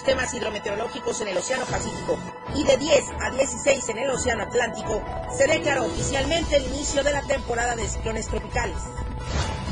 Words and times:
sistemas 0.00 0.32
hidrometeorológicos 0.32 1.20
en 1.20 1.28
el 1.28 1.36
Océano 1.36 1.66
Pacífico 1.66 2.18
y 2.54 2.64
de 2.64 2.78
10 2.78 3.04
a 3.20 3.30
16 3.32 3.86
en 3.90 3.98
el 3.98 4.08
Océano 4.08 4.44
Atlántico, 4.44 5.04
se 5.30 5.46
declaró 5.46 5.84
oficialmente 5.84 6.56
el 6.56 6.64
inicio 6.68 7.04
de 7.04 7.12
la 7.12 7.20
temporada 7.20 7.76
de 7.76 7.86
ciclones 7.86 8.26
tropicales. 8.28 8.78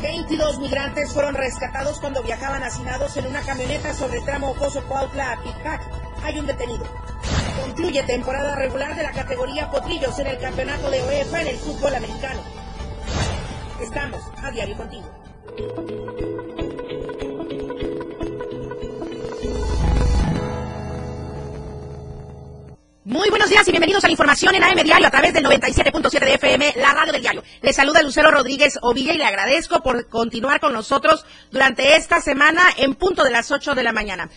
22 0.03 0.59
migrantes 0.59 1.15
fueron 1.15 1.35
rescatados 1.35 1.99
cuando 1.99 2.23
viajaban 2.23 2.63
hacinados 2.63 3.17
en 3.17 3.27
una 3.27 3.41
camioneta 3.41 3.95
sobre 3.95 4.19
el 4.19 4.25
tramo 4.27 4.51
Ocoso 4.51 4.85
Cuautla 4.87 5.33
a 5.33 5.43
Picac. 5.43 5.81
Hay 6.23 6.39
un 6.39 6.47
detenido. 6.47 6.85
Concluye 7.63 8.03
temporada 8.03 8.55
regular 8.55 8.95
de 8.97 9.05
la 9.05 9.13
categoría 9.13 9.71
Potrillos 9.71 10.19
en 10.19 10.27
el 10.27 10.39
campeonato 10.39 10.91
de 10.91 11.03
UEFA 11.05 11.41
en 11.41 11.47
el 11.49 11.57
fútbol 11.57 11.95
americano. 11.95 12.43
Estamos 13.81 14.21
a 14.43 14.51
diario 14.51 14.77
contigo. 14.77 16.38
Muy 23.09 23.31
buenos 23.31 23.49
días 23.49 23.67
y 23.67 23.71
bienvenidos 23.71 24.05
a 24.05 24.07
la 24.07 24.11
información 24.11 24.55
en 24.55 24.63
AM 24.63 24.85
Diario 24.85 25.07
a 25.07 25.11
través 25.11 25.33
del 25.33 25.43
97.7 25.43 26.21
de 26.27 26.35
FM, 26.35 26.75
la 26.77 26.93
radio 26.93 27.11
del 27.11 27.23
diario. 27.23 27.43
Les 27.63 27.75
saluda 27.75 28.03
Lucero 28.03 28.31
Rodríguez 28.31 28.79
Ovilla 28.83 29.15
y 29.15 29.17
le 29.17 29.25
agradezco 29.25 29.83
por 29.83 30.11
continuar 30.11 30.61
con 30.61 30.75
nosotros 30.75 31.25
durante 31.51 31.97
esta 31.97 32.21
semana 32.21 32.61
en 32.77 32.95
punto 32.95 33.25
de 33.25 33.31
las 33.31 33.51
8 33.51 33.75
de 33.75 33.83
la 33.83 33.95
mañana. 33.95 34.29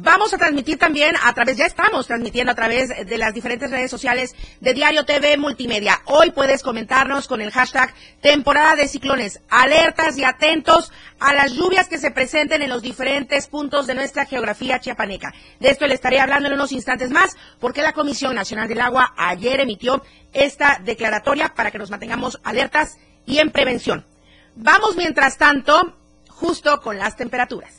Vamos 0.00 0.32
a 0.32 0.38
transmitir 0.38 0.78
también 0.78 1.16
a 1.24 1.32
través, 1.34 1.56
ya 1.56 1.66
estamos 1.66 2.06
transmitiendo 2.06 2.52
a 2.52 2.54
través 2.54 2.88
de 2.88 3.18
las 3.18 3.34
diferentes 3.34 3.68
redes 3.68 3.90
sociales 3.90 4.36
de 4.60 4.72
Diario 4.72 5.04
TV 5.04 5.36
Multimedia. 5.36 6.02
Hoy 6.04 6.30
puedes 6.30 6.62
comentarnos 6.62 7.26
con 7.26 7.40
el 7.40 7.50
hashtag 7.50 7.92
temporada 8.20 8.76
de 8.76 8.86
ciclones, 8.86 9.40
alertas 9.48 10.16
y 10.16 10.22
atentos 10.22 10.92
a 11.18 11.34
las 11.34 11.52
lluvias 11.52 11.88
que 11.88 11.98
se 11.98 12.12
presenten 12.12 12.62
en 12.62 12.68
los 12.68 12.80
diferentes 12.80 13.48
puntos 13.48 13.88
de 13.88 13.96
nuestra 13.96 14.24
geografía 14.24 14.78
chiapaneca. 14.78 15.34
De 15.58 15.70
esto 15.70 15.84
le 15.88 15.94
estaré 15.94 16.20
hablando 16.20 16.46
en 16.46 16.54
unos 16.54 16.70
instantes 16.70 17.10
más, 17.10 17.36
porque 17.58 17.82
la 17.82 17.92
Comisión 17.92 18.36
Nacional 18.36 18.68
del 18.68 18.80
Agua 18.80 19.14
ayer 19.16 19.58
emitió 19.58 20.04
esta 20.32 20.80
declaratoria 20.84 21.54
para 21.56 21.72
que 21.72 21.78
nos 21.78 21.90
mantengamos 21.90 22.38
alertas 22.44 22.98
y 23.26 23.38
en 23.38 23.50
prevención. 23.50 24.06
Vamos 24.54 24.96
mientras 24.96 25.38
tanto 25.38 25.96
justo 26.28 26.80
con 26.82 26.98
las 26.98 27.16
temperaturas. 27.16 27.74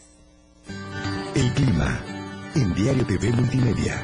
El 1.34 1.54
clima 1.54 2.09
Diario 2.82 3.06
TV 3.06 3.30
Multimedia. 3.34 4.02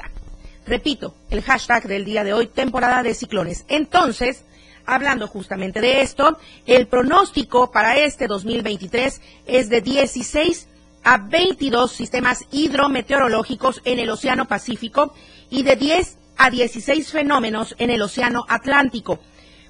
Repito, 0.65 1.15
el 1.29 1.43
hashtag 1.43 1.87
del 1.87 2.03
día 2.03 2.23
de 2.23 2.33
hoy, 2.33 2.47
temporada 2.47 3.03
de 3.03 3.13
ciclones. 3.13 3.63
Entonces, 3.67 4.43
hablando 4.87 5.27
justamente 5.27 5.81
de 5.81 6.01
esto, 6.01 6.39
el 6.65 6.87
pronóstico 6.87 7.71
para 7.71 7.95
este 7.97 8.25
2023 8.25 9.21
es 9.45 9.69
de 9.69 9.81
16 9.81 10.67
a 11.03 11.17
22 11.17 11.91
sistemas 11.91 12.45
hidrometeorológicos 12.51 13.81
en 13.85 13.99
el 13.99 14.09
Océano 14.09 14.47
Pacífico 14.47 15.13
y 15.49 15.63
de 15.63 15.75
10 15.75 16.17
a 16.37 16.49
16 16.49 17.11
fenómenos 17.11 17.75
en 17.77 17.89
el 17.89 18.01
Océano 18.01 18.45
Atlántico. 18.47 19.19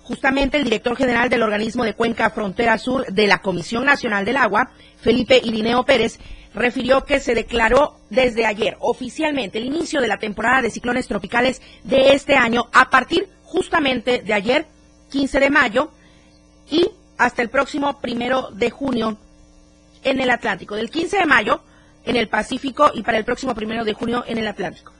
Justamente 0.03 0.57
el 0.57 0.63
director 0.63 0.95
general 0.97 1.29
del 1.29 1.43
organismo 1.43 1.83
de 1.83 1.93
Cuenca 1.93 2.29
Frontera 2.31 2.77
Sur 2.77 3.05
de 3.07 3.27
la 3.27 3.41
Comisión 3.41 3.85
Nacional 3.85 4.25
del 4.25 4.37
Agua, 4.37 4.71
Felipe 4.99 5.39
Irineo 5.43 5.85
Pérez, 5.85 6.19
refirió 6.53 7.05
que 7.05 7.19
se 7.19 7.35
declaró 7.35 7.95
desde 8.09 8.45
ayer 8.45 8.75
oficialmente 8.79 9.57
el 9.57 9.65
inicio 9.65 10.01
de 10.01 10.07
la 10.07 10.17
temporada 10.17 10.61
de 10.61 10.69
ciclones 10.69 11.07
tropicales 11.07 11.61
de 11.83 12.13
este 12.13 12.35
año 12.35 12.67
a 12.73 12.89
partir 12.89 13.29
justamente 13.43 14.21
de 14.21 14.33
ayer, 14.33 14.65
15 15.11 15.39
de 15.39 15.49
mayo, 15.49 15.91
y 16.69 16.89
hasta 17.17 17.41
el 17.41 17.49
próximo 17.49 17.99
primero 17.99 18.49
de 18.51 18.69
junio 18.69 19.17
en 20.03 20.19
el 20.19 20.29
Atlántico, 20.29 20.75
del 20.75 20.89
15 20.89 21.19
de 21.19 21.25
mayo 21.25 21.61
en 22.05 22.15
el 22.15 22.27
Pacífico 22.27 22.91
y 22.93 23.03
para 23.03 23.17
el 23.17 23.25
próximo 23.25 23.53
primero 23.55 23.85
de 23.85 23.93
junio 23.93 24.23
en 24.27 24.37
el 24.37 24.47
Atlántico. 24.47 24.93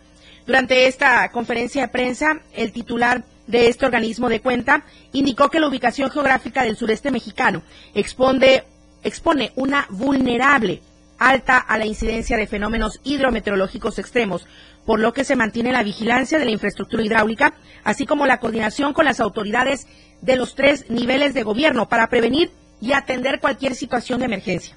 Durante 0.45 0.87
esta 0.87 1.29
conferencia 1.31 1.83
de 1.83 1.87
prensa, 1.87 2.41
el 2.53 2.71
titular 2.71 3.23
de 3.47 3.67
este 3.67 3.85
organismo 3.85 4.29
de 4.29 4.41
cuenta 4.41 4.83
indicó 5.13 5.49
que 5.49 5.59
la 5.59 5.67
ubicación 5.67 6.09
geográfica 6.09 6.63
del 6.63 6.77
sureste 6.77 7.11
mexicano 7.11 7.63
expone, 7.93 8.63
expone 9.03 9.51
una 9.55 9.85
vulnerable 9.89 10.81
alta 11.19 11.57
a 11.57 11.77
la 11.77 11.85
incidencia 11.85 12.37
de 12.37 12.47
fenómenos 12.47 12.99
hidrometeorológicos 13.03 13.99
extremos, 13.99 14.47
por 14.85 14.99
lo 14.99 15.13
que 15.13 15.23
se 15.23 15.35
mantiene 15.35 15.71
la 15.71 15.83
vigilancia 15.83 16.39
de 16.39 16.45
la 16.45 16.51
infraestructura 16.51 17.03
hidráulica, 17.03 17.53
así 17.83 18.07
como 18.07 18.25
la 18.25 18.39
coordinación 18.39 18.93
con 18.93 19.05
las 19.05 19.19
autoridades 19.19 19.85
de 20.21 20.35
los 20.35 20.55
tres 20.55 20.89
niveles 20.89 21.35
de 21.35 21.43
gobierno 21.43 21.87
para 21.87 22.09
prevenir 22.09 22.51
y 22.81 22.93
atender 22.93 23.39
cualquier 23.39 23.75
situación 23.75 24.19
de 24.19 24.25
emergencia. 24.25 24.75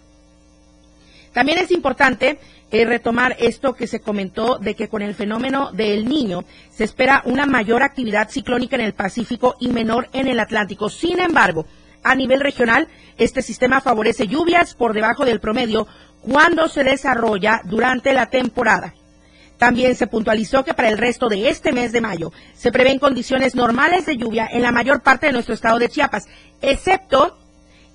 También 1.34 1.59
es 1.59 1.72
importante 1.72 2.39
eh, 2.71 2.84
retomar 2.84 3.37
esto 3.41 3.75
que 3.75 3.89
se 3.89 4.00
comentó 4.00 4.59
de 4.59 4.75
que 4.75 4.89
con 4.89 5.03
el 5.03 5.15
fenómeno 5.15 5.72
del 5.72 6.09
niño 6.09 6.45
se 6.71 6.84
espera 6.84 7.22
una 7.27 7.45
mayor 7.45 7.83
actividad 7.83 8.31
ciclónica 8.31 8.77
en 8.77 8.83
el 8.83 8.95
Pacífico 8.95 9.56
y 9.59 9.69
menor 9.69 10.09
en 10.12 10.28
el 10.28 10.39
Atlántico. 10.39 10.89
Sin 10.89 11.19
embargo, 11.19 11.67
a 12.05 12.15
nivel 12.15 12.41
regional, 12.41 12.87
este 13.19 13.43
sistema 13.43 13.81
favorece 13.81 14.28
lluvias 14.28 14.75
por 14.75 14.93
debajo 14.95 15.25
del 15.25 15.41
promedio 15.41 15.89
cuando 16.22 16.69
se 16.69 16.84
desarrolla 16.84 17.61
durante 17.65 18.12
la 18.12 18.27
temporada. 18.27 18.95
También 19.59 19.97
se 19.97 20.06
puntualizó 20.06 20.65
que 20.65 20.75
para 20.75 20.89
el 20.89 20.99
resto 20.99 21.28
de 21.28 21.49
este 21.49 21.72
mes 21.72 21.91
de 21.91 22.01
mayo 22.01 22.33
se 22.55 22.71
prevén 22.71 23.01
condiciones 23.01 23.56
normales 23.56 24.06
de 24.06 24.16
lluvia 24.16 24.49
en 24.51 24.62
la 24.62 24.72
mayor 24.72 25.03
parte 25.03 25.27
de 25.27 25.33
nuestro 25.33 25.55
estado 25.55 25.81
de 25.81 25.89
Chiapas, 25.89 26.28
excepto 26.62 27.39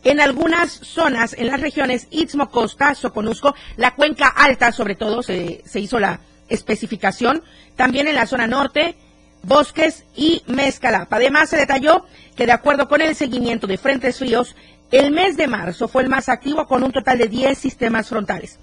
en 0.03 0.19
algunas 0.19 0.71
zonas, 0.71 1.35
en 1.37 1.47
las 1.47 1.59
regiones 1.59 2.07
Istmo, 2.11 2.49
Costa, 2.49 2.95
Soconusco, 2.95 3.53
la 3.77 3.95
cuenca 3.95 4.27
alta, 4.27 4.71
sobre 4.71 4.95
todo, 4.95 5.21
se, 5.21 5.61
se 5.65 5.79
hizo 5.79 5.99
la 5.99 6.21
especificación. 6.47 7.43
También 7.75 8.07
en 8.07 8.15
la 8.15 8.25
zona 8.25 8.47
norte, 8.47 8.95
Bosques 9.43 10.05
y 10.15 10.43
Mezcalapa. 10.47 11.17
Además, 11.17 11.49
se 11.49 11.57
detalló 11.57 12.05
que 12.35 12.45
de 12.45 12.51
acuerdo 12.51 12.87
con 12.87 13.01
el 13.01 13.15
seguimiento 13.15 13.67
de 13.67 13.77
frentes 13.77 14.19
fríos, 14.19 14.55
el 14.91 15.11
mes 15.11 15.37
de 15.37 15.47
marzo 15.47 15.87
fue 15.87 16.03
el 16.03 16.09
más 16.09 16.29
activo 16.29 16.65
con 16.67 16.83
un 16.83 16.91
total 16.91 17.17
de 17.17 17.27
10 17.27 17.57
sistemas 17.57 18.09
frontales. 18.09 18.59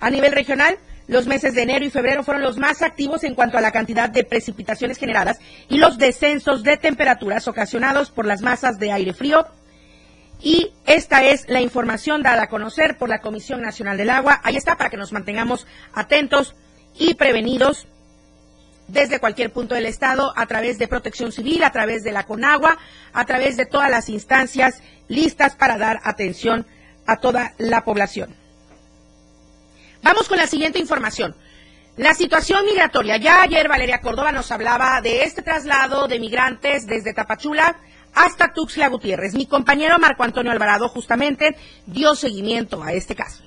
A 0.00 0.10
nivel 0.10 0.32
regional, 0.32 0.78
los 1.06 1.26
meses 1.26 1.54
de 1.54 1.62
enero 1.62 1.84
y 1.84 1.90
febrero 1.90 2.22
fueron 2.22 2.42
los 2.42 2.58
más 2.58 2.82
activos 2.82 3.24
en 3.24 3.34
cuanto 3.34 3.58
a 3.58 3.60
la 3.60 3.72
cantidad 3.72 4.10
de 4.10 4.24
precipitaciones 4.24 4.98
generadas 4.98 5.38
y 5.68 5.78
los 5.78 5.98
descensos 5.98 6.62
de 6.62 6.76
temperaturas 6.76 7.48
ocasionados 7.48 8.10
por 8.10 8.26
las 8.26 8.42
masas 8.42 8.78
de 8.78 8.92
aire 8.92 9.14
frío 9.14 9.46
y 10.40 10.72
esta 10.86 11.24
es 11.24 11.48
la 11.48 11.60
información 11.60 12.22
dada 12.22 12.44
a 12.44 12.48
conocer 12.48 12.96
por 12.96 13.08
la 13.08 13.20
Comisión 13.20 13.60
Nacional 13.60 13.96
del 13.96 14.10
Agua. 14.10 14.40
Ahí 14.44 14.56
está 14.56 14.76
para 14.76 14.90
que 14.90 14.96
nos 14.96 15.12
mantengamos 15.12 15.66
atentos 15.92 16.54
y 16.96 17.14
prevenidos 17.14 17.88
desde 18.86 19.20
cualquier 19.20 19.52
punto 19.52 19.74
del 19.74 19.86
Estado, 19.86 20.32
a 20.34 20.46
través 20.46 20.78
de 20.78 20.88
Protección 20.88 21.30
Civil, 21.30 21.62
a 21.62 21.72
través 21.72 22.04
de 22.04 22.12
la 22.12 22.24
CONAGUA, 22.24 22.78
a 23.12 23.24
través 23.26 23.56
de 23.56 23.66
todas 23.66 23.90
las 23.90 24.08
instancias 24.08 24.80
listas 25.08 25.54
para 25.56 25.76
dar 25.76 26.00
atención 26.04 26.66
a 27.06 27.16
toda 27.16 27.52
la 27.58 27.84
población. 27.84 28.34
Vamos 30.02 30.28
con 30.28 30.38
la 30.38 30.46
siguiente 30.46 30.78
información. 30.78 31.34
La 31.96 32.14
situación 32.14 32.64
migratoria. 32.64 33.16
Ya 33.16 33.42
ayer 33.42 33.68
Valeria 33.68 34.00
Córdoba 34.00 34.32
nos 34.32 34.50
hablaba 34.52 35.00
de 35.00 35.24
este 35.24 35.42
traslado 35.42 36.06
de 36.06 36.20
migrantes 36.20 36.86
desde 36.86 37.12
Tapachula 37.12 37.76
hasta 38.18 38.52
Tuxtla 38.52 38.88
Gutiérrez. 38.88 39.34
Mi 39.34 39.46
compañero 39.46 39.98
Marco 39.98 40.24
Antonio 40.24 40.50
Alvarado 40.50 40.88
justamente 40.88 41.56
dio 41.86 42.14
seguimiento 42.14 42.82
a 42.82 42.92
este 42.92 43.14
caso. 43.14 43.44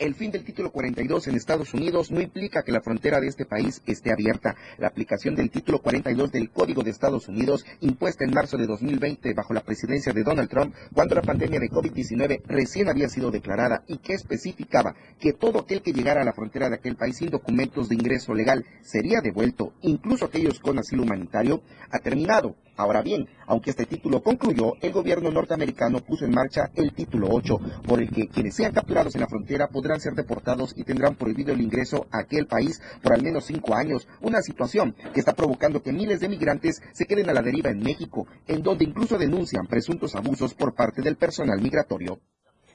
El 0.00 0.14
fin 0.14 0.30
del 0.30 0.44
título 0.44 0.72
42 0.72 1.28
en 1.28 1.34
Estados 1.34 1.74
Unidos 1.74 2.10
no 2.10 2.22
implica 2.22 2.62
que 2.62 2.72
la 2.72 2.80
frontera 2.80 3.20
de 3.20 3.26
este 3.26 3.44
país 3.44 3.82
esté 3.84 4.10
abierta. 4.10 4.56
La 4.78 4.88
aplicación 4.88 5.34
del 5.34 5.50
título 5.50 5.80
42 5.80 6.32
del 6.32 6.48
Código 6.48 6.82
de 6.82 6.90
Estados 6.90 7.28
Unidos, 7.28 7.66
impuesta 7.82 8.24
en 8.24 8.32
marzo 8.32 8.56
de 8.56 8.66
2020 8.66 9.34
bajo 9.34 9.52
la 9.52 9.60
presidencia 9.60 10.14
de 10.14 10.22
Donald 10.22 10.48
Trump, 10.48 10.74
cuando 10.94 11.16
la 11.16 11.20
pandemia 11.20 11.60
de 11.60 11.68
COVID-19 11.68 12.44
recién 12.46 12.88
había 12.88 13.10
sido 13.10 13.30
declarada 13.30 13.84
y 13.88 13.98
que 13.98 14.14
especificaba 14.14 14.94
que 15.18 15.34
todo 15.34 15.58
aquel 15.58 15.82
que 15.82 15.92
llegara 15.92 16.22
a 16.22 16.24
la 16.24 16.32
frontera 16.32 16.70
de 16.70 16.76
aquel 16.76 16.96
país 16.96 17.18
sin 17.18 17.28
documentos 17.28 17.90
de 17.90 17.96
ingreso 17.96 18.32
legal 18.32 18.64
sería 18.80 19.20
devuelto, 19.20 19.74
incluso 19.82 20.24
aquellos 20.24 20.60
con 20.60 20.78
asilo 20.78 21.02
humanitario, 21.02 21.62
ha 21.90 21.98
terminado. 21.98 22.56
Ahora 22.80 23.02
bien, 23.02 23.28
aunque 23.46 23.68
este 23.68 23.84
título 23.84 24.22
concluyó, 24.22 24.72
el 24.80 24.90
gobierno 24.90 25.30
norteamericano 25.30 26.00
puso 26.00 26.24
en 26.24 26.30
marcha 26.30 26.70
el 26.74 26.94
título 26.94 27.28
8, 27.30 27.58
por 27.86 28.00
el 28.00 28.08
que 28.08 28.26
quienes 28.28 28.54
sean 28.54 28.72
capturados 28.72 29.14
en 29.14 29.20
la 29.20 29.26
frontera 29.26 29.68
podrán 29.68 30.00
ser 30.00 30.14
deportados 30.14 30.72
y 30.74 30.84
tendrán 30.84 31.14
prohibido 31.14 31.52
el 31.52 31.60
ingreso 31.60 32.06
a 32.10 32.20
aquel 32.20 32.46
país 32.46 32.80
por 33.02 33.12
al 33.12 33.22
menos 33.22 33.44
cinco 33.44 33.74
años, 33.74 34.08
una 34.22 34.40
situación 34.40 34.96
que 35.12 35.20
está 35.20 35.34
provocando 35.34 35.82
que 35.82 35.92
miles 35.92 36.20
de 36.20 36.30
migrantes 36.30 36.80
se 36.94 37.04
queden 37.04 37.28
a 37.28 37.34
la 37.34 37.42
deriva 37.42 37.68
en 37.68 37.80
México, 37.80 38.26
en 38.46 38.62
donde 38.62 38.86
incluso 38.86 39.18
denuncian 39.18 39.66
presuntos 39.66 40.14
abusos 40.14 40.54
por 40.54 40.74
parte 40.74 41.02
del 41.02 41.16
personal 41.16 41.60
migratorio 41.60 42.18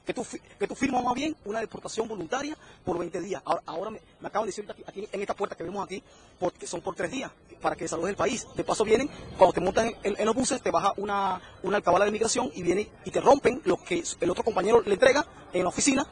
que 0.06 0.14
tú, 0.14 0.24
que 0.58 0.74
firmas 0.74 1.04
más 1.04 1.14
bien 1.14 1.36
una 1.44 1.60
deportación 1.60 2.06
voluntaria 2.06 2.56
por 2.84 2.96
20 2.98 3.20
días. 3.20 3.42
Ahora, 3.44 3.90
me, 3.90 4.00
acaban 4.22 4.46
de 4.46 4.52
decir 4.54 4.64
aquí, 4.86 5.06
en 5.10 5.20
esta 5.20 5.34
puerta 5.34 5.56
que 5.56 5.64
vemos 5.64 5.84
aquí, 5.84 6.02
porque 6.38 6.66
son 6.66 6.80
por 6.80 6.94
tres 6.94 7.10
días, 7.10 7.30
para 7.60 7.76
que 7.76 7.88
salgas 7.88 8.06
del 8.06 8.16
país. 8.16 8.46
De 8.56 8.64
paso 8.64 8.84
vienen, 8.84 9.08
cuando 9.36 9.52
te 9.52 9.60
montan 9.60 9.92
en, 10.02 10.24
los 10.24 10.34
buses, 10.34 10.62
te 10.62 10.70
baja 10.70 10.92
una, 10.96 11.40
una 11.62 11.76
alcabala 11.78 12.04
de 12.04 12.10
migración 12.10 12.50
y 12.54 12.62
viene 12.62 12.90
y 13.04 13.10
te 13.10 13.20
rompen 13.20 13.60
lo 13.64 13.76
que 13.76 14.02
el 14.20 14.30
otro 14.30 14.44
compañero 14.44 14.82
le 14.82 14.94
entrega 14.94 15.26
en 15.52 15.62
la 15.62 15.68
oficina 15.68 16.06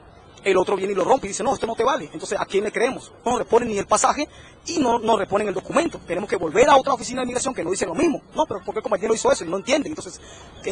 el 0.45 0.59
otro 0.59 0.77
viene 0.77 0.93
y 0.93 0.97
lo 0.97 1.05
rompe 1.05 1.27
y 1.27 1.29
dice, 1.29 1.43
no, 1.43 1.55
esto 1.55 1.67
no 1.67 1.75
te 1.75 1.85
vale. 1.85 2.11
Entonces, 2.13 2.39
¿a 2.39 2.45
quién 2.45 2.65
le 2.65 2.73
creemos? 2.73 3.13
No 3.25 3.39
le 3.39 3.45
ponen 3.45 3.69
ni 3.69 3.79
el 3.79 3.87
pasaje 3.87 4.29
y 4.67 4.79
no 4.79 4.99
nos 4.99 5.19
reponen 5.19 5.49
el 5.49 5.55
documento. 5.55 5.99
Tenemos 6.07 6.29
que 6.29 6.37
volver 6.37 6.69
a 6.69 6.77
otra 6.77 6.93
oficina 6.93 7.23
de 7.23 7.27
migración 7.27 7.55
que 7.55 7.65
nos 7.65 7.73
dice 7.73 7.87
lo 7.87 7.95
mismo. 7.95 8.23
No, 8.35 8.45
pero 8.47 8.61
¿por 8.63 8.75
qué 8.75 8.81
el 8.81 8.83
compañero 8.83 9.15
hizo 9.15 9.33
eso? 9.33 9.45
Y 9.45 9.49
no 9.49 9.57
entienden. 9.57 9.93
Entonces, 9.93 10.21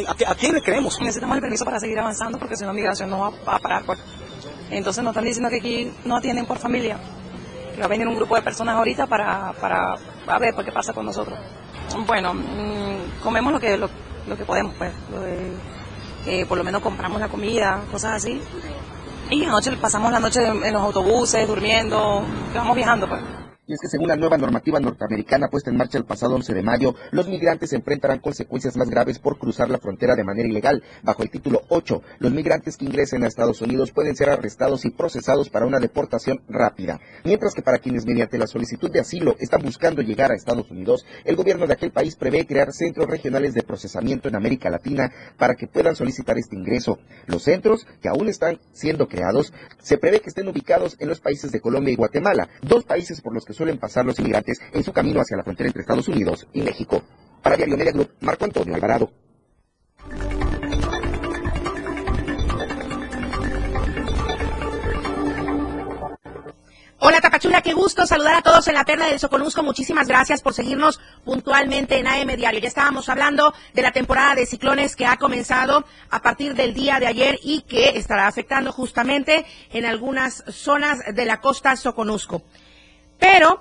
¿a, 0.06 0.34
quién 0.34 0.52
le 0.52 0.62
creemos? 0.62 1.00
Necesitamos 1.00 1.36
el 1.36 1.42
permiso 1.42 1.64
para 1.64 1.80
seguir 1.80 1.98
avanzando 1.98 2.38
porque 2.38 2.56
si 2.56 2.64
no, 2.64 2.72
migración 2.72 3.10
no 3.10 3.18
va 3.20 3.56
a 3.56 3.58
parar. 3.58 3.84
Pues. 3.84 3.98
Entonces, 4.70 5.02
nos 5.02 5.12
están 5.12 5.24
diciendo 5.24 5.48
que 5.48 5.56
aquí 5.56 5.92
no 6.04 6.16
atienden 6.16 6.46
por 6.46 6.58
familia. 6.58 7.00
Que 7.74 7.80
va 7.80 7.86
a 7.86 7.88
venir 7.88 8.06
un 8.06 8.16
grupo 8.16 8.36
de 8.36 8.42
personas 8.42 8.76
ahorita 8.76 9.06
para, 9.06 9.54
para 9.58 9.96
a 10.26 10.38
ver 10.38 10.54
qué 10.54 10.72
pasa 10.72 10.92
con 10.92 11.06
nosotros. 11.06 11.38
Bueno, 12.06 12.34
mm, 12.34 13.22
comemos 13.22 13.52
lo 13.52 13.60
que, 13.60 13.76
lo, 13.76 13.88
que 14.36 14.44
podemos, 14.44 14.74
pues. 14.76 14.92
Eh, 16.26 16.46
por 16.48 16.56
lo 16.56 16.64
menos 16.64 16.82
compramos 16.82 17.20
la 17.20 17.28
comida, 17.28 17.82
cosas 17.90 18.14
así. 18.14 18.40
Y 19.30 19.44
anoche 19.44 19.72
pasamos 19.72 20.12
la 20.12 20.20
noche 20.20 20.46
en 20.46 20.72
los 20.72 20.82
autobuses, 20.82 21.46
durmiendo, 21.48 22.22
vamos 22.54 22.76
viajando 22.76 23.08
pues. 23.08 23.41
Es 23.72 23.80
que 23.80 23.88
según 23.88 24.08
la 24.08 24.16
nueva 24.16 24.36
normativa 24.36 24.78
norteamericana 24.80 25.48
puesta 25.48 25.70
en 25.70 25.78
marcha 25.78 25.96
el 25.96 26.04
pasado 26.04 26.34
11 26.34 26.52
de 26.52 26.62
mayo, 26.62 26.94
los 27.10 27.26
migrantes 27.26 27.72
enfrentarán 27.72 28.18
consecuencias 28.18 28.76
más 28.76 28.90
graves 28.90 29.18
por 29.18 29.38
cruzar 29.38 29.70
la 29.70 29.78
frontera 29.78 30.14
de 30.14 30.24
manera 30.24 30.46
ilegal. 30.46 30.82
Bajo 31.02 31.22
el 31.22 31.30
título 31.30 31.62
8, 31.70 32.02
los 32.18 32.32
migrantes 32.32 32.76
que 32.76 32.84
ingresen 32.84 33.24
a 33.24 33.28
Estados 33.28 33.62
Unidos 33.62 33.90
pueden 33.90 34.14
ser 34.14 34.28
arrestados 34.28 34.84
y 34.84 34.90
procesados 34.90 35.48
para 35.48 35.64
una 35.64 35.78
deportación 35.78 36.42
rápida. 36.50 37.00
Mientras 37.24 37.54
que 37.54 37.62
para 37.62 37.78
quienes 37.78 38.04
mediante 38.04 38.36
la 38.36 38.46
solicitud 38.46 38.90
de 38.90 39.00
asilo 39.00 39.36
están 39.40 39.62
buscando 39.62 40.02
llegar 40.02 40.32
a 40.32 40.34
Estados 40.34 40.70
Unidos, 40.70 41.06
el 41.24 41.36
gobierno 41.36 41.66
de 41.66 41.72
aquel 41.72 41.92
país 41.92 42.14
prevé 42.14 42.46
crear 42.46 42.74
centros 42.74 43.08
regionales 43.08 43.54
de 43.54 43.62
procesamiento 43.62 44.28
en 44.28 44.36
América 44.36 44.68
Latina 44.68 45.10
para 45.38 45.54
que 45.54 45.66
puedan 45.66 45.96
solicitar 45.96 46.36
este 46.36 46.56
ingreso. 46.56 46.98
Los 47.24 47.44
centros, 47.44 47.86
que 48.02 48.10
aún 48.10 48.28
están 48.28 48.60
siendo 48.74 49.08
creados, 49.08 49.50
se 49.80 49.96
prevé 49.96 50.20
que 50.20 50.28
estén 50.28 50.48
ubicados 50.48 50.94
en 51.00 51.08
los 51.08 51.20
países 51.20 51.50
de 51.52 51.60
Colombia 51.62 51.94
y 51.94 51.96
Guatemala, 51.96 52.50
dos 52.60 52.84
países 52.84 53.22
por 53.22 53.32
los 53.32 53.46
que 53.46 53.54
suelen 53.62 53.78
pasar 53.78 54.04
los 54.04 54.18
inmigrantes 54.18 54.60
en 54.72 54.82
su 54.82 54.92
camino 54.92 55.20
hacia 55.20 55.36
la 55.36 55.44
frontera 55.44 55.68
entre 55.68 55.82
Estados 55.82 56.08
Unidos 56.08 56.48
y 56.52 56.62
México. 56.62 57.00
Para 57.40 57.56
Diario 57.56 57.76
Media 57.76 57.92
Marco 58.20 58.44
Antonio 58.44 58.74
Alvarado. 58.74 59.12
Hola 66.98 67.20
Tapachula, 67.20 67.62
qué 67.62 67.72
gusto 67.72 68.04
saludar 68.04 68.34
a 68.34 68.42
todos 68.42 68.66
en 68.66 68.74
la 68.74 68.84
perla 68.84 69.06
del 69.06 69.20
Soconusco. 69.20 69.62
Muchísimas 69.62 70.08
gracias 70.08 70.42
por 70.42 70.54
seguirnos 70.54 71.00
puntualmente 71.24 71.98
en 71.98 72.08
AM 72.08 72.34
Diario. 72.36 72.58
Ya 72.58 72.68
estábamos 72.68 73.08
hablando 73.08 73.54
de 73.74 73.82
la 73.82 73.92
temporada 73.92 74.34
de 74.34 74.46
ciclones 74.46 74.96
que 74.96 75.06
ha 75.06 75.18
comenzado 75.18 75.84
a 76.10 76.20
partir 76.20 76.54
del 76.54 76.74
día 76.74 76.98
de 76.98 77.06
ayer 77.06 77.38
y 77.44 77.62
que 77.62 77.90
estará 77.90 78.26
afectando 78.26 78.72
justamente 78.72 79.46
en 79.72 79.84
algunas 79.84 80.42
zonas 80.48 80.98
de 81.14 81.24
la 81.24 81.40
costa 81.40 81.76
Soconusco. 81.76 82.42
Pero 83.22 83.60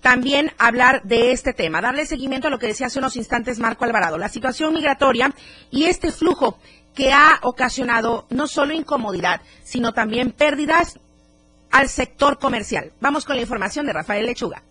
también 0.00 0.52
hablar 0.56 1.02
de 1.02 1.32
este 1.32 1.52
tema, 1.52 1.80
darle 1.80 2.06
seguimiento 2.06 2.46
a 2.46 2.50
lo 2.50 2.60
que 2.60 2.68
decía 2.68 2.86
hace 2.86 3.00
unos 3.00 3.16
instantes 3.16 3.58
Marco 3.58 3.84
Alvarado, 3.84 4.16
la 4.18 4.28
situación 4.28 4.72
migratoria 4.72 5.34
y 5.72 5.86
este 5.86 6.12
flujo 6.12 6.60
que 6.94 7.12
ha 7.12 7.40
ocasionado 7.42 8.26
no 8.30 8.46
solo 8.46 8.72
incomodidad, 8.72 9.40
sino 9.64 9.92
también 9.92 10.30
pérdidas 10.30 11.00
al 11.72 11.88
sector 11.88 12.38
comercial. 12.38 12.92
Vamos 13.00 13.24
con 13.24 13.34
la 13.34 13.42
información 13.42 13.84
de 13.84 13.94
Rafael 13.94 14.26
Lechuga. 14.26 14.62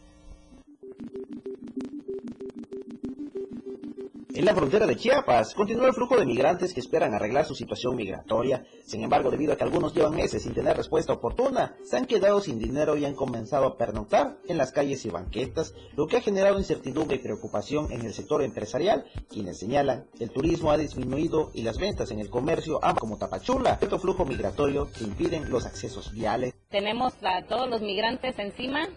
En 4.40 4.46
la 4.46 4.56
frontera 4.56 4.88
de 4.88 4.96
Chiapas 4.96 5.54
continúa 5.54 5.88
el 5.88 5.94
flujo 5.94 6.16
de 6.16 6.26
migrantes 6.26 6.74
que 6.74 6.80
esperan 6.80 7.14
arreglar 7.14 7.46
su 7.46 7.56
situación 7.56 7.98
migratoria. 7.98 8.64
Sin 8.86 9.04
embargo, 9.04 9.30
debido 9.30 9.52
a 9.52 9.58
que 9.58 9.66
algunos 9.66 9.94
llevan 9.94 10.16
meses 10.16 10.44
sin 10.44 10.54
tener 10.54 10.78
respuesta 10.78 11.12
oportuna, 11.12 11.76
se 11.84 11.98
han 11.98 12.06
quedado 12.06 12.40
sin 12.40 12.58
dinero 12.58 12.96
y 12.96 13.04
han 13.04 13.16
comenzado 13.16 13.66
a 13.66 13.78
pernoctar 13.78 14.38
en 14.48 14.58
las 14.58 14.72
calles 14.72 15.04
y 15.04 15.10
banquetas, 15.10 15.74
lo 15.98 16.08
que 16.08 16.16
ha 16.16 16.22
generado 16.22 16.58
incertidumbre 16.58 17.18
y 17.18 17.20
preocupación 17.20 17.92
en 17.92 18.06
el 18.06 18.14
sector 18.14 18.42
empresarial, 18.42 19.04
quienes 19.30 19.60
señalan 19.60 20.06
que 20.18 20.24
el 20.24 20.32
turismo 20.32 20.72
ha 20.72 20.78
disminuido 20.78 21.52
y 21.54 21.64
las 21.64 21.78
ventas 21.78 22.10
en 22.12 22.20
el 22.22 22.30
comercio 22.30 22.80
han 22.82 22.96
como 22.96 23.18
tapachula, 23.18 23.76
cierto 23.76 24.00
flujo 24.00 24.24
migratorio 24.24 24.90
que 24.90 25.04
impiden 25.04 25.50
los 25.50 25.66
accesos 25.66 26.14
viales. 26.14 26.54
Tenemos 26.70 27.14
a 27.24 27.46
todos 27.46 27.70
los 27.70 27.82
migrantes 27.82 28.40
encima 28.40 28.88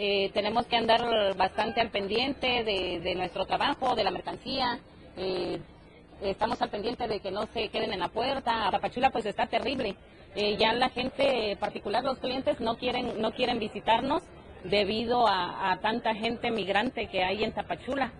eh, 0.00 0.30
tenemos 0.32 0.64
que 0.66 0.76
andar 0.76 1.34
bastante 1.36 1.80
al 1.80 1.90
pendiente 1.90 2.62
de, 2.62 3.14
nuestro 3.16 3.46
trabajo, 3.46 3.96
de 3.96 4.04
la 4.04 4.12
mercancía. 4.12 4.78
Eh, 5.16 5.58
estamos 6.22 6.62
al 6.62 6.70
pendiente 6.70 7.08
de 7.08 7.18
que 7.18 7.32
no 7.32 7.46
se 7.46 7.68
queden 7.68 7.92
en 7.92 7.98
la 7.98 8.06
puerta. 8.06 8.68
Tapachula 8.70 9.10
pues 9.10 9.26
está 9.26 9.46
terrible. 9.46 9.96
Eh, 10.36 10.56
ya 10.56 10.72
la 10.72 10.90
gente, 10.90 11.56
particular 11.58 12.04
los 12.04 12.18
clientes, 12.18 12.60
no 12.60 12.76
quieren, 12.76 13.20
no 13.20 13.32
quieren 13.32 13.58
visitarnos 13.58 14.22
debido 14.62 15.26
a 15.26 15.76
tanta 15.82 16.14
gente 16.14 16.52
migrante 16.52 17.08
que 17.08 17.24
hay 17.24 17.42
en 17.42 17.52
Tapachula. 17.52 18.12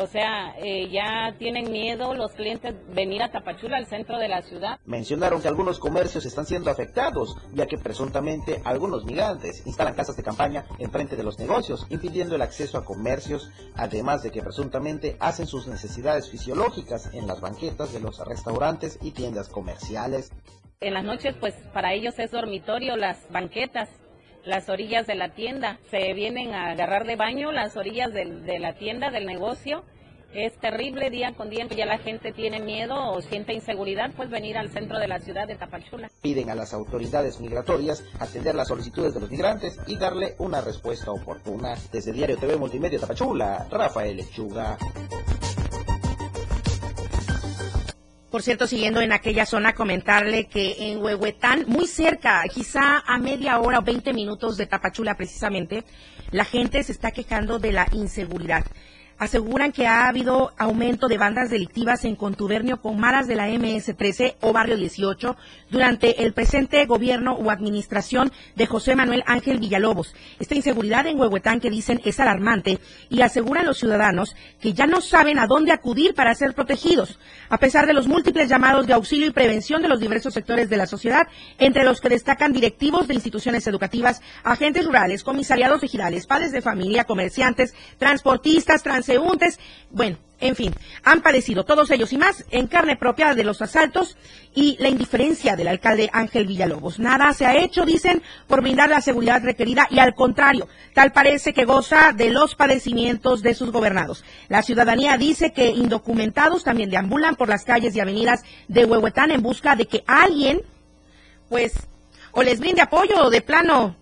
O 0.00 0.06
sea, 0.06 0.54
eh, 0.58 0.88
ya 0.90 1.34
tienen 1.40 1.72
miedo 1.72 2.14
los 2.14 2.30
clientes 2.30 2.72
venir 2.94 3.20
a 3.20 3.32
Tapachula, 3.32 3.78
al 3.78 3.86
centro 3.86 4.16
de 4.16 4.28
la 4.28 4.42
ciudad. 4.42 4.78
Mencionaron 4.84 5.42
que 5.42 5.48
algunos 5.48 5.80
comercios 5.80 6.24
están 6.24 6.46
siendo 6.46 6.70
afectados, 6.70 7.34
ya 7.52 7.66
que 7.66 7.78
presuntamente 7.78 8.62
algunos 8.64 9.04
migrantes 9.04 9.66
instalan 9.66 9.94
casas 9.94 10.16
de 10.16 10.22
campaña 10.22 10.64
enfrente 10.78 11.16
de 11.16 11.24
los 11.24 11.40
negocios, 11.40 11.84
impidiendo 11.90 12.36
el 12.36 12.42
acceso 12.42 12.78
a 12.78 12.84
comercios, 12.84 13.50
además 13.74 14.22
de 14.22 14.30
que 14.30 14.40
presuntamente 14.40 15.16
hacen 15.18 15.48
sus 15.48 15.66
necesidades 15.66 16.30
fisiológicas 16.30 17.12
en 17.12 17.26
las 17.26 17.40
banquetas 17.40 17.92
de 17.92 17.98
los 17.98 18.24
restaurantes 18.24 19.00
y 19.02 19.10
tiendas 19.10 19.48
comerciales. 19.48 20.30
En 20.80 20.94
las 20.94 21.02
noches, 21.02 21.34
pues 21.40 21.54
para 21.74 21.92
ellos 21.92 22.16
es 22.20 22.30
dormitorio 22.30 22.96
las 22.96 23.28
banquetas 23.32 23.88
las 24.48 24.68
orillas 24.68 25.06
de 25.06 25.14
la 25.14 25.28
tienda. 25.34 25.78
Se 25.90 26.12
vienen 26.14 26.54
a 26.54 26.70
agarrar 26.70 27.06
de 27.06 27.16
baño 27.16 27.52
las 27.52 27.76
orillas 27.76 28.12
de, 28.12 28.58
la 28.58 28.74
tienda, 28.74 29.10
del 29.10 29.26
negocio. 29.26 29.84
Es 30.34 30.58
terrible 30.58 31.08
día 31.08 31.32
con 31.34 31.48
día, 31.48 31.66
ya 31.68 31.86
la 31.86 31.98
gente 31.98 32.32
tiene 32.32 32.60
miedo 32.60 33.12
o 33.12 33.22
siente 33.22 33.54
inseguridad, 33.54 34.10
pues 34.14 34.28
venir 34.28 34.58
al 34.58 34.68
centro 34.68 34.98
de 34.98 35.08
la 35.08 35.20
ciudad 35.20 35.46
de 35.46 35.54
Tapachula. 35.54 36.10
Piden 36.20 36.50
a 36.50 36.54
las 36.54 36.74
autoridades 36.74 37.40
migratorias 37.40 38.04
atender 38.20 38.54
las 38.54 38.68
solicitudes 38.68 39.14
de 39.14 39.20
los 39.20 39.30
migrantes 39.30 39.78
y 39.86 39.96
darle 39.96 40.34
una 40.38 40.60
respuesta 40.60 41.12
oportuna. 41.12 41.76
Desde 41.92 42.12
Diario 42.12 42.36
TV 42.36 42.56
Multimedia 42.56 42.98
Tapachula, 42.98 43.66
Rafael 43.70 44.16
Lechuga. 44.16 44.76
Por 48.30 48.42
cierto, 48.42 48.66
siguiendo 48.66 49.00
en 49.00 49.12
aquella 49.12 49.46
zona, 49.46 49.74
comentarle 49.74 50.48
que 50.48 50.90
en 50.90 51.02
Huehuetán, 51.02 51.64
muy 51.66 51.86
cerca, 51.86 52.42
quizá 52.52 53.02
a 53.06 53.16
media 53.16 53.58
hora 53.58 53.78
o 53.78 53.82
20 53.82 54.12
minutos 54.12 54.58
de 54.58 54.66
Tapachula 54.66 55.14
precisamente, 55.14 55.84
la 56.30 56.44
gente 56.44 56.82
se 56.82 56.92
está 56.92 57.10
quejando 57.10 57.58
de 57.58 57.72
la 57.72 57.86
inseguridad. 57.92 58.66
Aseguran 59.18 59.72
que 59.72 59.86
ha 59.86 60.08
habido 60.08 60.52
aumento 60.56 61.08
de 61.08 61.18
bandas 61.18 61.50
delictivas 61.50 62.04
en 62.04 62.16
contubernio 62.16 62.80
con 62.80 62.98
maras 62.98 63.26
de 63.26 63.34
la 63.34 63.48
MS-13 63.48 64.36
o 64.40 64.52
Barrio 64.52 64.76
18 64.76 65.36
durante 65.70 66.24
el 66.24 66.32
presente 66.32 66.84
gobierno 66.86 67.32
o 67.34 67.50
administración 67.50 68.32
de 68.54 68.66
José 68.66 68.94
Manuel 68.94 69.24
Ángel 69.26 69.58
Villalobos. 69.58 70.14
Esta 70.38 70.54
inseguridad 70.54 71.06
en 71.06 71.18
Huehuetán 71.18 71.60
que 71.60 71.70
dicen 71.70 72.00
es 72.04 72.20
alarmante 72.20 72.78
y 73.10 73.22
aseguran 73.22 73.66
los 73.66 73.78
ciudadanos 73.78 74.36
que 74.60 74.72
ya 74.72 74.86
no 74.86 75.00
saben 75.00 75.38
a 75.38 75.46
dónde 75.46 75.72
acudir 75.72 76.14
para 76.14 76.34
ser 76.34 76.54
protegidos, 76.54 77.18
a 77.48 77.58
pesar 77.58 77.86
de 77.86 77.92
los 77.92 78.06
múltiples 78.06 78.48
llamados 78.48 78.86
de 78.86 78.92
auxilio 78.92 79.26
y 79.26 79.32
prevención 79.32 79.82
de 79.82 79.88
los 79.88 80.00
diversos 80.00 80.34
sectores 80.34 80.70
de 80.70 80.76
la 80.76 80.86
sociedad, 80.86 81.26
entre 81.58 81.84
los 81.84 82.00
que 82.00 82.08
destacan 82.08 82.52
directivos 82.52 83.08
de 83.08 83.14
instituciones 83.14 83.66
educativas, 83.66 84.22
agentes 84.44 84.86
rurales, 84.86 85.24
comisariados 85.24 85.80
vigilales, 85.80 86.26
padres 86.26 86.52
de 86.52 86.62
familia, 86.62 87.04
comerciantes, 87.04 87.74
transportistas, 87.98 88.82
transeúntes, 89.08 89.58
bueno, 89.90 90.18
en 90.40 90.54
fin, 90.54 90.74
han 91.02 91.22
padecido 91.22 91.64
todos 91.64 91.90
ellos 91.90 92.12
y 92.12 92.18
más 92.18 92.44
en 92.50 92.68
carne 92.68 92.96
propia 92.96 93.34
de 93.34 93.42
los 93.42 93.60
asaltos 93.60 94.16
y 94.54 94.76
la 94.78 94.88
indiferencia 94.88 95.56
del 95.56 95.66
alcalde 95.66 96.10
Ángel 96.12 96.46
Villalobos. 96.46 96.98
Nada 96.98 97.32
se 97.32 97.46
ha 97.46 97.56
hecho, 97.56 97.84
dicen, 97.84 98.22
por 98.46 98.60
brindar 98.60 98.90
la 98.90 99.00
seguridad 99.00 99.42
requerida 99.42 99.88
y 99.90 99.98
al 99.98 100.14
contrario, 100.14 100.68
tal 100.94 101.12
parece 101.12 101.52
que 101.52 101.64
goza 101.64 102.12
de 102.12 102.30
los 102.30 102.54
padecimientos 102.54 103.42
de 103.42 103.54
sus 103.54 103.72
gobernados. 103.72 104.24
La 104.48 104.62
ciudadanía 104.62 105.16
dice 105.16 105.52
que 105.52 105.70
indocumentados 105.70 106.62
también 106.62 106.90
deambulan 106.90 107.34
por 107.34 107.48
las 107.48 107.64
calles 107.64 107.96
y 107.96 108.00
avenidas 108.00 108.44
de 108.68 108.84
Huehuetán 108.84 109.30
en 109.30 109.42
busca 109.42 109.74
de 109.74 109.86
que 109.86 110.04
alguien, 110.06 110.60
pues, 111.48 111.72
o 112.32 112.42
les 112.42 112.60
brinde 112.60 112.82
apoyo 112.82 113.24
o 113.24 113.30
de 113.30 113.40
plano 113.40 113.96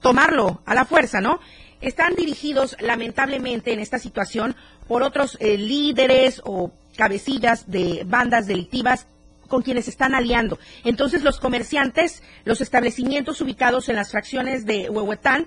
tomarlo 0.00 0.60
a 0.66 0.74
la 0.74 0.84
fuerza, 0.84 1.20
¿no? 1.20 1.40
Están 1.80 2.14
dirigidos 2.14 2.76
lamentablemente 2.80 3.72
en 3.72 3.80
esta 3.80 3.98
situación 3.98 4.56
por 4.86 5.02
otros 5.02 5.36
eh, 5.40 5.56
líderes 5.56 6.42
o 6.44 6.72
cabecillas 6.96 7.70
de 7.70 8.02
bandas 8.04 8.46
delictivas 8.46 9.06
con 9.46 9.62
quienes 9.62 9.88
están 9.88 10.14
aliando. 10.14 10.58
Entonces 10.84 11.22
los 11.22 11.40
comerciantes, 11.40 12.22
los 12.44 12.60
establecimientos 12.60 13.40
ubicados 13.40 13.88
en 13.88 13.96
las 13.96 14.10
fracciones 14.10 14.66
de 14.66 14.90
Huehuetán, 14.90 15.46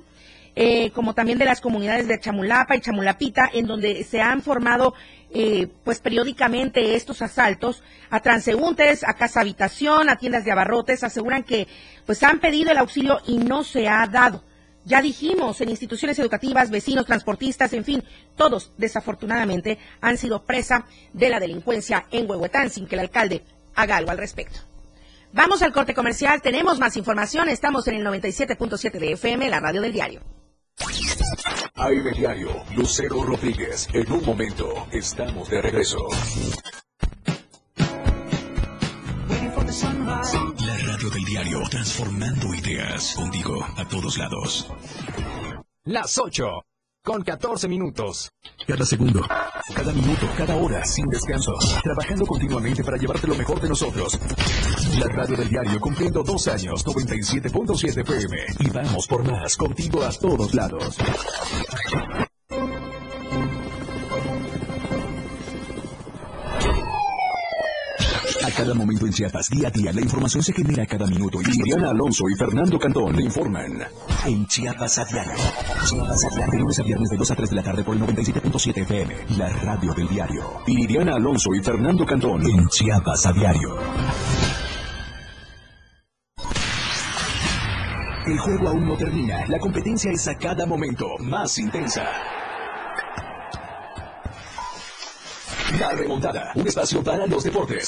eh, 0.55 0.91
como 0.91 1.13
también 1.13 1.37
de 1.37 1.45
las 1.45 1.61
comunidades 1.61 2.07
de 2.07 2.19
Chamulapa 2.19 2.75
y 2.75 2.81
Chamulapita, 2.81 3.49
en 3.53 3.67
donde 3.67 4.03
se 4.03 4.21
han 4.21 4.41
formado 4.41 4.93
eh, 5.33 5.67
pues 5.85 5.99
periódicamente 5.99 6.95
estos 6.95 7.21
asaltos 7.21 7.83
a 8.09 8.19
transeúntes, 8.19 9.03
a 9.05 9.13
casa 9.13 9.39
habitación, 9.39 10.09
a 10.09 10.17
tiendas 10.17 10.43
de 10.43 10.51
abarrotes, 10.51 11.03
aseguran 11.03 11.43
que 11.43 11.67
pues 12.05 12.21
han 12.23 12.39
pedido 12.39 12.71
el 12.71 12.77
auxilio 12.77 13.19
y 13.27 13.37
no 13.37 13.63
se 13.63 13.87
ha 13.87 14.05
dado. 14.07 14.43
Ya 14.83 15.01
dijimos, 15.01 15.61
en 15.61 15.69
instituciones 15.69 16.17
educativas, 16.19 16.71
vecinos, 16.71 17.05
transportistas, 17.05 17.73
en 17.73 17.83
fin, 17.83 18.03
todos 18.35 18.73
desafortunadamente 18.77 19.77
han 20.01 20.17
sido 20.17 20.43
presa 20.43 20.85
de 21.13 21.29
la 21.29 21.39
delincuencia 21.39 22.07
en 22.11 22.29
Huehuetán 22.29 22.69
sin 22.69 22.87
que 22.87 22.95
el 22.95 23.01
alcalde 23.01 23.43
haga 23.75 23.97
algo 23.97 24.11
al 24.11 24.17
respecto. 24.17 24.59
Vamos 25.33 25.61
al 25.61 25.71
corte 25.71 25.93
comercial, 25.93 26.41
tenemos 26.41 26.79
más 26.79 26.97
información, 26.97 27.47
estamos 27.47 27.87
en 27.87 27.95
el 27.95 28.05
97.7 28.05 28.91
de 28.99 29.13
FM, 29.13 29.49
la 29.49 29.59
radio 29.59 29.81
del 29.81 29.93
diario. 29.93 30.21
AM 31.75 32.13
Diario, 32.13 32.63
Lucero 32.75 33.23
Rodríguez. 33.23 33.87
En 33.93 34.11
un 34.11 34.25
momento, 34.25 34.87
estamos 34.91 35.49
de 35.49 35.61
regreso. 35.61 35.97
La 39.71 40.77
radio 40.85 41.09
del 41.09 41.23
diario, 41.23 41.61
transformando 41.69 42.53
ideas. 42.53 43.13
Contigo 43.15 43.65
a 43.77 43.87
todos 43.87 44.17
lados. 44.17 44.67
Las 45.85 46.17
8, 46.17 46.45
con 47.01 47.23
14 47.23 47.69
minutos. 47.69 48.33
Cada 48.67 48.83
segundo, 48.85 49.21
cada 49.73 49.93
minuto, 49.93 50.27
cada 50.35 50.57
hora, 50.57 50.83
sin 50.83 51.05
descanso. 51.07 51.53
Trabajando 51.83 52.25
continuamente 52.25 52.83
para 52.83 52.97
llevarte 52.97 53.27
lo 53.27 53.35
mejor 53.35 53.61
de 53.61 53.69
nosotros. 53.69 54.19
La 54.99 55.07
radio 55.07 55.37
del 55.37 55.47
diario 55.47 55.79
cumpliendo 55.79 56.21
dos 56.21 56.49
años, 56.49 56.85
97.7 56.85 58.01
FM. 58.01 58.37
Y 58.59 58.69
vamos 58.71 59.07
por 59.07 59.23
más, 59.23 59.55
contigo 59.55 60.03
a 60.03 60.11
todos 60.11 60.53
lados. 60.53 60.97
Cada 68.61 68.75
momento 68.75 69.07
en 69.07 69.11
Chiapas, 69.11 69.49
día 69.49 69.69
a 69.69 69.71
día, 69.71 69.91
la 69.91 70.01
información 70.01 70.43
se 70.43 70.53
genera 70.53 70.85
cada 70.85 71.07
minuto. 71.07 71.39
Y 71.41 71.71
Alonso 71.83 72.25
y 72.29 72.37
Fernando 72.37 72.77
Cantón 72.77 73.15
le 73.15 73.23
informan. 73.23 73.81
En 74.27 74.45
Chiapas 74.45 74.99
a 74.99 75.05
diario. 75.05 75.33
Chiapas 75.83 76.25
a. 76.25 76.51
De 76.51 76.59
lunes 76.59 76.79
a 76.79 76.83
viernes 76.83 77.09
de 77.09 77.17
2 77.17 77.31
a 77.31 77.35
3 77.35 77.49
de 77.49 77.55
la 77.55 77.63
tarde 77.63 77.83
por 77.83 77.95
el 77.95 78.03
97.7 78.03 78.81
FM. 78.83 79.15
La 79.39 79.49
radio 79.49 79.93
del 79.95 80.07
diario. 80.07 80.43
Y 80.67 80.95
Alonso 80.95 81.49
y 81.55 81.63
Fernando 81.63 82.05
Cantón 82.05 82.45
en 82.45 82.67
Chiapas 82.67 83.25
a 83.25 83.33
diario. 83.33 83.79
El 88.27 88.37
juego 88.37 88.69
aún 88.69 88.87
no 88.87 88.95
termina. 88.95 89.43
La 89.47 89.57
competencia 89.57 90.11
es 90.11 90.27
a 90.27 90.35
cada 90.35 90.67
momento 90.67 91.07
más 91.17 91.57
intensa. 91.57 92.07
La 95.79 95.89
remontada. 95.93 96.51
Un 96.53 96.67
espacio 96.67 97.03
para 97.03 97.25
los 97.25 97.43
deportes. 97.43 97.87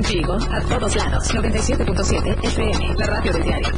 Contigo 0.00 0.38
a 0.50 0.60
todos 0.62 0.96
lados. 0.96 1.34
97.7 1.34 2.44
FM, 2.46 2.94
la 2.96 3.06
radio 3.06 3.32
del 3.34 3.42
diario. 3.42 3.68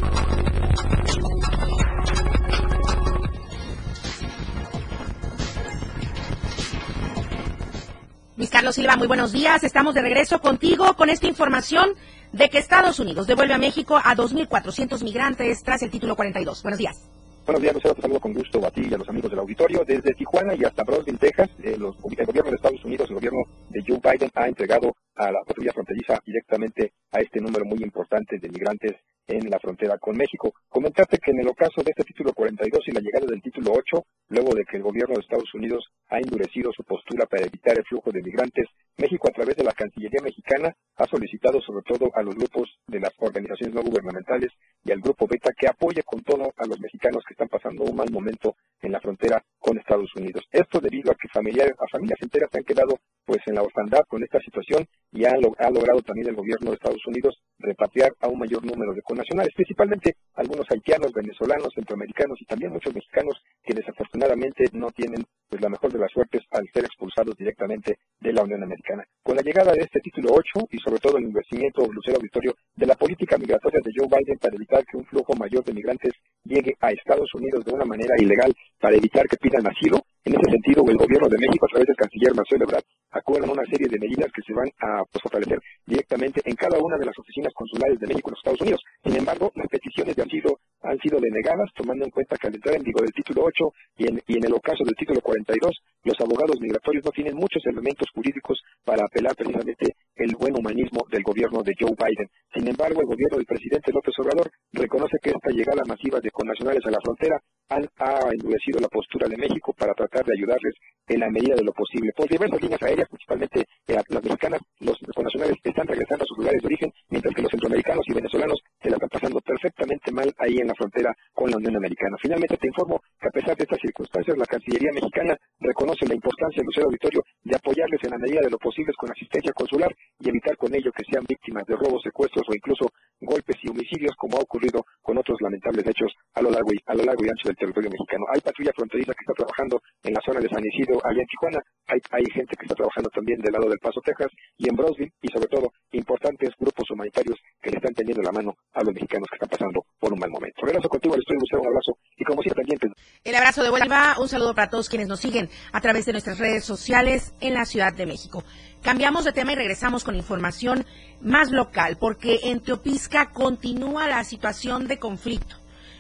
Luis 8.37 8.51
Carlos 8.51 8.77
Silva, 8.77 8.97
muy 8.97 9.09
buenos 9.09 9.33
días. 9.33 9.65
Estamos 9.65 9.95
de 9.95 10.03
regreso 10.03 10.41
contigo 10.41 10.95
con 10.95 11.11
esta 11.11 11.27
información 11.27 11.91
de 12.31 12.49
que 12.49 12.59
Estados 12.59 13.01
Unidos 13.01 13.27
devuelve 13.27 13.55
a 13.55 13.59
México 13.59 13.97
a 13.97 14.15
2.400 14.15 15.03
migrantes 15.03 15.65
tras 15.65 15.83
el 15.83 15.91
título 15.91 16.15
42. 16.15 16.63
Buenos 16.63 16.79
días. 16.79 17.11
Buenos 17.45 17.61
días, 17.61 17.75
Lucero. 17.75 17.95
Te 17.97 18.03
saludo 18.03 18.21
con 18.21 18.33
gusto 18.33 18.65
a 18.65 18.71
ti 18.71 18.87
y 18.89 18.95
a 18.95 18.99
los 18.99 19.09
amigos 19.09 19.29
del 19.29 19.41
auditorio. 19.41 19.85
Desde 19.85 20.15
Tijuana 20.15 20.55
y 20.55 20.63
hasta 20.63 20.85
Brownsville, 20.85 21.19
Texas, 21.19 21.51
eh, 21.65 21.77
los, 21.77 21.97
el 22.17 22.27
gobierno 22.27 22.51
de 22.51 22.57
Estados 22.57 22.85
Unidos, 22.85 23.09
el 23.09 23.17
gobierno 23.17 23.43
de 23.71 23.83
Joe 23.85 23.99
Biden, 23.99 24.31
ha 24.37 24.47
entregado 24.47 24.95
a 25.17 25.31
la 25.31 25.43
patrulla 25.45 25.73
fronteriza 25.73 26.21
directamente 26.25 26.93
a 27.11 27.21
este 27.21 27.41
número 27.41 27.65
muy 27.65 27.83
importante 27.83 28.39
de 28.39 28.49
migrantes 28.49 28.97
en 29.27 29.49
la 29.51 29.59
frontera 29.59 29.99
con 29.99 30.17
México. 30.17 30.53
Comentarte 30.69 31.19
que 31.19 31.31
en 31.31 31.41
el 31.41 31.49
ocaso 31.49 31.83
de 31.83 31.91
este 31.91 32.05
título 32.05 32.33
42 32.33 32.81
y 32.89 32.93
la 32.93 33.01
llegada 33.01 33.27
del 33.27 33.43
título 33.43 33.73
8, 33.73 34.05
luego 34.29 34.55
de 34.55 34.65
que 34.65 34.77
el 34.77 34.83
gobierno 34.83 35.15
de 35.15 35.21
Estados 35.21 35.55
Unidos 35.55 35.85
ha 36.09 36.19
endurecido 36.19 36.73
su 36.73 36.83
postura 36.85 37.27
para 37.27 37.47
evitar 37.47 37.77
el 37.79 37.85
flujo 37.85 38.11
de 38.11 38.23
migrantes, 38.23 38.67
México 38.99 39.29
a 39.29 39.33
través 39.33 39.57
de 39.57 39.65
la 39.65 39.73
Cancillería 39.73 40.21
mexicana 40.23 40.75
ha 40.97 41.07
solicitado 41.07 41.61
sobre 41.61 41.83
todo 41.83 42.11
a 42.15 42.23
los 42.23 42.35
grupos 42.35 42.69
de 42.87 43.01
las 43.01 43.13
organizaciones 43.19 43.75
no 43.75 43.83
gubernamentales 43.83 44.51
y 44.85 44.93
al 44.93 45.01
grupo 45.01 45.27
Beta 45.27 45.53
que 45.57 45.69
apoye 45.69 46.03
con 46.03 46.23
todo 46.23 46.53
a 46.57 46.67
los 46.67 46.79
mexicanos 46.81 47.25
que 47.27 47.35
están 47.35 47.49
pasando 47.49 47.85
un 47.85 47.97
mal 47.97 48.11
momento 48.11 48.57
en 48.81 48.93
la 48.93 49.01
frontera 49.01 49.43
con 49.59 49.79
Estados 49.79 50.15
Unidos. 50.17 50.45
Esto 50.51 50.81
debido 50.81 51.11
a 51.11 51.15
que 51.15 51.29
familiares, 51.29 51.75
a 51.79 51.89
familias 51.91 52.19
enteras 52.21 52.51
se 52.53 52.59
han 52.59 52.65
quedado 52.65 52.99
pues 53.25 53.41
en 53.47 53.55
la 53.55 53.63
orfandad 53.63 54.03
con 54.09 54.23
esta 54.23 54.41
situación 54.41 54.87
y 55.13 55.25
ha, 55.25 55.31
ha 55.31 55.71
logrado 55.71 56.01
también 56.03 56.29
el 56.29 56.35
gobierno 56.35 56.71
de 56.71 56.77
Estados 56.77 57.07
Unidos 57.07 57.39
repatriar 57.59 58.13
a 58.21 58.29
un 58.29 58.39
mayor 58.39 58.65
número 58.65 58.93
de 58.95 59.03
connacionales, 59.03 59.53
principalmente 59.55 60.17
algunos 60.35 60.67
haitianos, 60.71 61.13
venezolanos, 61.13 61.73
centroamericanos 61.75 62.41
y 62.41 62.47
también 62.47 62.73
muchos 62.73 62.95
mexicanos 62.95 63.37
que 63.63 63.75
desafortunadamente 63.75 64.65
no 64.73 64.91
tienen 64.91 65.25
pues 65.49 65.61
la 65.61 65.69
mejor 65.69 65.93
de 65.93 65.99
las 65.99 66.11
suertes 66.11 66.43
al 66.51 66.67
ser 66.73 66.85
expulsados 66.85 67.37
directamente 67.37 67.99
de 68.21 68.33
la 68.33 68.43
Unión 68.43 68.63
Americana. 68.63 69.05
Con 69.23 69.37
la 69.37 69.43
llegada 69.43 69.73
de 69.73 69.83
este 69.83 70.01
título 70.01 70.31
8 70.33 70.67
y 70.71 70.79
sobre 70.79 70.99
todo 70.99 71.19
el 71.19 71.25
investimento, 71.25 71.87
Lucero 71.93 72.17
Auditorio, 72.17 72.55
de 72.75 72.87
la 72.87 72.95
política 72.95 73.37
migratoria 73.37 73.81
de 73.85 73.93
Joe 73.95 74.09
Biden 74.09 74.39
para 74.39 74.57
evitar 74.57 74.85
que 74.87 74.97
un 74.97 75.05
flujo 75.05 75.35
mayor 75.35 75.63
de 75.65 75.75
migrantes 75.75 76.13
llegue 76.45 76.75
a 76.81 76.91
Estados 76.91 77.29
Unidos 77.35 77.65
de 77.65 77.73
una 77.73 77.85
manera 77.85 78.15
ilegal 78.19 78.53
para 78.81 78.97
evitar 78.97 79.27
que 79.29 79.37
pidan 79.37 79.67
asilo, 79.67 80.01
en 80.25 80.35
ese 80.35 80.51
sentido, 80.53 80.85
el 80.87 80.97
gobierno 80.97 81.29
de 81.29 81.39
México, 81.39 81.67
a 81.67 81.69
través 81.69 81.87
del 81.89 81.97
canciller 81.97 82.35
Marcelo 82.35 82.65
Ebrard, 82.65 82.85
acuerdan 83.11 83.51
una 83.51 83.67
serie 83.67 83.89
de 83.89 83.99
medidas 83.99 84.31
que 84.31 84.43
se 84.43 84.55
van 84.55 84.71
a 84.79 85.03
pues, 85.11 85.21
fortalecer 85.21 85.59
directamente 85.85 86.41
en 86.45 86.55
cada 86.55 86.79
una 86.79 86.97
de 86.97 87.07
las 87.07 87.19
oficinas 87.19 87.53
consulares 87.55 87.99
de 87.99 88.07
México 88.07 88.31
en 88.31 88.33
los 88.33 88.39
Estados 88.39 88.61
Unidos. 88.61 88.81
Sin 89.03 89.17
embargo, 89.17 89.51
las 89.57 89.67
peticiones 89.67 90.17
han 90.19 90.31
sido, 90.31 90.61
han 90.83 90.99
sido 91.01 91.19
denegadas, 91.19 91.69
tomando 91.75 92.05
en 92.05 92.11
cuenta 92.11 92.37
que 92.37 92.47
al 92.47 92.55
entrar 92.55 92.77
en 92.77 92.85
vigor 92.85 93.03
del 93.03 93.13
título 93.13 93.43
8 93.45 93.73
y 93.99 94.09
en, 94.09 94.23
y 94.29 94.37
en 94.39 94.45
el 94.47 94.55
ocaso 94.55 94.85
del 94.85 94.95
título 94.95 95.21
42, 95.21 95.83
los 96.05 96.21
abogados 96.21 96.61
migratorios 96.61 97.05
no 97.05 97.11
tienen 97.11 97.35
muchos 97.35 97.67
elementos 97.67 98.09
jurídicos 98.15 98.63
para 98.85 99.05
apelar 99.05 99.35
precisamente 99.35 99.97
el 100.17 100.37
buen 100.37 100.57
humanismo 100.57 101.05
del 101.11 101.23
gobierno 101.23 101.63
de 101.63 101.75
Joe 101.79 101.95
Biden. 101.97 102.29
Sin 102.55 102.69
embargo, 102.69 103.01
el 103.01 103.07
gobierno 103.07 103.37
del 103.37 103.47
presidente 103.47 103.93
López 103.93 104.15
Obrador 104.19 104.51
reconoce 104.73 105.19
que 105.23 105.31
esta 105.31 105.51
llegada 105.51 105.83
masiva 105.87 106.21
de 106.21 106.31
connacionales 106.31 106.85
a 106.87 106.91
la 106.91 107.01
frontera 107.03 107.41
han, 107.69 107.89
ha 107.99 108.29
endurecido 108.33 108.81
la 108.81 108.89
postura 108.89 109.27
de 109.29 109.37
México 109.37 109.73
para 109.73 109.95
tratar 109.95 110.25
de 110.25 110.35
ayudarles 110.37 110.75
en 111.09 111.21
la 111.21 111.31
medida 111.31 111.55
de 111.55 111.65
lo 111.65 111.73
posible. 111.73 112.13
Por 112.15 112.29
diversas 112.29 112.61
líneas 112.61 112.83
aéreas, 112.83 113.09
principalmente 113.09 113.61
eh, 113.61 113.97
las 114.09 114.25
mexicanas, 114.25 114.61
los 114.81 114.99
connacionales 115.15 115.57
están 115.63 115.87
regresando 115.87 116.25
a 116.25 116.27
sus 116.27 116.39
lugares 116.39 116.61
de 116.61 116.67
origen, 116.67 116.93
mientras 117.09 117.35
que 117.35 117.43
los 117.43 117.51
centroamericanos 117.51 118.05
y 118.07 118.15
venezolanos 118.15 118.61
se 118.83 118.91
la 118.91 118.97
están 118.97 119.09
pasando 119.09 119.41
perfectamente 119.41 120.11
mal 120.11 120.33
ahí 120.39 120.59
en 120.59 120.67
la 120.67 120.75
frontera 120.75 121.15
con 121.33 121.51
la 121.51 121.57
Unión 121.57 121.77
Americana. 121.77 122.17
Finalmente, 122.21 122.57
te 122.57 122.67
informo 122.67 123.01
que 123.21 123.29
a 123.29 123.31
pesar 123.31 123.57
de 123.57 123.65
estas 123.65 123.79
circunstancias, 123.81 124.37
la 124.37 124.47
Cancillería 124.47 124.93
mexicana 124.93 125.37
reconoce 125.61 126.07
la 126.07 126.15
importancia, 126.15 126.63
Lucero 126.65 126.87
Auditorio, 126.87 127.23
de 127.45 127.57
apoyarles 127.57 128.01
en 128.03 128.11
la 128.11 128.19
medida 128.19 128.41
de 128.41 128.51
lo 128.51 128.59
posible 128.59 128.93
con 128.99 129.11
asistencia 129.11 129.53
consular 129.53 129.95
y 130.19 130.29
evitar 130.29 130.57
con 130.57 130.75
ello 130.75 130.91
que 130.93 131.05
sean 131.05 131.25
víctimas 131.29 131.65
de 131.67 131.77
robos, 131.77 132.03
secuestros 132.03 132.45
o 132.49 132.55
incluso 132.55 132.91
golpes 133.25 133.57
y 133.63 133.71
homicidios, 133.71 134.15
como 134.17 134.39
ha 134.39 134.43
ocurrido 134.43 134.85
con 135.01 135.19
otros 135.19 135.41
lamentables 135.41 135.87
hechos 135.87 136.13
a 136.35 136.43
lo 136.43 136.51
largo 136.51 136.73
y, 136.73 136.79
a 136.87 136.95
lo 136.95 137.05
largo 137.05 137.25
y 137.25 137.29
ancho 137.29 137.49
del 137.49 137.57
territorio 137.57 137.91
mexicano. 137.91 138.27
Hay 138.35 138.41
patrulla 138.41 138.73
fronteriza 138.75 139.13
que 139.15 139.25
está 139.25 139.35
trabajando 139.35 139.81
en 140.03 140.15
la 140.15 140.21
zona 140.25 140.41
de 140.41 140.49
San 140.49 140.65
Isidro, 140.65 141.01
allá 141.05 141.21
en 141.21 141.27
Tijuana. 141.27 141.61
Hay, 141.87 142.25
gente 142.33 142.57
que 142.57 142.65
está 142.65 142.75
trabajando 142.75 143.11
también 143.11 143.41
del 143.41 143.53
lado 143.53 143.69
del 143.69 143.79
Paso, 143.79 144.01
Texas, 144.01 144.31
y 144.57 144.69
en 144.69 144.77
Brownsville, 144.77 145.13
y 145.21 145.29
sobre 145.29 145.49
todo 145.49 145.73
importantes 145.93 146.51
grupos 146.59 146.91
humanitarios 146.91 147.39
que 147.61 147.71
le 147.71 147.77
están 147.77 147.95
tendiendo 147.95 148.23
la 148.23 148.33
mano 148.33 148.55
a 148.73 148.83
los 148.83 148.95
mexicanos 148.95 149.29
que 149.29 149.37
están 149.37 149.51
pasando 149.51 149.85
por 149.99 150.13
un 150.13 150.19
mal 150.19 150.31
momento. 150.31 150.42
Regreso 150.73 150.89
contigo 150.89 151.15
al 151.15 151.21
estudio, 151.21 151.61
un 151.61 151.67
abrazo, 151.67 151.99
y 152.17 152.25
como 152.25 152.41
siempre 152.41 152.65
pendientes. 152.65 152.93
El 153.25 153.35
abrazo 153.35 153.63
de 153.63 153.69
vuelta, 153.69 154.17
un 154.19 154.29
saludo 154.29 154.55
para 154.55 154.71
todos 154.71 154.89
quienes 154.89 155.07
nos 155.07 155.21
siguen 155.21 155.51
a 155.71 155.83
través 155.83 156.07
de 156.07 156.13
nuestras 156.13 156.39
redes 156.39 156.65
sociales 156.65 157.35
en 157.41 157.53
la 157.53 157.67
Ciudad 157.67 157.93
de 157.93 158.07
México. 158.07 158.43
Cambiamos 158.81 159.27
de 159.27 159.33
tema 159.33 159.53
y 159.53 159.57
regresamos 159.57 160.03
con 160.03 160.17
información 160.17 160.87
más 161.21 161.51
local, 161.51 161.99
porque 162.01 162.41
en 162.45 162.61
Teopisca 162.61 163.33
continúa 163.33 164.09
la 164.09 164.25
situación 164.25 164.89
de 164.89 164.99
conflicto. 164.99 165.57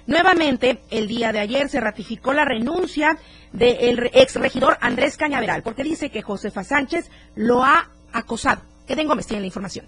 Nuevamente, 0.06 0.80
el 0.90 1.06
día 1.06 1.32
de 1.32 1.40
ayer 1.40 1.68
se 1.68 1.78
ratificó 1.78 2.32
la 2.32 2.46
renuncia 2.46 3.18
del 3.52 4.10
ex 4.14 4.36
regidor 4.36 4.78
Andrés 4.80 5.18
Cañaveral, 5.18 5.62
porque 5.62 5.84
dice 5.84 6.08
que 6.08 6.22
Josefa 6.22 6.64
Sánchez 6.64 7.10
lo 7.34 7.62
ha 7.62 7.90
acosado. 8.10 8.62
Eden 8.88 9.06
Gómez 9.06 9.26
tiene 9.26 9.42
la 9.42 9.48
información. 9.48 9.86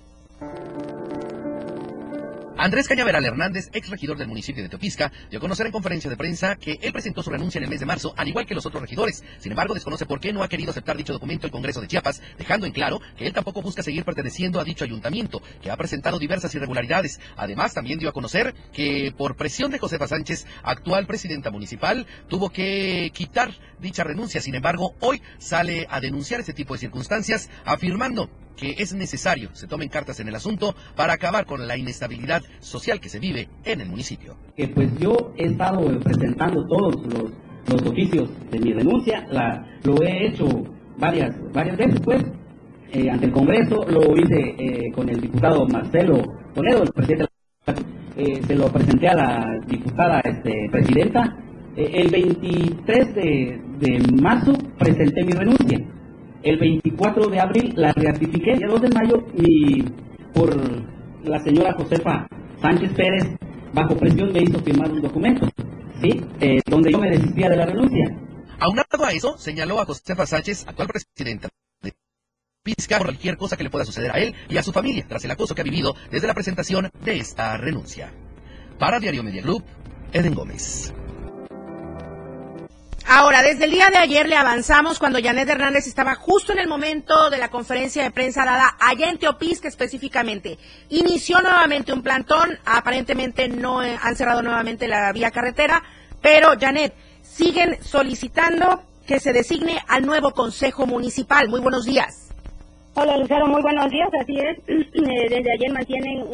Andrés 2.56 2.86
Cañaveral 2.86 3.24
Hernández, 3.24 3.68
ex 3.72 3.90
regidor 3.90 4.16
del 4.16 4.28
municipio 4.28 4.62
de 4.62 4.68
Teopisca, 4.68 5.10
dio 5.28 5.38
a 5.38 5.40
conocer 5.40 5.66
en 5.66 5.72
conferencia 5.72 6.08
de 6.08 6.16
prensa 6.16 6.54
que 6.54 6.78
él 6.82 6.92
presentó 6.92 7.20
su 7.20 7.30
renuncia 7.30 7.58
en 7.58 7.64
el 7.64 7.70
mes 7.70 7.80
de 7.80 7.86
marzo, 7.86 8.14
al 8.16 8.28
igual 8.28 8.46
que 8.46 8.54
los 8.54 8.64
otros 8.64 8.80
regidores. 8.80 9.24
Sin 9.38 9.50
embargo, 9.50 9.74
desconoce 9.74 10.06
por 10.06 10.20
qué 10.20 10.32
no 10.32 10.42
ha 10.42 10.48
querido 10.48 10.70
aceptar 10.70 10.96
dicho 10.96 11.12
documento 11.12 11.46
el 11.46 11.52
Congreso 11.52 11.80
de 11.80 11.88
Chiapas, 11.88 12.22
dejando 12.38 12.66
en 12.66 12.72
claro 12.72 13.00
que 13.16 13.26
él 13.26 13.32
tampoco 13.32 13.60
busca 13.60 13.82
seguir 13.82 14.04
perteneciendo 14.04 14.60
a 14.60 14.64
dicho 14.64 14.84
ayuntamiento, 14.84 15.42
que 15.60 15.70
ha 15.70 15.76
presentado 15.76 16.20
diversas 16.20 16.54
irregularidades. 16.54 17.18
Además, 17.36 17.74
también 17.74 17.98
dio 17.98 18.08
a 18.08 18.12
conocer 18.12 18.54
que 18.72 19.12
por 19.16 19.34
presión 19.34 19.72
de 19.72 19.80
Josefa 19.80 20.06
Sánchez, 20.06 20.46
actual 20.62 21.06
presidenta 21.06 21.50
municipal, 21.50 22.06
tuvo 22.28 22.50
que 22.50 23.10
quitar 23.12 23.52
dicha 23.80 24.04
renuncia. 24.04 24.40
Sin 24.40 24.54
embargo, 24.54 24.94
hoy 25.00 25.20
sale 25.38 25.88
a 25.90 25.98
denunciar 25.98 26.38
este 26.38 26.52
tipo 26.52 26.74
de 26.74 26.80
circunstancias, 26.80 27.50
afirmando 27.64 28.30
que 28.56 28.76
es 28.78 28.92
necesario 28.92 29.50
se 29.52 29.66
tomen 29.66 29.88
cartas 29.88 30.20
en 30.20 30.28
el 30.28 30.34
asunto 30.34 30.76
para 30.94 31.14
acabar 31.14 31.44
con 31.44 31.66
la 31.66 31.76
inestabilidad 31.76 32.43
social 32.60 33.00
que 33.00 33.08
se 33.08 33.18
vive 33.18 33.48
en 33.64 33.80
el 33.80 33.88
municipio. 33.88 34.36
Pues 34.74 34.98
yo 34.98 35.32
he 35.36 35.46
estado 35.46 35.86
presentando 36.00 36.64
todos 36.66 36.94
los, 37.06 37.32
los 37.68 37.82
oficios 37.90 38.30
de 38.50 38.58
mi 38.60 38.72
denuncia, 38.72 39.26
la, 39.30 39.66
lo 39.84 40.00
he 40.02 40.28
hecho 40.28 40.46
varias, 40.98 41.34
varias 41.52 41.76
veces 41.76 42.00
pues, 42.00 42.24
eh, 42.92 43.10
ante 43.10 43.26
el 43.26 43.32
Congreso, 43.32 43.84
lo 43.88 44.16
hice 44.16 44.54
eh, 44.58 44.92
con 44.94 45.08
el 45.08 45.20
diputado 45.20 45.66
Marcelo 45.66 46.22
Toledo, 46.54 46.82
el 46.82 46.92
presidente 46.92 47.26
eh, 48.16 48.40
se 48.46 48.54
lo 48.54 48.68
presenté 48.68 49.08
a 49.08 49.14
la 49.14 49.58
diputada 49.66 50.20
este, 50.20 50.68
presidenta. 50.70 51.36
el 51.76 52.10
23 52.10 53.14
de, 53.14 53.60
de 53.80 54.22
marzo 54.22 54.52
presenté 54.78 55.24
mi 55.24 55.32
renuncia 55.32 55.78
el 56.44 56.58
24 56.58 57.28
de 57.28 57.40
abril 57.40 57.72
la 57.76 57.92
ratifiqué, 57.92 58.52
el 58.52 58.68
2 58.68 58.82
de 58.82 58.88
mayo, 58.90 59.26
y 59.34 59.82
por 60.34 60.54
la 61.24 61.40
señora 61.40 61.72
Josefa 61.72 62.26
Sánchez 62.64 62.94
Pérez, 62.94 63.24
bajo 63.74 63.94
presión, 63.94 64.32
me 64.32 64.40
hizo 64.40 64.58
firmar 64.60 64.90
un 64.90 65.02
documento, 65.02 65.46
¿sí? 66.00 66.24
Eh, 66.40 66.62
donde 66.64 66.92
yo 66.92 66.98
me 66.98 67.10
desistía 67.10 67.50
de 67.50 67.56
la 67.58 67.66
renuncia. 67.66 68.06
Aunado 68.58 69.04
a 69.04 69.12
eso, 69.12 69.36
señaló 69.36 69.82
a 69.82 69.84
Josefa 69.84 70.24
Sánchez, 70.24 70.64
actual 70.66 70.88
presidenta 70.88 71.50
de 71.82 71.92
Pizca, 72.62 72.96
por 72.96 73.08
cualquier 73.08 73.36
cosa 73.36 73.58
que 73.58 73.64
le 73.64 73.68
pueda 73.68 73.84
suceder 73.84 74.12
a 74.12 74.18
él 74.18 74.34
y 74.48 74.56
a 74.56 74.62
su 74.62 74.72
familia, 74.72 75.04
tras 75.06 75.22
el 75.26 75.30
acoso 75.30 75.54
que 75.54 75.60
ha 75.60 75.64
vivido 75.64 75.94
desde 76.10 76.26
la 76.26 76.32
presentación 76.32 76.90
de 77.04 77.18
esta 77.18 77.54
renuncia. 77.58 78.14
Para 78.78 78.98
Diario 78.98 79.22
Media 79.22 79.42
Group, 79.42 79.62
Eden 80.14 80.34
Gómez. 80.34 80.94
Ahora, 83.06 83.42
desde 83.42 83.66
el 83.66 83.70
día 83.70 83.90
de 83.90 83.98
ayer 83.98 84.26
le 84.26 84.36
avanzamos 84.36 84.98
cuando 84.98 85.20
Janet 85.22 85.48
Hernández 85.48 85.86
estaba 85.86 86.14
justo 86.14 86.52
en 86.52 86.58
el 86.58 86.68
momento 86.68 87.28
de 87.28 87.36
la 87.36 87.50
conferencia 87.50 88.02
de 88.02 88.10
prensa 88.10 88.46
dada 88.46 88.76
allá 88.80 89.10
en 89.10 89.18
Teopisca 89.18 89.68
específicamente. 89.68 90.58
Inició 90.88 91.40
nuevamente 91.42 91.92
un 91.92 92.02
plantón, 92.02 92.58
aparentemente 92.64 93.46
no 93.48 93.82
eh, 93.82 93.98
han 94.00 94.16
cerrado 94.16 94.40
nuevamente 94.40 94.88
la 94.88 95.12
vía 95.12 95.30
carretera, 95.30 95.82
pero 96.22 96.54
Janet, 96.58 96.94
siguen 97.20 97.78
solicitando 97.82 98.82
que 99.06 99.20
se 99.20 99.34
designe 99.34 99.82
al 99.86 100.06
nuevo 100.06 100.30
Consejo 100.30 100.86
Municipal. 100.86 101.48
Muy 101.48 101.60
buenos 101.60 101.84
días. 101.84 102.23
Hola 102.96 103.16
Lucero, 103.16 103.48
muy 103.48 103.60
buenos 103.60 103.90
días, 103.90 104.08
así 104.20 104.38
es. 104.38 104.56
Eh, 104.94 105.28
desde 105.28 105.52
ayer 105.52 105.72
mantienen 105.72 106.24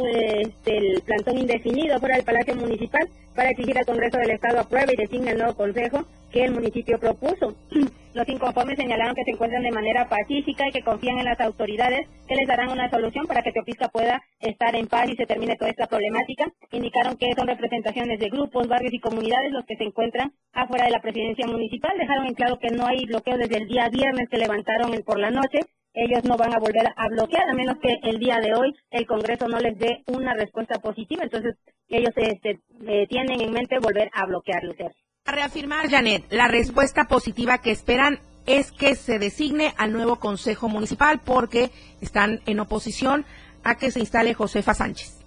este, 0.43 0.77
el 0.77 1.01
plantón 1.01 1.37
indefinido 1.39 1.99
fuera 1.99 2.15
del 2.15 2.23
Palacio 2.23 2.55
Municipal 2.55 3.09
para 3.35 3.49
exigir 3.49 3.77
al 3.77 3.85
Congreso 3.85 4.17
del 4.17 4.29
Estado 4.29 4.59
apruebe 4.59 4.93
y 4.93 5.01
designe 5.01 5.31
el 5.31 5.39
nuevo 5.39 5.55
Consejo 5.55 6.05
que 6.31 6.45
el 6.45 6.51
municipio 6.51 6.99
propuso. 6.99 7.55
Los 8.13 8.29
inconformes 8.29 8.77
señalaron 8.77 9.15
que 9.15 9.23
se 9.23 9.31
encuentran 9.31 9.63
de 9.63 9.71
manera 9.71 10.07
pacífica 10.07 10.67
y 10.67 10.71
que 10.71 10.83
confían 10.83 11.17
en 11.19 11.25
las 11.25 11.41
autoridades 11.41 12.07
que 12.27 12.35
les 12.35 12.47
darán 12.47 12.69
una 12.69 12.89
solución 12.89 13.25
para 13.25 13.41
que 13.41 13.51
Teopisca 13.51 13.89
pueda 13.89 14.21
estar 14.39 14.75
en 14.75 14.87
paz 14.87 15.09
y 15.09 15.15
se 15.15 15.25
termine 15.25 15.57
toda 15.57 15.71
esta 15.71 15.87
problemática. 15.87 16.45
Indicaron 16.71 17.17
que 17.17 17.33
son 17.35 17.47
representaciones 17.47 18.19
de 18.19 18.29
grupos, 18.29 18.67
barrios 18.67 18.93
y 18.93 18.99
comunidades 18.99 19.51
los 19.51 19.65
que 19.65 19.75
se 19.75 19.83
encuentran 19.83 20.31
afuera 20.53 20.85
de 20.85 20.91
la 20.91 21.01
presidencia 21.01 21.47
municipal. 21.47 21.97
Dejaron 21.97 22.27
en 22.27 22.35
claro 22.35 22.59
que 22.59 22.69
no 22.69 22.85
hay 22.85 23.05
bloqueo 23.05 23.37
desde 23.37 23.57
el 23.57 23.67
día 23.67 23.89
viernes 23.89 24.29
que 24.29 24.37
levantaron 24.37 24.91
por 25.03 25.19
la 25.19 25.31
noche 25.31 25.61
ellos 25.93 26.23
no 26.23 26.37
van 26.37 26.53
a 26.53 26.59
volver 26.59 26.87
a 26.95 27.07
bloquear 27.09 27.49
a 27.49 27.53
menos 27.53 27.77
que 27.81 27.97
el 28.03 28.19
día 28.19 28.39
de 28.39 28.53
hoy 28.53 28.73
el 28.91 29.05
Congreso 29.05 29.47
no 29.47 29.59
les 29.59 29.77
dé 29.77 30.03
una 30.07 30.33
respuesta 30.33 30.79
positiva. 30.79 31.23
Entonces 31.23 31.55
ellos 31.89 32.11
este, 32.15 32.59
eh, 32.87 33.07
tienen 33.07 33.41
en 33.41 33.51
mente 33.51 33.79
volver 33.79 34.09
a 34.13 34.25
bloquear, 34.25 34.63
Lucero. 34.63 34.91
A 35.25 35.31
reafirmar, 35.33 35.89
Janet, 35.89 36.25
la 36.31 36.47
respuesta 36.47 37.05
positiva 37.05 37.59
que 37.59 37.71
esperan 37.71 38.19
es 38.45 38.71
que 38.71 38.95
se 38.95 39.19
designe 39.19 39.73
al 39.77 39.93
nuevo 39.93 40.17
Consejo 40.17 40.67
Municipal 40.67 41.21
porque 41.23 41.69
están 42.01 42.41
en 42.45 42.59
oposición 42.59 43.25
a 43.63 43.75
que 43.75 43.91
se 43.91 43.99
instale 43.99 44.33
Josefa 44.33 44.73
Sánchez. 44.73 45.19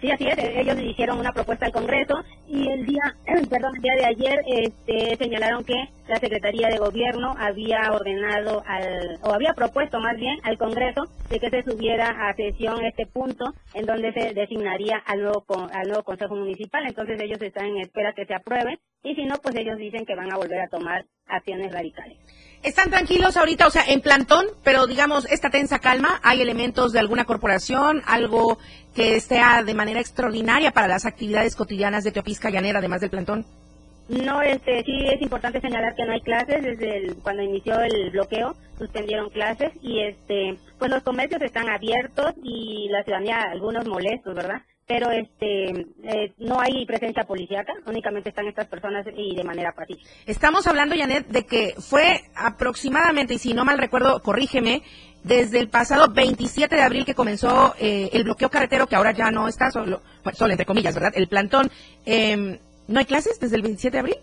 Sí, 0.00 0.10
así 0.10 0.26
es. 0.26 0.38
Ellos 0.38 0.76
hicieron 0.82 1.18
una 1.18 1.32
propuesta 1.32 1.66
al 1.66 1.72
Congreso 1.72 2.14
y 2.48 2.68
el 2.70 2.86
día, 2.86 3.14
perdón, 3.50 3.76
el 3.76 3.82
día 3.82 3.94
de 3.94 4.04
ayer 4.06 4.40
este, 4.46 5.16
señalaron 5.16 5.64
que 5.64 5.74
la 6.08 6.18
Secretaría 6.18 6.68
de 6.68 6.78
Gobierno 6.78 7.34
había 7.38 7.90
ordenado 7.92 8.62
al, 8.66 9.18
o 9.22 9.32
había 9.32 9.54
propuesto 9.54 9.98
más 9.98 10.16
bien 10.16 10.38
al 10.44 10.58
Congreso 10.58 11.02
de 11.28 11.40
que 11.40 11.50
se 11.50 11.62
subiera 11.62 12.28
a 12.28 12.34
sesión 12.34 12.84
este 12.84 13.06
punto 13.06 13.52
en 13.74 13.86
donde 13.86 14.12
se 14.12 14.32
designaría 14.32 15.02
al 15.06 15.22
nuevo, 15.22 15.44
al 15.72 15.88
nuevo 15.88 16.02
Consejo 16.04 16.36
Municipal. 16.36 16.84
Entonces 16.86 17.20
ellos 17.20 17.40
están 17.40 17.66
en 17.66 17.78
espera 17.78 18.12
que 18.12 18.26
se 18.26 18.34
apruebe 18.34 18.78
y 19.02 19.14
si 19.14 19.24
no, 19.24 19.36
pues 19.38 19.54
ellos 19.56 19.78
dicen 19.78 20.04
que 20.04 20.14
van 20.14 20.32
a 20.32 20.36
volver 20.36 20.60
a 20.60 20.68
tomar 20.68 21.04
acciones 21.26 21.72
radicales. 21.72 22.18
Están 22.62 22.90
tranquilos 22.90 23.36
ahorita, 23.36 23.66
o 23.66 23.70
sea, 23.70 23.84
en 23.86 24.00
plantón, 24.00 24.46
pero 24.64 24.86
digamos, 24.86 25.26
esta 25.26 25.50
tensa 25.50 25.78
calma, 25.78 26.20
hay 26.22 26.40
elementos 26.40 26.92
de 26.92 26.98
alguna 26.98 27.24
corporación, 27.24 28.02
algo 28.06 28.58
que 28.94 29.20
sea 29.20 29.62
de 29.62 29.74
manera 29.74 30.00
extraordinaria 30.00 30.72
para 30.72 30.88
las 30.88 31.04
actividades 31.04 31.54
cotidianas 31.54 32.02
de 32.02 32.12
Teopisca 32.12 32.50
Llanera, 32.50 32.78
además 32.78 33.00
del 33.00 33.10
plantón. 33.10 33.44
No, 34.08 34.40
este, 34.40 34.84
sí 34.84 35.04
es 35.04 35.20
importante 35.20 35.60
señalar 35.60 35.94
que 35.96 36.04
no 36.04 36.12
hay 36.12 36.20
clases 36.20 36.62
desde 36.62 36.96
el, 36.96 37.16
cuando 37.16 37.42
inició 37.42 37.80
el 37.80 38.10
bloqueo, 38.10 38.54
suspendieron 38.78 39.30
clases 39.30 39.72
y 39.82 40.00
este, 40.00 40.58
pues 40.78 40.90
los 40.90 41.02
comercios 41.02 41.42
están 41.42 41.68
abiertos 41.68 42.32
y 42.42 42.88
la 42.90 43.02
ciudadanía 43.02 43.42
algunos 43.50 43.86
molestos, 43.86 44.34
¿verdad? 44.34 44.62
Pero 44.86 45.10
este, 45.10 45.70
eh, 46.04 46.32
no 46.38 46.60
hay 46.60 46.86
presencia 46.86 47.24
policíaca, 47.24 47.72
únicamente 47.86 48.28
están 48.28 48.46
estas 48.46 48.68
personas 48.68 49.04
y 49.16 49.34
de 49.34 49.42
manera 49.42 49.72
pacífica. 49.72 50.08
Estamos 50.26 50.68
hablando, 50.68 50.94
Janet, 50.96 51.26
de 51.26 51.44
que 51.44 51.74
fue 51.76 52.20
aproximadamente, 52.36 53.34
y 53.34 53.38
si 53.38 53.52
no 53.52 53.64
mal 53.64 53.78
recuerdo, 53.78 54.22
corrígeme, 54.22 54.84
desde 55.24 55.58
el 55.58 55.68
pasado 55.68 56.12
27 56.12 56.76
de 56.76 56.82
abril 56.82 57.04
que 57.04 57.16
comenzó 57.16 57.74
eh, 57.80 58.10
el 58.12 58.22
bloqueo 58.22 58.48
carretero, 58.48 58.86
que 58.86 58.94
ahora 58.94 59.10
ya 59.10 59.32
no 59.32 59.48
está 59.48 59.72
solo, 59.72 60.02
solo 60.34 60.52
entre 60.52 60.66
comillas, 60.66 60.94
¿verdad? 60.94 61.10
El 61.16 61.26
plantón. 61.26 61.68
Eh, 62.04 62.60
¿No 62.88 62.98
hay 62.98 63.04
clases 63.04 63.40
desde 63.40 63.56
el 63.56 63.62
27 63.62 63.96
de 63.96 64.00
abril? 64.00 64.16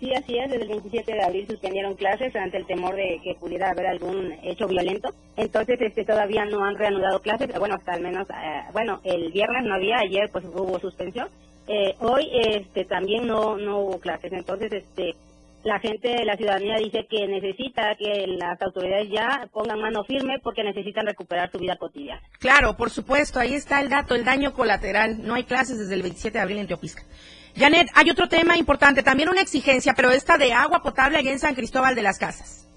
Sí, 0.00 0.12
así 0.12 0.38
es. 0.38 0.50
Desde 0.50 0.64
el 0.64 0.68
27 0.68 1.12
de 1.12 1.22
abril 1.22 1.46
suspendieron 1.46 1.94
clases 1.94 2.34
ante 2.34 2.56
el 2.56 2.66
temor 2.66 2.96
de 2.96 3.20
que 3.22 3.34
pudiera 3.34 3.70
haber 3.70 3.86
algún 3.86 4.32
hecho 4.42 4.66
violento. 4.66 5.10
Entonces, 5.36 5.80
este, 5.80 6.04
todavía 6.04 6.44
no 6.44 6.64
han 6.64 6.76
reanudado 6.76 7.20
clases. 7.20 7.48
Bueno, 7.58 7.76
hasta 7.76 7.92
al 7.92 8.02
menos, 8.02 8.28
eh, 8.30 8.62
bueno, 8.72 9.00
el 9.04 9.30
viernes 9.32 9.64
no 9.64 9.74
había, 9.74 9.98
ayer 9.98 10.28
pues 10.32 10.44
hubo 10.44 10.78
suspensión. 10.80 11.28
Eh, 11.68 11.94
hoy, 12.00 12.28
este, 12.32 12.84
también 12.84 13.26
no, 13.26 13.56
no 13.56 13.80
hubo 13.80 14.00
clases. 14.00 14.32
Entonces, 14.32 14.72
este, 14.72 15.14
la 15.62 15.78
gente, 15.78 16.24
la 16.24 16.36
ciudadanía 16.36 16.76
dice 16.76 17.06
que 17.08 17.26
necesita 17.26 17.94
que 17.96 18.26
las 18.26 18.60
autoridades 18.60 19.08
ya 19.10 19.48
pongan 19.52 19.80
mano 19.80 20.04
firme 20.04 20.38
porque 20.42 20.62
necesitan 20.62 21.06
recuperar 21.06 21.50
su 21.50 21.58
vida 21.58 21.76
cotidiana. 21.76 22.20
Claro, 22.38 22.76
por 22.76 22.90
supuesto, 22.90 23.38
ahí 23.38 23.54
está 23.54 23.80
el 23.80 23.88
dato, 23.88 24.14
el 24.14 24.24
daño 24.24 24.52
colateral. 24.52 25.24
No 25.26 25.34
hay 25.34 25.44
clases 25.44 25.78
desde 25.78 25.94
el 25.94 26.02
27 26.02 26.36
de 26.36 26.42
abril 26.42 26.58
en 26.58 26.66
Teopisca. 26.66 27.02
Janet, 27.56 27.88
hay 27.94 28.10
otro 28.10 28.28
tema 28.28 28.56
importante, 28.56 29.04
también 29.04 29.28
una 29.28 29.40
exigencia, 29.40 29.94
pero 29.94 30.10
esta 30.10 30.36
de 30.36 30.52
agua 30.52 30.82
potable 30.82 31.18
allá 31.18 31.30
en 31.30 31.38
San 31.38 31.54
Cristóbal 31.54 31.94
de 31.94 32.02
las 32.02 32.18
Casas. 32.18 32.68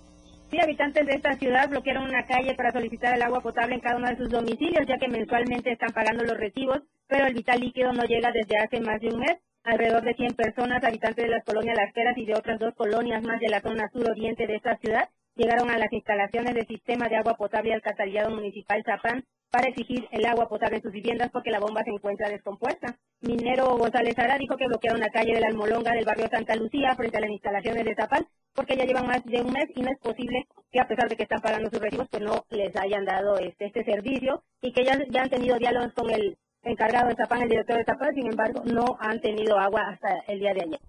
Sí, 0.51 0.59
habitantes 0.59 1.05
de 1.05 1.13
esta 1.13 1.35
ciudad 1.35 1.67
bloquearon 1.67 2.03
una 2.03 2.23
calle 2.25 2.53
para 2.53 2.71
solicitar 2.71 3.15
el 3.15 3.21
agua 3.21 3.41
potable 3.41 3.75
en 3.75 3.81
cada 3.81 3.97
uno 3.97 4.07
de 4.07 4.17
sus 4.17 4.29
domicilios, 4.29 4.85
ya 4.87 4.97
que 4.97 5.09
mensualmente 5.09 5.71
están 5.71 5.89
pagando 5.89 6.23
los 6.23 6.37
recibos, 6.37 6.79
pero 7.07 7.25
el 7.25 7.33
vital 7.33 7.59
líquido 7.59 7.91
no 7.91 8.03
llega 8.03 8.31
desde 8.31 8.57
hace 8.57 8.79
más 8.79 9.01
de 9.01 9.09
un 9.09 9.19
mes. 9.19 9.37
Alrededor 9.63 10.03
de 10.03 10.13
100 10.13 10.35
personas, 10.35 10.83
habitantes 10.83 11.25
de 11.25 11.31
las 11.31 11.43
colonias 11.43 11.75
Las 11.75 11.91
Peras 11.91 12.17
y 12.17 12.25
de 12.25 12.35
otras 12.35 12.59
dos 12.59 12.73
colonias 12.75 13.21
más 13.23 13.41
de 13.41 13.49
la 13.49 13.61
zona 13.61 13.89
suroriente 13.91 14.47
de 14.47 14.55
esta 14.55 14.77
ciudad, 14.77 15.09
llegaron 15.35 15.69
a 15.69 15.77
las 15.77 15.91
instalaciones 15.91 16.53
del 16.53 16.67
sistema 16.67 17.09
de 17.09 17.17
agua 17.17 17.35
potable 17.35 17.71
y 17.71 17.73
alcantarillado 17.73 18.29
municipal 18.29 18.81
Zapán 18.85 19.25
para 19.49 19.69
exigir 19.69 20.07
el 20.11 20.25
agua 20.25 20.49
potable 20.49 20.77
en 20.77 20.83
sus 20.83 20.91
viviendas 20.91 21.29
porque 21.31 21.51
la 21.51 21.59
bomba 21.59 21.83
se 21.83 21.91
encuentra 21.91 22.29
descompuesta. 22.29 22.97
Minero 23.21 23.77
González 23.77 24.17
Ara 24.19 24.37
dijo 24.37 24.57
que 24.57 24.67
bloquearon 24.67 24.99
la 24.99 25.09
calle 25.09 25.33
de 25.33 25.41
la 25.41 25.47
Almolonga 25.47 25.93
del 25.93 26.05
barrio 26.05 26.27
Santa 26.29 26.55
Lucía 26.55 26.95
frente 26.95 27.17
a 27.17 27.21
las 27.21 27.29
instalaciones 27.29 27.85
de 27.85 27.95
Zapal 27.95 28.27
porque 28.53 28.75
ya 28.75 28.85
llevan 28.85 29.07
más 29.07 29.23
de 29.25 29.41
un 29.41 29.53
mes 29.53 29.65
y 29.75 29.81
no 29.81 29.91
es 29.91 29.99
posible 29.99 30.47
que 30.71 30.79
a 30.79 30.87
pesar 30.87 31.07
de 31.07 31.15
que 31.15 31.23
están 31.23 31.41
pagando 31.41 31.69
sus 31.69 31.79
recibos 31.79 32.07
pues 32.09 32.23
no 32.23 32.45
les 32.49 32.75
hayan 32.75 33.05
dado 33.05 33.37
este, 33.37 33.67
este 33.67 33.83
servicio 33.83 34.43
y 34.61 34.73
que 34.73 34.83
ya, 34.83 34.97
ya 35.09 35.21
han 35.21 35.29
tenido 35.29 35.57
diálogos 35.57 35.93
con 35.93 36.09
el 36.09 36.37
encargado 36.63 37.09
de 37.09 37.15
Zapal, 37.15 37.43
el 37.43 37.49
director 37.49 37.77
de 37.77 37.85
Zapal, 37.85 38.13
sin 38.13 38.27
embargo 38.27 38.63
no 38.65 38.97
han 38.99 39.21
tenido 39.21 39.57
agua 39.57 39.81
hasta 39.89 40.09
el 40.27 40.39
día 40.39 40.53
de 40.53 40.61
ayer. 40.63 40.79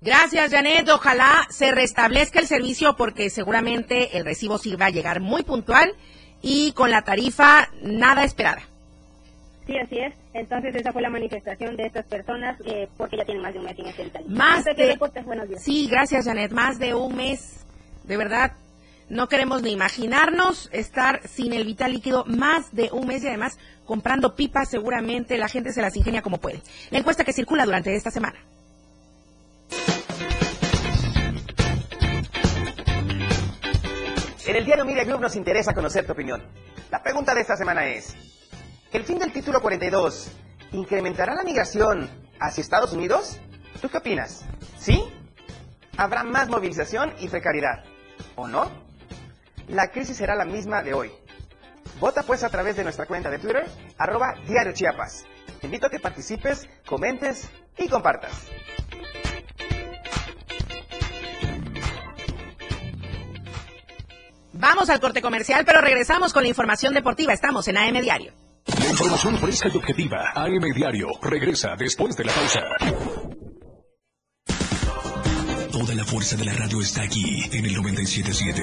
Gracias, 0.00 0.52
Janet. 0.52 0.88
Ojalá 0.88 1.46
se 1.50 1.72
restablezca 1.72 2.38
el 2.38 2.46
servicio 2.46 2.94
porque 2.96 3.30
seguramente 3.30 4.16
el 4.16 4.24
recibo 4.24 4.58
sí 4.58 4.76
va 4.76 4.86
a 4.86 4.90
llegar 4.90 5.20
muy 5.20 5.42
puntual 5.42 5.92
y 6.42 6.72
con 6.72 6.90
la 6.90 7.02
tarifa 7.02 7.68
nada 7.82 8.24
esperada. 8.24 8.62
Sí, 9.66 9.76
así 9.76 9.98
es. 9.98 10.14
Entonces 10.32 10.74
esa 10.74 10.92
fue 10.92 11.02
la 11.02 11.10
manifestación 11.10 11.76
de 11.76 11.86
estas 11.86 12.06
personas 12.06 12.58
eh, 12.64 12.88
porque 12.96 13.18
ya 13.18 13.24
tienen 13.24 13.42
más 13.42 13.52
de 13.52 13.58
un 13.58 13.66
mes 13.66 13.76
este 13.78 14.04
detalle. 14.04 14.28
Más 14.28 14.64
de... 14.64 14.98
Sí, 15.58 15.88
gracias 15.90 16.24
Janet. 16.24 16.52
Más 16.52 16.78
de 16.78 16.94
un 16.94 17.14
mes. 17.16 17.66
De 18.04 18.16
verdad, 18.16 18.52
no 19.10 19.28
queremos 19.28 19.62
ni 19.62 19.72
imaginarnos 19.72 20.70
estar 20.72 21.20
sin 21.28 21.52
el 21.52 21.66
vital 21.66 21.92
líquido 21.92 22.24
más 22.26 22.74
de 22.74 22.90
un 22.92 23.06
mes 23.06 23.22
y 23.24 23.28
además 23.28 23.58
comprando 23.84 24.34
pipas 24.34 24.70
seguramente 24.70 25.36
la 25.36 25.48
gente 25.48 25.72
se 25.72 25.82
las 25.82 25.96
ingenia 25.96 26.22
como 26.22 26.38
puede. 26.38 26.62
La 26.90 26.98
encuesta 26.98 27.24
que 27.24 27.32
circula 27.34 27.66
durante 27.66 27.94
esta 27.94 28.10
semana. 28.10 28.38
En 34.48 34.56
el 34.56 34.64
diario 34.64 34.86
Media 34.86 35.04
Group 35.04 35.20
nos 35.20 35.36
interesa 35.36 35.74
conocer 35.74 36.06
tu 36.06 36.12
opinión. 36.12 36.42
La 36.90 37.02
pregunta 37.02 37.34
de 37.34 37.42
esta 37.42 37.54
semana 37.54 37.84
es, 37.84 38.16
¿el 38.94 39.04
fin 39.04 39.18
del 39.18 39.30
título 39.30 39.60
42 39.60 40.32
incrementará 40.72 41.34
la 41.34 41.42
migración 41.42 42.08
hacia 42.40 42.62
Estados 42.62 42.94
Unidos? 42.94 43.38
¿Tú 43.82 43.90
qué 43.90 43.98
opinas? 43.98 44.46
¿Sí? 44.78 45.04
¿Habrá 45.98 46.22
más 46.22 46.48
movilización 46.48 47.12
y 47.18 47.28
precariedad? 47.28 47.84
¿O 48.36 48.48
no? 48.48 48.70
La 49.68 49.90
crisis 49.90 50.16
será 50.16 50.34
la 50.34 50.46
misma 50.46 50.82
de 50.82 50.94
hoy. 50.94 51.12
Vota 52.00 52.22
pues 52.22 52.42
a 52.42 52.48
través 52.48 52.74
de 52.74 52.84
nuestra 52.84 53.04
cuenta 53.04 53.28
de 53.28 53.40
Twitter, 53.40 53.66
arroba 53.98 54.32
Diario 54.46 54.72
Chiapas. 54.72 55.26
Te 55.60 55.66
invito 55.66 55.88
a 55.88 55.90
que 55.90 56.00
participes, 56.00 56.66
comentes 56.86 57.50
y 57.76 57.86
compartas. 57.86 58.32
Vamos 64.60 64.90
al 64.90 64.98
corte 64.98 65.22
comercial, 65.22 65.64
pero 65.64 65.80
regresamos 65.80 66.32
con 66.32 66.42
la 66.42 66.48
información 66.48 66.92
deportiva. 66.92 67.32
Estamos 67.32 67.68
en 67.68 67.76
AM 67.76 68.00
Diario. 68.00 68.32
La 68.66 68.90
información 68.90 69.38
fresca 69.38 69.68
y 69.72 69.76
objetiva. 69.76 70.32
AM 70.34 70.72
Diario 70.74 71.08
regresa 71.22 71.76
después 71.78 72.16
de 72.16 72.24
la 72.24 72.32
pausa. 72.32 72.60
Toda 75.70 75.94
la 75.94 76.04
fuerza 76.04 76.36
de 76.36 76.44
la 76.44 76.54
radio 76.54 76.80
está 76.80 77.02
aquí 77.02 77.44
en 77.52 77.66
el 77.66 77.74
977. 77.74 78.62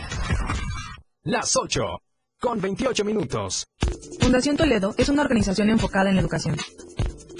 Las 1.23 1.55
8 1.55 2.01
con 2.39 2.59
28 2.59 3.05
minutos. 3.05 3.67
Fundación 4.19 4.57
Toledo 4.57 4.95
es 4.97 5.07
una 5.07 5.21
organización 5.21 5.69
enfocada 5.69 6.09
en 6.09 6.15
la 6.15 6.21
educación. 6.21 6.57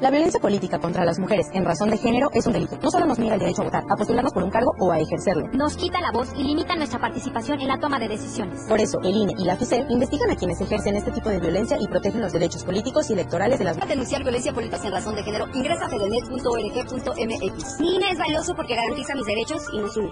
La 0.00 0.10
violencia 0.10 0.40
política 0.40 0.78
contra 0.78 1.04
las 1.04 1.18
mujeres 1.18 1.48
en 1.52 1.62
razón 1.62 1.90
de 1.90 1.98
género 1.98 2.30
es 2.32 2.46
un 2.46 2.54
delito. 2.54 2.78
No 2.82 2.90
solo 2.90 3.04
nos 3.04 3.18
niega 3.18 3.34
el 3.34 3.40
derecho 3.40 3.60
a 3.60 3.64
votar, 3.66 3.84
a 3.86 3.96
postularnos 3.96 4.32
por 4.32 4.42
un 4.42 4.50
cargo 4.50 4.72
o 4.78 4.90
a 4.90 4.98
ejercerlo. 4.98 5.48
Nos 5.52 5.76
quita 5.76 6.00
la 6.00 6.10
voz 6.10 6.30
y 6.38 6.42
limita 6.42 6.74
nuestra 6.74 6.98
participación 6.98 7.60
en 7.60 7.68
la 7.68 7.78
toma 7.78 7.98
de 7.98 8.08
decisiones. 8.08 8.64
Por 8.66 8.80
eso, 8.80 8.98
el 9.02 9.14
INE 9.14 9.34
y 9.36 9.44
la 9.44 9.56
FICE 9.56 9.84
investigan 9.90 10.30
a 10.30 10.36
quienes 10.36 10.58
ejercen 10.58 10.96
este 10.96 11.10
tipo 11.10 11.28
de 11.28 11.38
violencia 11.38 11.76
y 11.78 11.86
protegen 11.86 12.22
los 12.22 12.32
derechos 12.32 12.64
políticos 12.64 13.10
y 13.10 13.12
electorales 13.12 13.58
de 13.58 13.66
las 13.66 13.76
Para 13.76 13.90
denunciar 13.90 14.22
violencia 14.22 14.54
política 14.54 14.86
en 14.86 14.92
razón 14.92 15.16
de 15.16 15.22
género, 15.22 15.46
ingresa 15.52 15.84
a 15.84 15.88
fedenet.org.mx. 15.90 17.80
Mi 17.80 17.96
INE 17.96 18.10
es 18.10 18.18
valioso 18.18 18.54
porque 18.54 18.76
garantiza 18.76 19.14
mis 19.14 19.26
derechos 19.26 19.62
y 19.70 19.78
nos 19.80 19.96
une. 19.98 20.10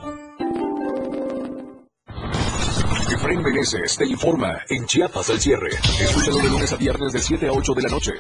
Efraín 3.11 3.43
Meneses 3.43 3.97
te 3.97 4.07
informa 4.07 4.61
en 4.69 4.85
Chiapas 4.85 5.31
al 5.31 5.41
cierre. 5.41 5.71
Escúchalo 5.99 6.37
de 6.37 6.51
lunes 6.51 6.73
a 6.75 6.77
viernes 6.77 7.13
de 7.13 7.21
7 7.21 7.49
a 7.49 7.53
8 7.53 7.73
de 7.73 7.83
la 7.83 7.89
noche. 7.89 8.13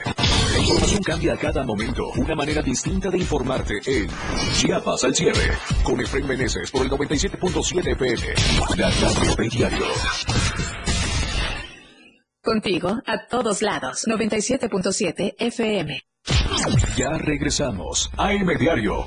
La 0.59 0.65
información 0.65 1.03
cambia 1.05 1.35
a 1.35 1.37
cada 1.37 1.63
momento. 1.63 2.09
Una 2.17 2.35
manera 2.35 2.61
distinta 2.63 3.11
de 3.11 3.19
informarte 3.19 3.75
en 3.87 4.09
Chiapas 4.55 5.05
al 5.05 5.15
cierre. 5.15 5.53
Con 5.85 6.01
Efraín 6.01 6.27
Meneses 6.27 6.69
por 6.73 6.83
el 6.83 6.91
97.7 6.91 7.93
FM. 7.93 8.35
La 8.77 8.91
radio 8.91 9.37
del 9.37 9.49
diario. 9.51 9.87
Contigo 12.43 12.89
a 13.07 13.27
todos 13.29 13.63
lados. 13.63 14.05
97.7 14.09 15.37
FM. 15.39 16.03
Ya 16.97 17.11
regresamos. 17.19 18.11
AM 18.17 18.49
Diario. 18.59 19.07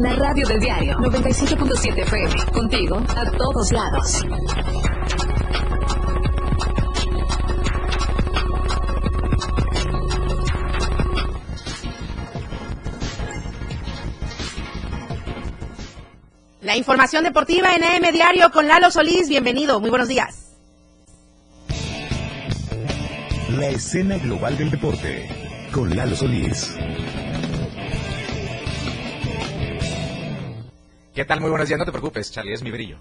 La 0.00 0.14
radio 0.14 0.48
del 0.48 0.58
diario 0.58 0.96
97.7 0.96 2.02
FM. 2.04 2.34
Contigo 2.52 2.96
a 3.14 3.30
todos 3.32 3.70
lados. 3.70 4.24
La 16.62 16.78
información 16.78 17.24
deportiva 17.24 17.74
en 17.74 17.84
AM 17.84 18.10
Diario 18.10 18.50
con 18.52 18.68
Lalo 18.68 18.90
Solís. 18.90 19.28
Bienvenido, 19.28 19.80
muy 19.80 19.90
buenos 19.90 20.08
días. 20.08 20.56
La 23.50 23.68
escena 23.68 24.16
global 24.16 24.56
del 24.56 24.70
deporte 24.70 25.28
con 25.74 25.94
Lalo 25.94 26.16
Solís. 26.16 26.74
¿Qué 31.20 31.26
tal? 31.26 31.42
Muy 31.42 31.50
buenos 31.50 31.68
días. 31.68 31.78
No 31.78 31.84
te 31.84 31.92
preocupes, 31.92 32.32
Charlie, 32.32 32.54
es 32.54 32.62
mi 32.62 32.70
brillo. 32.70 32.96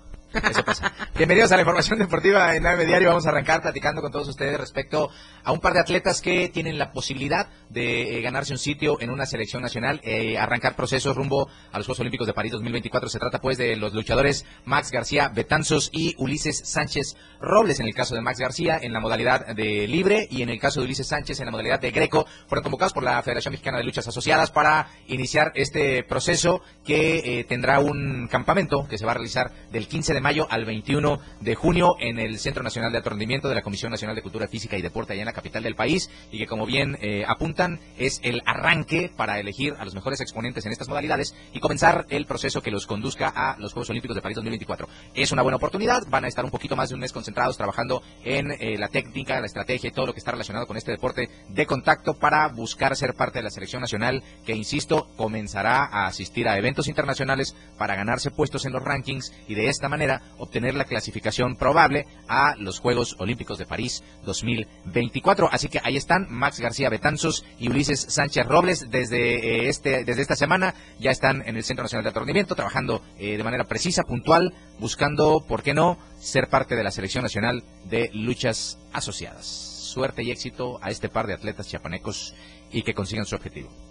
Bienvenidos 1.18 1.52
a 1.52 1.56
la 1.56 1.62
información 1.62 1.98
deportiva 1.98 2.56
en 2.56 2.66
AM 2.66 2.86
Diario. 2.86 3.10
Vamos 3.10 3.26
a 3.26 3.30
arrancar 3.30 3.62
platicando 3.62 4.02
con 4.02 4.12
todos 4.12 4.28
ustedes 4.28 4.60
respecto 4.60 5.10
a 5.44 5.52
un 5.52 5.60
par 5.60 5.74
de 5.74 5.80
atletas 5.80 6.22
que 6.22 6.50
tienen 6.50 6.78
la 6.78 6.92
posibilidad 6.92 7.48
de 7.70 8.18
eh, 8.18 8.22
ganarse 8.22 8.54
un 8.54 8.60
sitio 8.60 9.02
en 9.02 9.10
una 9.10 9.26
selección 9.26 9.64
nacional, 9.64 10.00
eh, 10.04 10.38
arrancar 10.38 10.76
procesos 10.76 11.16
rumbo 11.16 11.50
a 11.72 11.78
los 11.78 11.88
Juegos 11.88 12.02
Olímpicos 12.02 12.28
de 12.28 12.34
París 12.34 12.52
2024. 12.52 13.10
Se 13.10 13.18
trata 13.18 13.40
pues 13.40 13.58
de 13.58 13.76
los 13.76 13.94
luchadores 13.94 14.46
Max 14.66 14.92
García 14.92 15.30
Betanzos 15.30 15.90
y 15.92 16.14
Ulises 16.20 16.62
Sánchez 16.64 17.16
Robles. 17.42 17.80
En 17.80 17.88
el 17.88 17.96
caso 17.96 18.14
de 18.14 18.22
Max 18.22 18.40
García 18.40 18.78
en 18.80 18.94
la 18.94 19.00
modalidad 19.00 19.48
de 19.56 19.88
libre 19.88 20.28
y 20.30 20.44
en 20.44 20.50
el 20.50 20.60
caso 20.60 20.80
de 20.80 20.86
Ulises 20.86 21.08
Sánchez 21.08 21.40
en 21.40 21.46
la 21.46 21.52
modalidad 21.52 21.80
de 21.80 21.90
greco, 21.90 22.28
fueron 22.48 22.64
convocados 22.64 22.94
por 22.94 23.04
la 23.04 23.22
Federación 23.24 23.54
Mexicana 23.54 23.80
de 23.80 23.84
Luchas 23.84 24.08
Asociadas 24.08 24.52
para 24.52 24.90
iniciar 25.08 25.52
este 25.56 26.04
proceso 26.04 26.62
que 26.86 27.40
eh, 27.40 27.44
tendrá 27.46 27.80
un 27.80 28.28
campamento 28.28 28.88
que 28.88 29.00
se 29.00 29.06
va 29.06 29.12
a 29.12 29.16
realizar 29.16 29.52
del 29.72 29.88
15 29.88 30.14
de 30.14 30.19
mayo 30.22 30.48
al 30.50 30.66
21 30.66 31.20
de 31.42 31.56
junio 31.56 31.96
en 32.00 32.20
el 32.20 32.40
Centro 32.40 32.64
Nacional 32.64 32.92
de 32.92 32.98
Alto 32.98 33.10
Rendimiento 33.10 33.50
de 33.50 33.56
la 33.56 33.62
Comisión 33.62 33.92
Nacional 33.92 34.16
de 34.16 34.22
Cultura 34.22 34.48
Física 34.48 34.78
y 34.78 34.82
Deporte 34.82 35.14
allá 35.14 35.22
en 35.22 35.28
la 35.28 35.34
capital 35.34 35.64
del 35.64 35.76
país 35.76 36.10
y 36.32 36.38
que 36.38 36.48
como 36.48 36.66
bien 36.66 36.98
eh, 37.02 37.24
apuntan 37.28 37.80
es 37.98 38.20
el 38.24 38.42
arranque 38.46 39.12
para 39.16 39.40
elegir 39.40 39.76
a 39.80 39.86
los 39.86 39.94
mejores 39.94 40.22
exponentes 40.22 40.66
en 40.66 40.72
estas 40.72 40.90
modalidades 40.90 41.36
y 41.54 41.60
comenzar 41.60 42.06
el 42.10 42.26
proceso 42.26 42.62
que 42.62 42.72
los 42.72 42.86
conduzca 42.86 43.28
a 43.28 43.58
los 43.60 43.74
Juegos 43.74 43.90
Olímpicos 43.90 44.16
de 44.16 44.22
París 44.22 44.36
2024. 44.36 44.88
Es 45.14 45.32
una 45.32 45.42
buena 45.42 45.58
oportunidad, 45.58 46.04
van 46.10 46.26
a 46.26 46.28
estar 46.28 46.46
un 46.46 46.52
poquito 46.52 46.76
más 46.76 46.90
de 46.90 46.96
un 46.96 47.02
mes 47.02 47.14
concentrados 47.14 47.58
trabajando 47.58 48.02
en 48.24 48.52
eh, 48.52 48.78
la 48.78 48.88
técnica, 48.88 49.40
la 49.40 49.46
estrategia 49.46 49.90
y 49.90 49.92
todo 49.92 50.08
lo 50.08 50.14
que 50.14 50.20
está 50.20 50.32
relacionado 50.32 50.68
con 50.68 50.78
este 50.78 50.92
deporte 50.92 51.30
de 51.50 51.66
contacto 51.66 52.18
para 52.18 52.48
buscar 52.48 52.96
ser 52.96 53.14
parte 53.14 53.40
de 53.40 53.44
la 53.44 53.50
selección 53.50 53.82
nacional 53.82 54.24
que, 54.46 54.56
insisto, 54.56 55.10
comenzará 55.16 55.86
a 55.86 56.08
asistir 56.08 56.48
a 56.48 56.58
eventos 56.58 56.88
internacionales 56.88 57.56
para 57.78 57.96
ganarse 57.96 58.32
puestos 58.32 58.66
en 58.66 58.74
los 58.74 58.84
rankings 58.84 59.34
y 59.48 59.56
de 59.56 59.68
esta 59.68 59.90
manera 59.90 60.09
obtener 60.38 60.76
la 60.76 60.86
clasificación 60.86 61.56
probable 61.56 62.06
a 62.28 62.56
los 62.58 62.80
Juegos 62.80 63.16
Olímpicos 63.20 63.58
de 63.58 63.66
París 63.66 64.04
2024. 64.26 65.50
Así 65.52 65.70
que 65.70 65.80
ahí 65.84 65.98
están 65.98 66.28
Max 66.30 66.60
García 66.60 66.90
Betanzos 66.90 67.46
y 67.60 67.70
Ulises 67.70 68.06
Sánchez 68.10 68.46
Robles 68.46 68.90
desde 68.90 69.66
eh, 69.66 69.70
este 69.70 70.04
desde 70.04 70.22
esta 70.22 70.36
semana 70.36 70.74
ya 71.00 71.12
están 71.12 71.44
en 71.46 71.56
el 71.56 71.64
Centro 71.64 71.84
Nacional 71.84 72.04
de 72.04 72.10
Alto 72.10 72.20
Rendimiento 72.20 72.56
trabajando 72.56 73.02
eh, 73.18 73.38
de 73.38 73.44
manera 73.44 73.66
precisa, 73.66 74.04
puntual, 74.04 74.54
buscando, 74.80 75.42
¿por 75.48 75.64
qué 75.64 75.74
no?, 75.74 75.98
ser 76.20 76.50
parte 76.50 76.76
de 76.76 76.84
la 76.84 76.92
Selección 76.92 77.24
Nacional 77.24 77.64
de 77.86 78.10
Luchas 78.14 78.80
Asociadas. 78.94 79.46
Suerte 79.46 80.24
y 80.24 80.32
éxito 80.32 80.80
a 80.82 80.90
este 80.90 81.10
par 81.10 81.28
de 81.28 81.34
atletas 81.34 81.68
chiapanecos 81.68 82.34
y 82.72 82.84
que 82.84 82.94
consigan 82.94 83.26
su 83.26 83.36
objetivo. 83.36 83.89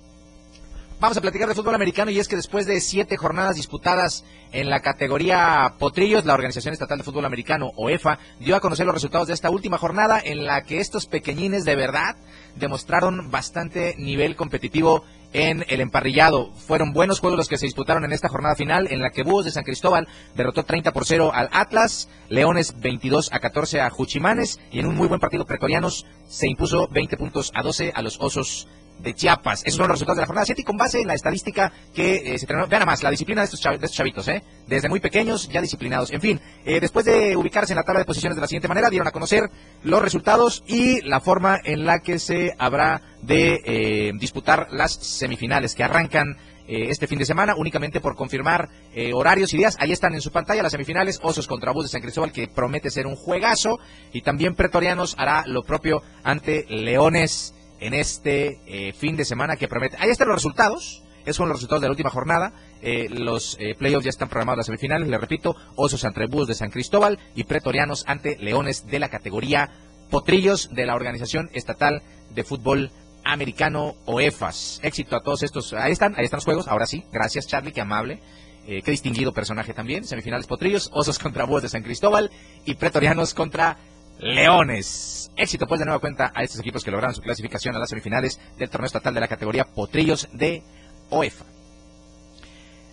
Vamos 1.00 1.16
a 1.16 1.20
platicar 1.20 1.48
de 1.48 1.54
fútbol 1.54 1.76
americano 1.76 2.10
y 2.10 2.18
es 2.18 2.26
que 2.26 2.34
después 2.34 2.66
de 2.66 2.80
siete 2.80 3.16
jornadas 3.16 3.54
disputadas 3.54 4.24
en 4.50 4.68
la 4.68 4.80
categoría 4.80 5.74
Potrillos, 5.78 6.24
la 6.24 6.34
Organización 6.34 6.72
Estatal 6.72 6.98
de 6.98 7.04
Fútbol 7.04 7.24
Americano, 7.24 7.70
OEFA, 7.76 8.18
dio 8.40 8.56
a 8.56 8.60
conocer 8.60 8.84
los 8.84 8.96
resultados 8.96 9.28
de 9.28 9.34
esta 9.34 9.48
última 9.48 9.78
jornada 9.78 10.20
en 10.20 10.44
la 10.44 10.64
que 10.64 10.80
estos 10.80 11.06
pequeñines 11.06 11.64
de 11.64 11.76
verdad 11.76 12.16
demostraron 12.56 13.30
bastante 13.30 13.94
nivel 13.96 14.34
competitivo 14.34 15.04
en 15.32 15.64
el 15.68 15.80
emparrillado. 15.80 16.52
Fueron 16.54 16.92
buenos 16.92 17.20
juegos 17.20 17.38
los 17.38 17.48
que 17.48 17.58
se 17.58 17.66
disputaron 17.66 18.04
en 18.04 18.12
esta 18.12 18.28
jornada 18.28 18.56
final, 18.56 18.88
en 18.90 19.00
la 19.00 19.10
que 19.10 19.22
Búhos 19.22 19.44
de 19.44 19.52
San 19.52 19.62
Cristóbal 19.62 20.08
derrotó 20.34 20.64
30 20.64 20.92
por 20.92 21.06
0 21.06 21.30
al 21.32 21.48
Atlas, 21.52 22.08
Leones 22.28 22.74
22 22.80 23.32
a 23.32 23.38
14 23.38 23.82
a 23.82 23.90
Juchimanes 23.90 24.58
y 24.72 24.80
en 24.80 24.86
un 24.86 24.96
muy 24.96 25.06
buen 25.06 25.20
partido 25.20 25.46
Pretorianos 25.46 26.06
se 26.26 26.48
impuso 26.48 26.88
20 26.88 27.16
puntos 27.16 27.52
a 27.54 27.62
12 27.62 27.92
a 27.94 28.02
los 28.02 28.18
Osos 28.20 28.66
de 28.98 29.14
Chiapas. 29.14 29.62
Esos 29.64 29.76
son 29.76 29.88
los 29.88 29.94
resultados 29.96 30.16
de 30.16 30.22
la 30.22 30.26
jornada 30.26 30.46
7 30.46 30.60
y 30.60 30.64
con 30.64 30.76
base 30.76 31.00
en 31.00 31.06
la 31.06 31.14
estadística 31.14 31.72
que 31.94 32.16
eh, 32.16 32.38
se 32.38 32.44
entrenó. 32.44 32.66
Vean 32.66 32.84
más, 32.86 33.02
la 33.02 33.10
disciplina 33.10 33.40
de 33.42 33.46
estos, 33.46 33.62
chav- 33.62 33.78
de 33.78 33.84
estos 33.86 33.92
chavitos, 33.96 34.26
¿eh? 34.28 34.42
Desde 34.66 34.88
muy 34.88 35.00
pequeños, 35.00 35.48
ya 35.48 35.60
disciplinados. 35.60 36.10
En 36.12 36.20
fin, 36.20 36.40
eh, 36.64 36.80
después 36.80 37.04
de 37.04 37.36
ubicarse 37.36 37.72
en 37.72 37.76
la 37.76 37.82
tabla 37.84 38.00
de 38.00 38.04
posiciones 38.06 38.36
de 38.36 38.40
la 38.40 38.46
siguiente 38.48 38.68
manera, 38.68 38.90
dieron 38.90 39.08
a 39.08 39.12
conocer 39.12 39.44
los 39.82 40.02
resultados 40.02 40.64
y 40.66 41.00
la 41.02 41.20
forma 41.20 41.58
en 41.64 41.84
la 41.86 42.00
que 42.00 42.18
se 42.18 42.52
habrá 42.58 43.02
de 43.22 43.60
eh, 43.64 44.12
disputar 44.18 44.68
las 44.70 44.92
semifinales 44.94 45.74
que 45.74 45.84
arrancan 45.84 46.36
eh, 46.70 46.90
este 46.90 47.06
fin 47.06 47.18
de 47.18 47.24
semana, 47.24 47.54
únicamente 47.56 47.98
por 48.00 48.14
confirmar 48.14 48.68
eh, 48.94 49.12
horarios 49.14 49.54
y 49.54 49.56
días. 49.56 49.76
Ahí 49.80 49.90
están 49.90 50.12
en 50.14 50.20
su 50.20 50.30
pantalla 50.30 50.62
las 50.62 50.72
semifinales, 50.72 51.18
Osos 51.22 51.46
contra 51.46 51.72
Bus 51.72 51.84
de 51.84 51.88
San 51.88 52.02
Cristóbal, 52.02 52.30
que 52.30 52.46
promete 52.46 52.90
ser 52.90 53.06
un 53.06 53.16
juegazo, 53.16 53.78
y 54.12 54.20
también 54.20 54.54
Pretorianos 54.54 55.14
hará 55.18 55.44
lo 55.46 55.62
propio 55.62 56.02
ante 56.24 56.66
Leones 56.68 57.54
en 57.80 57.94
este 57.94 58.60
eh, 58.66 58.92
fin 58.92 59.16
de 59.16 59.24
semana 59.24 59.56
que 59.56 59.68
promete. 59.68 59.96
Ahí 59.98 60.10
están 60.10 60.28
los 60.28 60.36
resultados. 60.36 61.02
Esos 61.22 61.36
son 61.36 61.48
los 61.48 61.58
resultados 61.58 61.82
de 61.82 61.88
la 61.88 61.92
última 61.92 62.10
jornada. 62.10 62.52
Eh, 62.80 63.08
los 63.10 63.56
eh, 63.60 63.74
playoffs 63.78 64.04
ya 64.04 64.10
están 64.10 64.28
programados 64.28 64.58
las 64.58 64.66
semifinales. 64.66 65.08
Les 65.08 65.20
repito, 65.20 65.56
Osos 65.76 66.04
ante 66.04 66.26
Búhos 66.26 66.48
de 66.48 66.54
San 66.54 66.70
Cristóbal 66.70 67.18
y 67.34 67.44
Pretorianos 67.44 68.04
ante 68.06 68.36
Leones 68.38 68.86
de 68.86 68.98
la 68.98 69.08
categoría 69.08 69.70
Potrillos 70.10 70.70
de 70.72 70.86
la 70.86 70.94
Organización 70.94 71.50
Estatal 71.52 72.02
de 72.30 72.44
Fútbol 72.44 72.90
Americano 73.24 73.94
o 74.06 74.20
EFAS. 74.20 74.80
Éxito 74.82 75.16
a 75.16 75.22
todos 75.22 75.42
estos. 75.42 75.74
Ahí 75.74 75.92
están, 75.92 76.14
ahí 76.16 76.24
están 76.24 76.38
los 76.38 76.44
juegos. 76.44 76.68
Ahora 76.68 76.86
sí. 76.86 77.04
Gracias, 77.12 77.46
Charlie, 77.46 77.72
qué 77.72 77.82
amable. 77.82 78.20
Eh, 78.66 78.82
qué 78.82 78.90
distinguido 78.90 79.32
personaje 79.32 79.72
también. 79.72 80.04
Semifinales 80.04 80.46
Potrillos, 80.46 80.90
Osos 80.92 81.18
contra 81.18 81.44
Búhos 81.44 81.62
de 81.62 81.70
San 81.70 81.82
Cristóbal 81.82 82.30
y 82.66 82.74
Pretorianos 82.74 83.32
contra 83.32 83.78
Leones. 84.18 85.30
Éxito 85.36 85.66
pues 85.66 85.78
de 85.78 85.86
nueva 85.86 86.00
cuenta 86.00 86.32
a 86.34 86.42
estos 86.42 86.60
equipos 86.60 86.84
que 86.84 86.90
lograron 86.90 87.14
su 87.14 87.22
clasificación 87.22 87.76
a 87.76 87.78
las 87.78 87.88
semifinales 87.88 88.40
del 88.58 88.68
torneo 88.68 88.86
estatal 88.86 89.14
de 89.14 89.20
la 89.20 89.28
categoría 89.28 89.64
Potrillos 89.64 90.28
de 90.32 90.62
OEFA. 91.10 91.44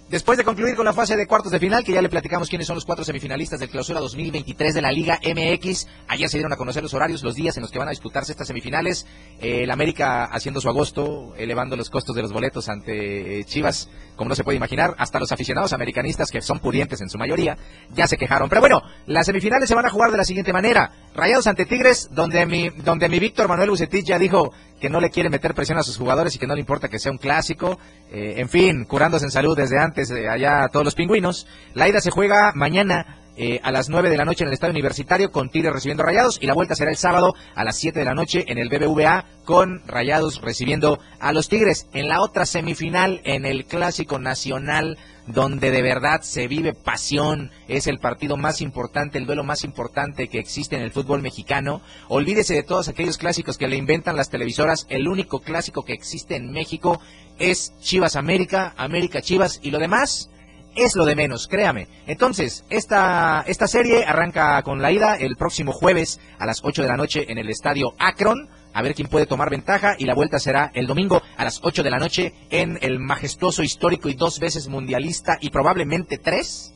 Después 0.10 0.38
de 0.38 0.44
concluir 0.44 0.76
con 0.76 0.86
la 0.86 0.94
fase 0.94 1.18
de 1.18 1.26
cuartos 1.26 1.52
de 1.52 1.60
final, 1.60 1.84
que 1.84 1.92
ya 1.92 2.02
le 2.02 2.10
platicamos 2.10 2.48
quiénes 2.48 2.68
son 2.68 2.76
los 2.76 2.86
cuatro 2.86 3.04
semifinalistas 3.04 3.60
del 3.60 3.70
clausura 3.70 4.00
2023 4.00 4.76
de 4.76 4.82
la 4.84 4.92
Liga 4.92 5.20
MX, 5.24 5.88
ayer 6.08 6.30
se 6.30 6.38
dieron 6.38 6.54
a 6.54 6.58
conocer 6.58 6.84
los 6.84 6.94
horarios, 6.94 7.24
los 7.24 7.34
días 7.34 7.58
en 7.58 7.62
los 7.62 7.72
que 7.72 7.80
van 7.80 7.88
a 7.88 7.92
disputarse 7.92 8.32
estas 8.32 8.48
semifinales. 8.48 9.08
Eh, 9.42 9.64
el 9.64 9.72
América 9.72 10.26
haciendo 10.26 10.62
su 10.62 10.70
agosto, 10.70 11.34
elevando 11.38 11.76
los 11.76 11.90
costos 11.90 12.16
de 12.16 12.22
los 12.22 12.32
boletos 12.32 12.70
ante 12.70 13.40
eh, 13.40 13.46
Chivas, 13.46 13.90
como 14.16 14.30
no 14.30 14.36
se 14.36 14.44
puede 14.44 14.58
imaginar, 14.58 14.94
hasta 15.00 15.20
los 15.20 15.32
aficionados 15.32 15.74
americanistas, 15.74 16.30
que 16.30 16.40
son 16.40 16.60
pudientes 16.60 17.02
en 17.02 17.10
su 17.10 17.18
mayoría, 17.18 17.58
ya 17.90 18.06
se 18.06 18.16
quejaron. 18.16 18.48
Pero 18.48 18.62
bueno, 18.62 18.84
las 19.08 19.26
semifinales 19.26 19.68
se 19.68 19.74
van 19.74 19.88
a 19.88 19.90
jugar 19.90 20.12
de 20.12 20.18
la 20.18 20.24
siguiente 20.24 20.54
manera. 20.54 20.92
Rayados 21.16 21.48
ante 21.48 21.66
Tigres, 21.66 22.10
donde 22.12 22.46
mi, 22.46 22.70
donde 22.70 23.10
mi 23.10 23.18
Víctor 23.18 23.48
Manuel 23.48 23.72
Bucetich 23.72 24.06
ya 24.06 24.20
dijo 24.20 24.54
que 24.80 24.90
no 24.90 25.00
le 25.00 25.10
quiere 25.10 25.30
meter 25.30 25.54
presión 25.54 25.78
a 25.78 25.84
sus 25.84 25.98
jugadores 25.98 26.36
y 26.36 26.40
que 26.40 26.48
no 26.48 26.54
le 26.54 26.60
importa 26.60 26.90
que 26.90 27.00
sea 27.00 27.12
un 27.12 27.18
clásico. 27.18 27.80
Eh, 28.12 28.36
en 28.38 28.50
fin, 28.50 28.86
curándose 28.86 29.26
en 29.26 29.32
salud 29.32 29.56
desde 29.56 29.80
antes, 29.80 30.12
eh, 30.12 30.28
allá 30.30 30.68
todos 30.72 30.86
los 30.86 30.96
pingüinos. 30.96 31.48
La 31.74 31.88
ida 31.88 32.02
se 32.02 32.12
juega 32.12 32.52
mañana 32.56 33.25
eh, 33.38 33.60
a 33.64 33.72
las 33.72 33.90
9 33.90 34.10
de 34.10 34.18
la 34.18 34.26
noche 34.26 34.44
en 34.44 34.48
el 34.48 34.54
Estadio 34.54 34.72
Universitario 34.72 35.32
con 35.32 35.50
Tigres 35.50 35.74
recibiendo 35.74 36.04
Rayados 36.04 36.40
y 36.42 36.48
la 36.48 36.54
vuelta 36.54 36.76
será 36.76 36.92
el 36.92 36.98
sábado 36.98 37.34
a 37.54 37.64
las 37.64 37.78
7 37.78 38.00
de 38.00 38.06
la 38.06 38.14
noche 38.14 38.46
en 38.48 38.58
el 38.58 38.70
BBVA 38.70 39.26
con 39.44 39.82
Rayados 39.88 40.42
recibiendo 40.42 41.00
a 41.20 41.34
los 41.34 41.50
Tigres. 41.50 41.88
En 41.94 42.08
la 42.08 42.22
otra 42.22 42.46
semifinal, 42.46 43.22
en 43.26 43.46
el 43.46 43.66
Clásico 43.66 44.20
Nacional, 44.20 44.98
donde 45.28 45.72
de 45.72 45.82
verdad 45.82 46.22
se 46.22 46.48
vive 46.48 46.74
pasión, 46.74 47.52
es 47.68 47.88
el 47.88 48.00
partido 48.00 48.38
más 48.38 48.62
importante, 48.62 49.18
el 49.18 49.26
duelo 49.26 49.44
más 49.44 49.64
importante 49.64 50.28
que 50.28 50.40
existe 50.40 50.76
en 50.76 50.82
el 50.82 50.92
fútbol 50.92 51.22
mexicano. 51.22 51.82
Olvídese 52.08 52.54
de 52.54 52.64
todos 52.64 52.88
aquellos 52.88 53.18
clásicos 53.18 53.58
que 53.58 53.68
le 53.68 53.76
inventan 53.78 54.16
las 54.16 54.30
televisoras, 54.30 54.86
el 54.90 55.08
único 55.08 55.42
clásico 55.42 55.84
que 55.84 55.94
existe 55.94 56.36
en 56.36 56.52
México 56.52 57.02
es 57.38 57.74
Chivas 57.82 58.16
América, 58.16 58.74
América 58.78 59.22
Chivas 59.22 59.60
y 59.62 59.72
lo 59.72 59.80
demás 59.80 60.30
es 60.76 60.96
lo 60.96 61.06
de 61.06 61.16
menos, 61.16 61.48
créame. 61.48 61.88
Entonces, 62.06 62.66
esta, 62.70 63.44
esta 63.48 63.68
serie 63.68 64.06
arranca 64.06 64.62
con 64.64 64.82
la 64.82 64.92
ida 64.92 65.16
el 65.16 65.36
próximo 65.36 65.72
jueves 65.72 66.20
a 66.38 66.46
las 66.46 66.62
8 66.64 66.82
de 66.82 66.88
la 66.88 66.98
noche 66.98 67.26
en 67.32 67.38
el 67.38 67.50
estadio 67.50 67.94
Akron. 67.98 68.50
A 68.74 68.82
ver 68.82 68.94
quién 68.94 69.08
puede 69.08 69.26
tomar 69.26 69.50
ventaja 69.50 69.96
y 69.98 70.06
la 70.06 70.14
vuelta 70.14 70.38
será 70.38 70.70
el 70.74 70.86
domingo 70.86 71.22
a 71.38 71.44
las 71.46 71.62
8 71.64 71.82
de 71.82 71.90
la 71.90 71.98
noche 71.98 72.34
en 72.50 72.78
el 72.82 73.00
majestuoso, 73.00 73.64
histórico 73.64 74.10
y 74.10 74.16
dos 74.16 74.40
veces 74.40 74.68
mundialista 74.68 75.38
y 75.40 75.50
probablemente 75.50 76.18
tres 76.18 76.75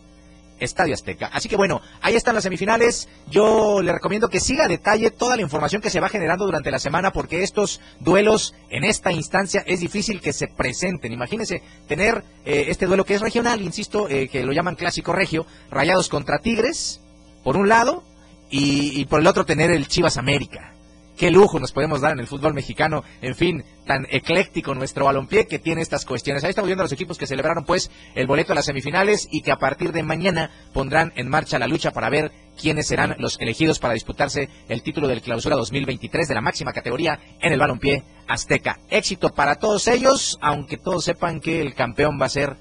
Estadio 0.59 0.93
Azteca. 0.93 1.27
Así 1.27 1.49
que 1.49 1.55
bueno, 1.55 1.81
ahí 2.01 2.15
están 2.15 2.35
las 2.35 2.43
semifinales. 2.43 3.07
Yo 3.29 3.81
le 3.81 3.91
recomiendo 3.91 4.29
que 4.29 4.39
siga 4.39 4.65
a 4.65 4.67
detalle 4.67 5.11
toda 5.11 5.35
la 5.35 5.41
información 5.41 5.81
que 5.81 5.89
se 5.89 5.99
va 5.99 6.09
generando 6.09 6.45
durante 6.45 6.71
la 6.71 6.79
semana 6.79 7.11
porque 7.11 7.43
estos 7.43 7.81
duelos 7.99 8.55
en 8.69 8.83
esta 8.83 9.11
instancia 9.11 9.63
es 9.65 9.79
difícil 9.79 10.21
que 10.21 10.33
se 10.33 10.47
presenten. 10.47 11.13
Imagínense 11.13 11.61
tener 11.87 12.23
eh, 12.45 12.65
este 12.67 12.85
duelo 12.85 13.05
que 13.05 13.15
es 13.15 13.21
regional, 13.21 13.61
insisto, 13.61 14.09
eh, 14.09 14.27
que 14.27 14.43
lo 14.43 14.53
llaman 14.53 14.75
clásico 14.75 15.13
regio, 15.13 15.45
Rayados 15.71 16.09
contra 16.09 16.39
Tigres, 16.39 17.01
por 17.43 17.57
un 17.57 17.69
lado, 17.69 18.03
y, 18.49 18.99
y 18.99 19.05
por 19.05 19.19
el 19.19 19.27
otro 19.27 19.45
tener 19.45 19.71
el 19.71 19.87
Chivas 19.87 20.17
América 20.17 20.73
qué 21.19 21.29
lujo 21.31 21.59
nos 21.59 21.73
podemos 21.73 21.99
dar 21.99 22.13
en 22.13 22.19
el 22.19 22.27
fútbol 22.27 22.53
mexicano, 22.53 23.03
en 23.21 23.35
fin, 23.35 23.65
tan 23.85 24.07
ecléctico 24.09 24.73
nuestro 24.73 25.03
balompié 25.03 25.47
que 25.47 25.59
tiene 25.59 25.81
estas 25.81 26.05
cuestiones. 26.05 26.43
Ahí 26.45 26.51
estamos 26.51 26.69
viendo 26.69 26.81
a 26.81 26.85
los 26.85 26.93
equipos 26.93 27.17
que 27.17 27.27
celebraron 27.27 27.65
pues 27.65 27.91
el 28.15 28.25
boleto 28.25 28.53
a 28.53 28.55
las 28.55 28.65
semifinales 28.65 29.27
y 29.29 29.41
que 29.41 29.51
a 29.51 29.57
partir 29.57 29.91
de 29.91 30.01
mañana 30.01 30.49
pondrán 30.71 31.11
en 31.17 31.27
marcha 31.27 31.59
la 31.59 31.67
lucha 31.67 31.91
para 31.91 32.09
ver 32.09 32.31
quiénes 32.59 32.87
serán 32.87 33.17
los 33.19 33.37
elegidos 33.41 33.79
para 33.79 33.93
disputarse 33.93 34.47
el 34.69 34.81
título 34.81 35.09
del 35.09 35.21
clausura 35.21 35.57
2023 35.57 36.25
de 36.25 36.35
la 36.35 36.41
máxima 36.41 36.71
categoría 36.71 37.19
en 37.41 37.51
el 37.51 37.59
balompié 37.59 38.05
azteca. 38.25 38.79
Éxito 38.89 39.33
para 39.33 39.55
todos 39.55 39.89
ellos, 39.89 40.37
aunque 40.41 40.77
todos 40.77 41.03
sepan 41.03 41.41
que 41.41 41.61
el 41.61 41.75
campeón 41.75 42.17
va 42.19 42.27
a 42.27 42.29
ser 42.29 42.55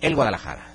el 0.00 0.14
Guadalajara. 0.14 0.69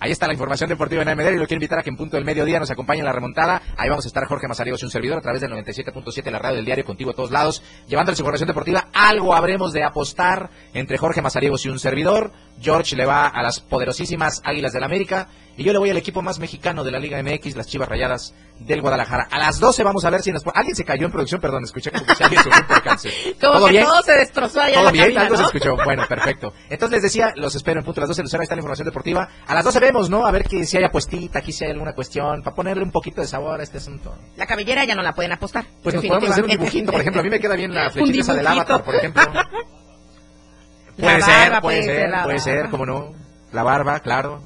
Ahí 0.00 0.10
está 0.10 0.26
la 0.26 0.32
información 0.32 0.68
deportiva 0.70 1.02
en 1.02 1.08
AMD 1.08 1.20
y 1.20 1.36
lo 1.36 1.46
quiero 1.46 1.54
invitar 1.54 1.78
a 1.78 1.82
que 1.82 1.90
en 1.90 1.96
punto 1.96 2.16
del 2.16 2.24
mediodía 2.24 2.58
nos 2.58 2.70
acompañe 2.70 3.00
en 3.00 3.06
la 3.06 3.12
remontada. 3.12 3.60
Ahí 3.76 3.88
vamos 3.88 4.04
a 4.06 4.08
estar 4.08 4.24
Jorge 4.26 4.48
Mazariegos 4.48 4.82
y 4.82 4.86
un 4.86 4.90
servidor 4.90 5.18
a 5.18 5.20
través 5.20 5.40
del 5.42 5.50
97.7, 5.52 6.30
la 6.30 6.38
radio 6.38 6.56
del 6.56 6.64
diario 6.64 6.84
contigo 6.84 7.10
a 7.10 7.14
todos 7.14 7.30
lados, 7.30 7.62
llevándoles 7.86 8.18
información 8.18 8.48
deportiva. 8.48 8.88
Algo 8.92 9.34
habremos 9.34 9.72
de 9.72 9.84
apostar 9.84 10.50
entre 10.72 10.96
Jorge 10.98 11.20
Mazariegos 11.22 11.66
y 11.66 11.68
un 11.68 11.78
servidor. 11.78 12.32
George 12.60 12.96
le 12.96 13.06
va 13.06 13.26
a 13.26 13.42
las 13.42 13.60
poderosísimas 13.60 14.40
Águilas 14.44 14.72
del 14.72 14.84
América 14.84 15.28
y 15.56 15.64
yo 15.64 15.72
le 15.72 15.78
voy 15.78 15.90
al 15.90 15.96
equipo 15.96 16.22
más 16.22 16.38
mexicano 16.38 16.84
de 16.84 16.90
la 16.90 16.98
Liga 16.98 17.22
MX, 17.22 17.56
las 17.56 17.66
Chivas 17.66 17.88
Rayadas 17.88 18.34
del 18.60 18.80
Guadalajara. 18.80 19.28
A 19.30 19.38
las 19.38 19.58
12 19.58 19.82
vamos 19.82 20.04
a 20.04 20.10
ver 20.10 20.22
si 20.22 20.30
nos... 20.32 20.42
Alguien 20.54 20.74
se 20.76 20.84
cayó 20.84 21.06
en 21.06 21.12
producción, 21.12 21.40
perdón, 21.40 21.64
escuché 21.64 21.90
como 21.90 22.14
si 22.14 22.22
alguien 22.22 22.42
sufrió 22.42 22.66
percance. 22.66 23.10
Como 23.40 23.52
¿Todo 23.54 23.66
que 23.66 23.72
bien? 23.72 23.84
todo 23.84 24.02
se 24.02 24.12
destrozó 24.12 24.60
allá 24.60 24.68
en 24.68 24.74
¿Todo 24.74 24.84
la 24.84 24.90
bien? 24.92 25.04
cabina, 25.04 25.22
Algo 25.22 25.36
se 25.36 25.42
escuchó. 25.44 25.76
Bueno, 25.84 26.04
perfecto. 26.08 26.52
Entonces 26.68 26.96
les 26.96 27.02
decía, 27.02 27.32
los 27.36 27.54
espero 27.54 27.80
en 27.80 27.84
punto 27.86 28.00
a 28.00 28.02
las 28.02 28.08
12 28.08 28.22
Lucero, 28.22 28.40
ahí 28.42 28.44
está 28.44 28.54
la 28.54 28.60
información 28.60 28.86
deportiva. 28.86 29.28
A 29.46 29.54
las 29.54 29.64
12 29.64 29.80
vemos, 29.90 30.10
¿no? 30.10 30.24
A 30.24 30.30
ver 30.30 30.44
que 30.44 30.64
si 30.64 30.76
hay 30.76 30.84
apuestita, 30.84 31.40
aquí 31.40 31.52
si 31.52 31.64
hay 31.64 31.72
alguna 31.72 31.92
cuestión, 31.92 32.42
para 32.42 32.54
ponerle 32.54 32.82
un 32.82 32.90
poquito 32.90 33.20
de 33.20 33.26
sabor 33.26 33.60
a 33.60 33.62
este 33.62 33.78
asunto. 33.78 34.14
La 34.36 34.46
cabellera 34.46 34.84
ya 34.84 34.94
no 34.94 35.02
la 35.02 35.12
pueden 35.12 35.32
apostar. 35.32 35.64
Pues 35.82 35.94
nos 35.94 36.04
podemos 36.04 36.30
hacer 36.30 36.44
un 36.44 36.50
dibujito, 36.50 36.92
por 36.92 37.00
ejemplo. 37.00 37.20
A 37.20 37.24
mí 37.24 37.30
me 37.30 37.40
queda 37.40 37.56
bien 37.56 37.74
la 37.74 37.90
flechita 37.92 38.20
esa 38.20 38.34
del 38.34 38.46
avatar, 38.46 38.84
por 38.84 38.94
ejemplo. 38.94 39.22
Puede 40.96 41.22
ser, 41.22 41.50
barba, 41.50 41.60
puede 41.62 41.82
ser, 41.82 42.10
puede 42.24 42.40
ser, 42.40 42.68
cómo 42.68 42.84
no. 42.84 43.14
La 43.52 43.62
barba, 43.62 44.00
claro. 44.00 44.42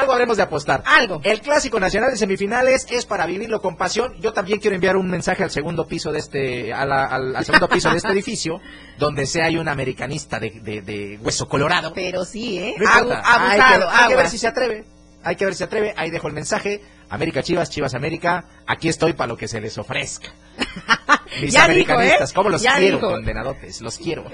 Algo 0.00 0.12
habremos 0.12 0.36
de 0.36 0.42
apostar. 0.42 0.82
Algo. 0.86 1.20
El 1.24 1.40
clásico 1.40 1.78
nacional 1.80 2.10
de 2.10 2.16
semifinales 2.16 2.86
es 2.90 3.06
para 3.06 3.26
vivirlo 3.26 3.60
con 3.60 3.76
pasión. 3.76 4.14
Yo 4.20 4.32
también 4.32 4.60
quiero 4.60 4.74
enviar 4.74 4.96
un 4.96 5.08
mensaje 5.10 5.42
al 5.42 5.50
segundo 5.50 5.86
piso 5.86 6.12
de 6.12 6.18
este, 6.18 6.72
a 6.72 6.84
la- 6.86 7.06
al, 7.06 7.34
al 7.36 7.44
segundo 7.44 7.68
piso 7.68 7.90
de 7.90 7.96
este 7.96 8.08
edificio, 8.12 8.60
donde 8.98 9.26
sea 9.26 9.46
hay 9.46 9.56
un 9.56 9.68
americanista 9.68 10.38
de, 10.40 10.50
de- 10.62 10.82
de 10.82 11.18
hueso 11.22 11.48
colorado. 11.48 11.92
Pero 11.94 12.24
sí, 12.24 12.58
¿eh? 12.58 12.74
No 12.78 12.84
importa. 12.84 13.20
Abu- 13.20 13.44
hay, 13.46 13.56
que, 13.58 13.62
abusado, 13.64 13.90
hay 13.90 14.08
que 14.08 14.16
ver 14.16 14.28
si 14.28 14.38
se 14.38 14.46
atreve. 14.48 14.84
Hay 15.24 15.34
que 15.36 15.44
ver 15.44 15.54
si 15.54 15.58
se 15.58 15.64
atreve. 15.64 15.94
Ahí 15.96 16.10
dejo 16.10 16.28
el 16.28 16.34
mensaje. 16.34 16.80
América 17.10 17.42
Chivas, 17.42 17.70
Chivas 17.70 17.94
América. 17.94 18.44
Aquí 18.66 18.88
estoy 18.88 19.14
para 19.14 19.26
lo 19.28 19.36
que 19.36 19.48
se 19.48 19.60
les 19.60 19.76
ofrezca. 19.78 20.28
Mis 21.42 21.52
Ya 21.52 21.62
dijo, 21.68 21.92
americanistas, 21.92 22.30
¿eh? 22.30 22.34
¿cómo 22.34 22.50
los 22.50 22.62
Ya 22.62 22.76
quiero, 22.76 22.96
dijo. 22.98 23.10
condenadotes? 23.10 23.80
Los 23.80 23.98
quiero. 23.98 24.24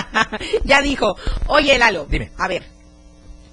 ya 0.64 0.82
dijo, 0.82 1.16
oye 1.46 1.78
Lalo, 1.78 2.06
Dime. 2.08 2.30
a 2.38 2.48
ver, 2.48 2.64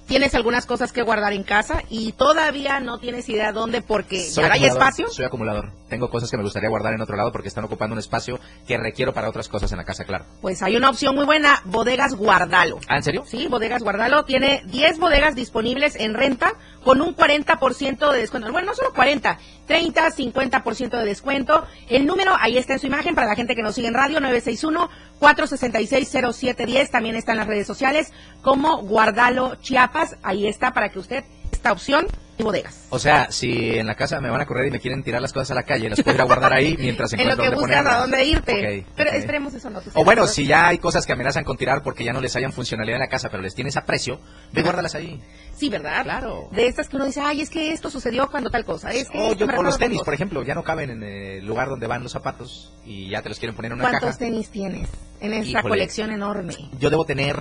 tienes 0.06 0.34
algunas 0.34 0.66
cosas 0.66 0.92
que 0.92 1.02
guardar 1.02 1.32
en 1.32 1.42
casa 1.42 1.82
y 1.90 2.12
todavía 2.12 2.80
no 2.80 2.98
tienes 2.98 3.28
idea 3.28 3.52
dónde 3.52 3.82
porque 3.82 4.20
Soy 4.20 4.44
ya 4.44 4.52
hay 4.52 4.64
espacio. 4.64 5.08
Soy 5.08 5.24
acumulador. 5.24 5.72
Tengo 5.88 6.10
cosas 6.10 6.30
que 6.30 6.36
me 6.36 6.42
gustaría 6.42 6.68
guardar 6.68 6.94
en 6.94 7.00
otro 7.00 7.16
lado 7.16 7.32
porque 7.32 7.48
están 7.48 7.64
ocupando 7.64 7.94
un 7.94 7.98
espacio 7.98 8.40
que 8.66 8.76
requiero 8.76 9.12
para 9.12 9.28
otras 9.28 9.48
cosas 9.48 9.70
en 9.72 9.78
la 9.78 9.84
casa, 9.84 10.04
claro. 10.04 10.24
Pues 10.40 10.62
hay 10.62 10.76
una 10.76 10.90
opción 10.90 11.14
muy 11.14 11.24
buena, 11.24 11.60
Bodegas 11.64 12.14
Guardalo. 12.14 12.78
¿Ah, 12.88 12.96
en 12.96 13.02
serio? 13.02 13.24
Sí, 13.26 13.48
Bodegas 13.48 13.82
Guardalo 13.82 14.24
tiene 14.24 14.62
10 14.66 14.98
bodegas 14.98 15.34
disponibles 15.34 15.96
en 15.96 16.14
renta 16.14 16.54
con 16.86 17.00
un 17.00 17.16
40% 17.16 18.12
de 18.12 18.20
descuento. 18.20 18.52
Bueno, 18.52 18.68
no 18.68 18.74
solo 18.76 18.92
40, 18.92 19.40
30, 19.66 20.10
50% 20.12 20.98
de 21.00 21.04
descuento. 21.04 21.66
El 21.88 22.06
número 22.06 22.36
ahí 22.38 22.58
está 22.58 22.74
en 22.74 22.78
su 22.78 22.86
imagen 22.86 23.16
para 23.16 23.26
la 23.26 23.34
gente 23.34 23.56
que 23.56 23.62
nos 23.62 23.74
sigue 23.74 23.88
en 23.88 23.94
radio 23.94 24.20
961 24.20 24.88
466 25.18 26.08
0710, 26.32 26.90
también 26.92 27.16
está 27.16 27.32
en 27.32 27.38
las 27.38 27.48
redes 27.48 27.66
sociales 27.66 28.12
como 28.40 28.82
Guardalo 28.82 29.56
Chiapas, 29.56 30.16
ahí 30.22 30.46
está 30.46 30.72
para 30.72 30.90
que 30.90 31.00
usted 31.00 31.24
esta 31.50 31.72
opción 31.72 32.06
y 32.38 32.42
bodegas. 32.42 32.86
O 32.90 32.98
sea, 32.98 33.30
si 33.30 33.78
en 33.78 33.86
la 33.86 33.94
casa 33.94 34.20
me 34.20 34.28
van 34.30 34.40
a 34.40 34.46
correr 34.46 34.66
y 34.66 34.70
me 34.70 34.80
quieren 34.80 35.02
tirar 35.02 35.22
las 35.22 35.32
cosas 35.32 35.52
a 35.52 35.54
la 35.54 35.62
calle, 35.62 35.88
las 35.88 36.02
puedo 36.02 36.14
ir 36.14 36.20
a 36.20 36.24
guardar 36.24 36.52
ahí 36.52 36.76
mientras 36.80 37.12
En 37.14 37.18
lo 37.18 37.32
encuentro 37.32 37.44
que 37.44 37.50
dónde 37.50 37.76
buscas 37.76 37.94
a 37.94 38.00
dónde 38.00 38.24
irte. 38.24 38.78
Ok, 38.80 38.86
Pero 38.94 39.10
esperemos 39.12 39.54
eso 39.54 39.70
no. 39.70 39.80
O 39.94 40.04
bueno, 40.04 40.22
¿no? 40.22 40.28
si 40.28 40.46
ya 40.46 40.68
hay 40.68 40.78
cosas 40.78 41.06
que 41.06 41.12
amenazan 41.12 41.44
con 41.44 41.56
tirar 41.56 41.82
porque 41.82 42.04
ya 42.04 42.12
no 42.12 42.20
les 42.20 42.36
hayan 42.36 42.52
funcionalidad 42.52 42.96
en 42.96 43.00
la 43.02 43.08
casa, 43.08 43.28
pero 43.30 43.42
les 43.42 43.54
tienes 43.54 43.76
aprecio, 43.76 44.20
ve 44.52 44.62
guárdalas 44.62 44.94
ahí. 44.94 45.22
Sí, 45.56 45.68
¿verdad? 45.70 46.02
Claro. 46.02 46.48
De 46.52 46.66
estas 46.66 46.88
que 46.88 46.96
uno 46.96 47.06
dice, 47.06 47.20
ay, 47.22 47.40
es 47.40 47.48
que 47.50 47.72
esto 47.72 47.90
sucedió 47.90 48.30
cuando 48.30 48.50
tal 48.50 48.64
cosa. 48.64 48.92
Es 48.92 49.08
que 49.08 49.18
O 49.18 49.32
esto 49.32 49.46
yo 49.46 49.54
con 49.54 49.64
los 49.64 49.78
tenis, 49.78 50.02
por 50.02 50.12
ejemplo, 50.12 50.42
ya 50.42 50.54
no 50.54 50.62
caben 50.62 50.90
en 50.90 51.02
el 51.02 51.46
lugar 51.46 51.68
donde 51.68 51.86
van 51.86 52.02
los 52.02 52.12
zapatos 52.12 52.72
y 52.84 53.08
ya 53.08 53.22
te 53.22 53.30
los 53.30 53.38
quieren 53.38 53.56
poner 53.56 53.72
en 53.72 53.78
una 53.78 53.88
¿Cuántos 53.88 54.08
caja. 54.10 54.18
tenis 54.18 54.50
tienes 54.50 54.88
en 55.20 55.32
esta 55.32 55.48
Híjole. 55.60 55.68
colección 55.70 56.10
enorme? 56.10 56.54
Yo 56.78 56.90
debo 56.90 57.06
tener 57.06 57.36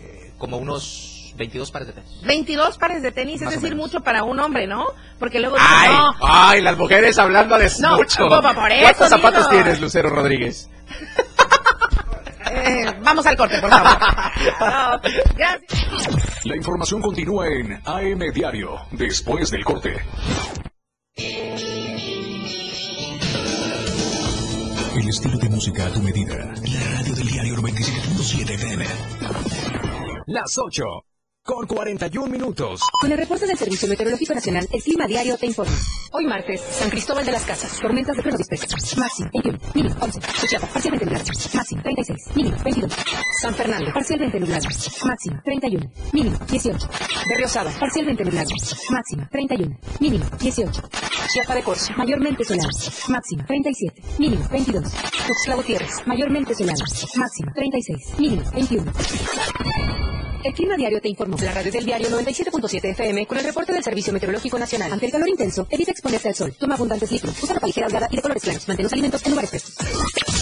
eh, 0.00 0.32
como 0.38 0.58
unos 0.58 1.11
22 1.36 1.70
pares 1.70 1.88
de 1.88 1.94
tenis. 1.94 2.20
22 2.22 2.78
pares 2.78 3.02
de 3.02 3.12
tenis, 3.12 3.40
Más 3.42 3.54
es 3.54 3.60
decir, 3.62 3.76
mucho 3.76 4.00
para 4.00 4.24
un 4.24 4.38
hombre, 4.40 4.66
¿no? 4.66 4.86
Porque 5.18 5.40
luego 5.40 5.56
dicen, 5.56 5.70
¡Ay! 5.72 5.90
no, 5.90 6.14
¡Ay! 6.20 6.60
Las 6.62 6.76
mujeres 6.78 7.18
hablando 7.18 7.58
de 7.58 7.70
No, 7.80 7.96
mucho. 7.96 8.28
por- 8.28 8.54
por 8.54 8.70
eso 8.72 8.82
¿Cuántos 8.82 9.08
zapatos 9.08 9.50
digo. 9.50 9.62
tienes, 9.62 9.80
Lucero 9.80 10.10
Rodríguez? 10.10 10.68
eh, 12.50 12.86
vamos 13.02 13.24
al 13.26 13.36
corte, 13.36 13.60
por 13.60 13.70
favor. 13.70 13.98
No, 14.60 15.00
gracias. 15.36 16.44
La 16.44 16.56
información 16.56 17.00
continúa 17.00 17.46
en 17.48 17.80
AM 17.84 18.32
Diario, 18.34 18.80
después 18.92 19.50
del 19.50 19.64
corte. 19.64 19.96
El 24.94 25.08
estilo 25.08 25.38
de 25.38 25.48
música 25.48 25.86
a 25.86 25.90
tu 25.92 26.02
medida. 26.02 26.34
La 26.36 26.96
radio 26.98 27.14
del 27.14 27.26
diario 27.28 27.54
97.7 27.56 28.50
FM. 28.54 28.84
Las 30.26 30.56
8 30.58 30.84
con 31.44 31.66
41 31.66 32.28
minutos. 32.28 32.80
Con 33.00 33.10
el 33.10 33.18
reporte 33.18 33.46
del 33.46 33.56
Servicio 33.58 33.88
Meteorológico 33.88 34.34
Nacional, 34.34 34.68
el 34.70 34.82
Clima 34.82 35.06
Diario 35.06 35.36
te 35.36 35.46
informa. 35.46 35.76
Hoy 36.12 36.24
martes, 36.26 36.60
San 36.60 36.88
Cristóbal 36.88 37.26
de 37.26 37.32
las 37.32 37.44
Casas, 37.44 37.78
tormentas 37.80 38.16
de 38.16 38.22
pleno 38.22 38.38
dispersas. 38.38 38.96
Máximo 38.96 39.28
21, 39.32 39.58
mínimo 39.74 39.96
11. 40.00 40.20
Chiapas, 40.46 40.70
parcialmente 40.70 41.04
nublado. 41.04 41.24
Máximo 41.54 41.82
36, 41.82 42.36
mínimo 42.36 42.56
22. 42.62 42.92
San 43.40 43.54
Fernando, 43.54 43.92
parcialmente 43.92 44.40
nublado. 44.40 44.64
Máximo 45.04 45.40
31, 45.44 45.90
mínimo 46.12 46.38
18. 46.48 46.88
Berriosada, 47.28 47.70
parcialmente 47.78 48.24
nublado. 48.24 48.50
Máximo 48.90 49.28
31, 49.30 49.78
mínimo 50.00 50.24
18. 50.38 50.82
Chiapa 51.32 51.54
de 51.54 51.62
Corzo, 51.62 51.92
mayormente 51.96 52.44
soleado. 52.44 52.70
Máximo 53.08 53.44
37, 53.46 54.02
mínimo 54.18 54.48
22. 54.48 54.92
Tuxtla 55.26 55.54
Gutiérrez, 55.56 56.06
mayormente 56.06 56.54
soleado. 56.54 56.84
Máximo 57.16 57.52
36, 57.54 58.18
mínimo 58.18 58.42
21. 58.52 58.92
El 60.44 60.54
Clima 60.54 60.76
Diario 60.76 61.00
te 61.00 61.08
informó. 61.08 61.36
La 61.38 61.52
radio 61.52 61.70
del 61.70 61.84
diario 61.84 62.08
97.7 62.08 62.90
FM 62.90 63.26
con 63.26 63.38
el 63.38 63.44
reporte 63.44 63.72
del 63.72 63.84
Servicio 63.84 64.12
Meteorológico 64.12 64.58
Nacional. 64.58 64.92
Ante 64.92 65.06
el 65.06 65.12
calor 65.12 65.28
intenso, 65.28 65.66
evita 65.70 65.92
exponerse 65.92 66.28
al 66.28 66.34
sol. 66.34 66.52
Toma 66.58 66.74
abundantes 66.74 67.12
líquidos. 67.12 67.40
Usa 67.42 67.54
ropa 67.54 67.66
ligera 67.66 67.86
holgada 67.86 68.08
y 68.10 68.16
de 68.16 68.22
colores 68.22 68.42
claros. 68.42 68.66
Mantén 68.66 68.84
los 68.84 68.92
alimentos 68.92 69.24
en 69.24 69.30
lugares 69.30 69.50
frescos. 69.50 70.41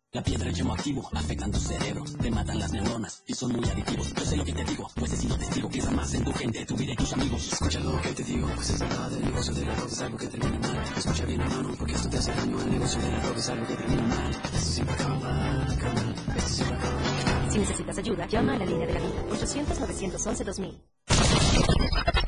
La 0.13 0.21
piedra 0.21 0.49
y 0.49 0.53
llamo 0.53 0.73
activo 0.73 1.09
afectan 1.13 1.53
tu 1.53 1.57
cerebro, 1.57 2.03
te 2.21 2.29
matan 2.29 2.59
las 2.59 2.73
neuronas 2.73 3.23
y 3.27 3.33
son 3.33 3.53
muy 3.53 3.63
adictivos. 3.69 4.13
Yo 4.13 4.25
sé 4.25 4.35
lo 4.35 4.43
que 4.43 4.51
te 4.51 4.65
digo, 4.65 4.85
pues 4.93 5.13
he 5.13 5.15
sido 5.15 5.37
testigo. 5.37 5.69
Piensa 5.69 5.89
más 5.91 6.13
en 6.13 6.25
tu 6.25 6.33
gente, 6.33 6.65
tu 6.65 6.75
vida 6.75 6.91
y 6.91 6.95
tus 6.97 7.13
amigos. 7.13 7.53
Escucha 7.53 7.79
lo 7.79 8.01
que 8.01 8.09
te 8.09 8.21
digo, 8.25 8.45
pues 8.53 8.71
es 8.71 8.79
verdad. 8.81 9.13
El 9.13 9.23
negocio 9.23 9.53
de 9.53 9.65
la 9.65 9.73
droga 9.73 9.89
es 9.89 10.01
algo 10.01 10.17
que 10.17 10.27
termina 10.27 10.59
mal. 10.59 10.83
Escucha 10.97 11.25
bien, 11.25 11.39
hermano, 11.39 11.69
porque 11.79 11.93
esto 11.93 12.09
te 12.09 12.17
hace 12.17 12.33
daño. 12.33 12.61
El 12.61 12.71
negocio 12.71 13.01
de 13.01 13.09
la 13.09 13.19
droga 13.21 13.39
es 13.39 13.49
algo 13.49 13.67
que 13.67 13.75
termina 13.75 14.01
mal. 14.01 14.31
Esto 14.31 14.57
siempre 14.57 14.95
acaba 14.95 15.15
mal, 15.15 15.71
acaba 15.71 15.93
mal. 15.93 16.15
Esto 16.35 16.49
siempre 16.49 16.75
acaba 16.75 16.93
mal. 16.93 17.51
Si 17.51 17.59
necesitas 17.59 17.97
ayuda, 17.97 18.27
llama 18.27 18.53
a 18.55 18.57
la 18.57 18.65
línea 18.65 18.87
de 18.87 18.93
la 18.93 18.99
vida. 18.99 19.23
800-911-2000. 19.29 20.81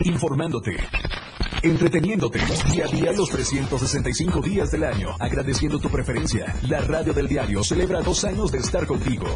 Informándote. 0.06 0.78
Entreteniéndote 1.64 2.40
día 2.74 2.84
a 2.84 2.88
día 2.90 3.12
los 3.14 3.30
365 3.30 4.42
días 4.42 4.70
del 4.70 4.84
año, 4.84 5.16
agradeciendo 5.18 5.80
tu 5.80 5.90
preferencia. 5.90 6.54
La 6.64 6.82
radio 6.82 7.14
del 7.14 7.26
diario 7.26 7.64
celebra 7.64 8.02
dos 8.02 8.26
años 8.26 8.52
de 8.52 8.58
estar 8.58 8.86
contigo. 8.86 9.28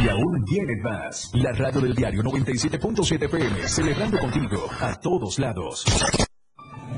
Y 0.00 0.08
aún 0.08 0.44
vienen 0.44 0.80
más. 0.82 1.32
La 1.34 1.50
radio 1.50 1.80
del 1.80 1.94
diario 1.96 2.22
97.7 2.22 3.28
PM, 3.28 3.68
celebrando 3.68 4.18
contigo 4.20 4.68
a 4.80 4.94
todos 5.00 5.40
lados. 5.40 5.84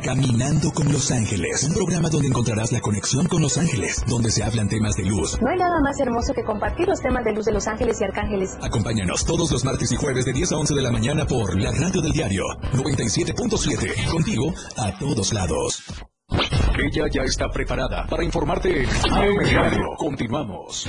Caminando 0.02 0.70
con 0.72 0.92
Los 0.92 1.10
Ángeles, 1.10 1.64
un 1.64 1.74
programa 1.74 2.08
donde 2.08 2.28
encontrarás 2.28 2.72
la 2.72 2.80
conexión 2.80 3.26
con 3.26 3.42
Los 3.42 3.58
Ángeles, 3.58 4.04
donde 4.06 4.30
se 4.30 4.44
hablan 4.44 4.68
temas 4.68 4.94
de 4.96 5.04
luz. 5.04 5.40
No 5.40 5.48
hay 5.48 5.58
nada 5.58 5.80
más 5.82 5.98
hermoso 6.00 6.32
que 6.32 6.44
compartir 6.44 6.86
los 6.86 7.00
temas 7.00 7.24
de 7.24 7.32
luz 7.32 7.44
de 7.44 7.52
Los 7.52 7.66
Ángeles 7.66 8.00
y 8.00 8.04
Arcángeles. 8.04 8.56
Acompáñanos 8.62 9.24
todos 9.24 9.50
los 9.50 9.64
martes 9.64 9.92
y 9.92 9.96
jueves 9.96 10.24
de 10.24 10.32
10 10.32 10.52
a 10.52 10.56
11 10.58 10.74
de 10.74 10.82
la 10.82 10.90
mañana 10.90 11.26
por 11.26 11.60
la 11.60 11.72
radio 11.72 12.00
del 12.00 12.12
diario 12.12 12.44
97.7, 12.72 14.10
contigo 14.10 14.52
a 14.76 14.98
todos 14.98 15.32
lados. 15.32 15.84
Ella 16.78 17.06
ya 17.10 17.22
está 17.22 17.48
preparada 17.48 18.06
para 18.06 18.22
informarte 18.22 18.82
en 18.82 18.88
AM 18.88 19.38
Diario. 19.44 19.86
Continuamos. 19.96 20.88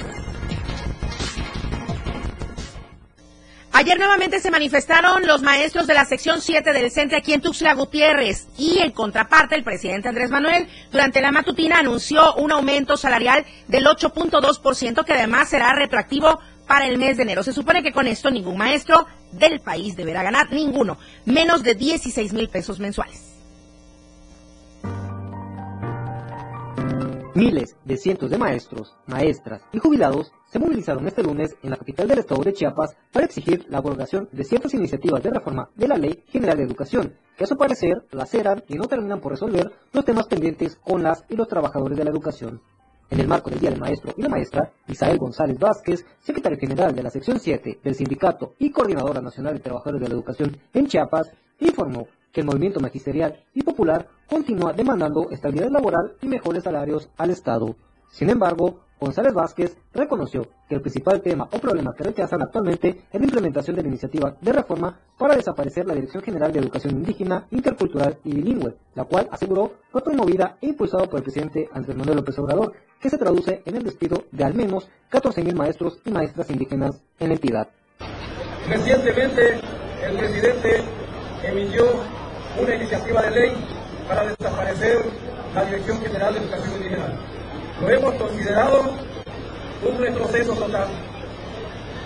Ayer 3.78 4.00
nuevamente 4.00 4.40
se 4.40 4.50
manifestaron 4.50 5.28
los 5.28 5.44
maestros 5.44 5.86
de 5.86 5.94
la 5.94 6.04
sección 6.04 6.42
7 6.42 6.74
del 6.74 6.90
centro 6.90 7.16
aquí 7.16 7.34
en 7.34 7.42
Tuxtla 7.42 7.76
Gutiérrez 7.76 8.48
y 8.58 8.80
en 8.80 8.92
contraparte 8.92 9.54
el 9.54 9.64
presidente 9.64 10.10
Andrés 10.10 10.32
Manuel 10.32 10.68
durante 10.92 11.22
la 11.22 11.32
matutina 11.32 11.78
anunció 11.78 12.34
un 12.38 12.52
aumento 12.52 12.98
salarial 12.98 13.46
del 13.68 13.86
8.2% 13.86 15.06
que 15.06 15.14
además 15.14 15.50
será 15.50 15.76
retroactivo 15.76 16.40
para 16.66 16.88
el 16.88 16.98
mes 16.98 17.18
de 17.18 17.24
enero. 17.24 17.44
Se 17.44 17.54
supone 17.54 17.84
que 17.84 17.92
con 17.92 18.08
esto 18.08 18.32
ningún 18.32 18.58
maestro 18.58 19.06
del 19.32 19.60
país 19.60 19.96
deberá 19.96 20.24
ganar 20.24 20.52
ninguno, 20.52 20.98
menos 21.26 21.62
de 21.62 21.76
16 21.76 22.34
mil 22.34 22.50
pesos 22.50 22.80
mensuales. 22.80 23.27
Miles 27.38 27.76
de 27.86 27.98
cientos 27.98 28.32
de 28.32 28.40
maestros, 28.40 28.96
maestras 29.06 29.62
y 29.72 29.78
jubilados 29.78 30.32
se 30.48 30.58
movilizaron 30.58 31.08
este 31.08 31.22
lunes 31.22 31.56
en 31.62 31.70
la 31.70 31.78
capital 31.78 32.08
del 32.08 32.18
estado 32.18 32.42
de 32.42 32.52
Chiapas 32.52 32.98
para 33.12 33.28
exigir 33.28 33.64
la 33.70 33.78
abrogación 33.78 34.28
de 34.32 34.44
ciertas 34.44 34.74
iniciativas 34.74 35.22
de 35.22 35.30
reforma 35.30 35.70
de 35.76 35.88
la 35.88 35.98
Ley 35.98 36.24
General 36.30 36.58
de 36.58 36.64
Educación, 36.64 37.14
que 37.38 37.44
a 37.44 37.48
su 37.48 37.56
parecer 37.56 38.08
laceran 38.10 38.64
y 38.68 38.74
no 38.74 38.88
terminan 38.88 39.22
por 39.22 39.34
resolver 39.34 39.72
los 39.94 40.04
temas 40.04 40.26
pendientes 40.26 40.78
con 40.78 41.04
las 41.04 41.26
y 41.30 41.36
los 41.36 41.48
trabajadores 41.48 41.96
de 41.96 42.06
la 42.06 42.10
educación. 42.10 42.60
En 43.12 43.20
el 43.20 43.28
marco 43.28 43.52
del 43.52 43.60
Día 43.60 43.70
del 43.70 43.82
Maestro 43.82 44.16
y 44.18 44.24
la 44.24 44.30
Maestra, 44.30 44.74
Isael 44.88 45.20
González 45.20 45.60
Vázquez, 45.60 46.08
secretario 46.20 46.58
general 46.58 46.96
de 46.96 47.04
la 47.04 47.12
sección 47.12 47.40
7 47.40 47.82
del 47.84 47.94
Sindicato 47.94 48.56
y 48.58 48.72
coordinadora 48.72 49.22
nacional 49.22 49.54
de 49.54 49.60
trabajadores 49.60 50.02
de 50.02 50.10
la 50.10 50.16
educación 50.16 50.58
en 50.74 50.88
Chiapas, 50.88 51.32
informó 51.60 52.08
que 52.32 52.42
el 52.42 52.48
movimiento 52.48 52.80
magisterial 52.80 53.44
y 53.54 53.64
popular 53.64 54.08
continúa 54.30 54.74
demandando 54.74 55.30
estabilidad 55.32 55.70
laboral 55.70 56.14
y 56.22 56.28
mejores 56.28 56.64
salarios 56.64 57.10
al 57.18 57.32
Estado. 57.32 57.76
Sin 58.10 58.30
embargo, 58.30 58.82
González 59.00 59.34
Vázquez 59.34 59.78
reconoció 59.94 60.48
que 60.68 60.76
el 60.76 60.82
principal 60.82 61.22
tema 61.22 61.48
o 61.52 61.60
problema 61.60 61.94
que 61.94 62.04
rechazan 62.04 62.42
actualmente 62.42 63.04
es 63.12 63.20
la 63.20 63.26
implementación 63.26 63.76
de 63.76 63.84
la 63.84 63.90
iniciativa 63.90 64.36
de 64.42 64.52
reforma 64.52 65.00
para 65.18 65.36
desaparecer 65.36 65.86
la 65.86 65.94
Dirección 65.94 66.24
General 66.24 66.52
de 66.52 66.60
Educación 66.60 66.96
Indígena, 66.96 67.46
Intercultural 67.52 68.18
y 68.24 68.34
Bilingüe, 68.34 68.76
la 68.96 69.06
cual 69.06 69.28
aseguró 69.32 69.74
fue 69.92 70.04
promovida 70.04 70.58
e 70.62 70.68
impulsada 70.68 71.06
por 71.06 71.20
el 71.20 71.24
presidente 71.24 71.70
Andrés 71.72 71.96
Manuel 71.96 72.18
López 72.18 72.40
Obrador, 72.40 72.74
que 73.00 73.10
se 73.10 73.20
traduce 73.20 73.62
en 73.66 73.76
el 73.76 73.84
despido 73.84 74.24
de 74.32 74.44
al 74.44 74.56
menos 74.56 74.90
14.000 75.12 75.54
maestros 75.54 76.02
y 76.04 76.12
maestras 76.12 76.50
indígenas 76.50 77.00
en 77.20 77.28
la 77.28 77.36
entidad. 77.36 77.70
Recientemente, 78.68 79.62
el 80.04 80.18
presidente 80.18 80.84
emitió 81.44 81.86
una 82.60 82.76
iniciativa 82.76 83.22
de 83.22 83.32
ley 83.32 83.54
para 84.08 84.24
desaparecer 84.24 85.06
la 85.54 85.66
Dirección 85.66 86.02
General 86.02 86.34
de 86.34 86.40
Educación 86.40 86.72
Indígena. 86.76 87.08
Lo 87.82 87.90
hemos 87.90 88.16
considerado 88.16 88.82
un 89.88 89.98
retroceso 90.00 90.54
total, 90.54 90.88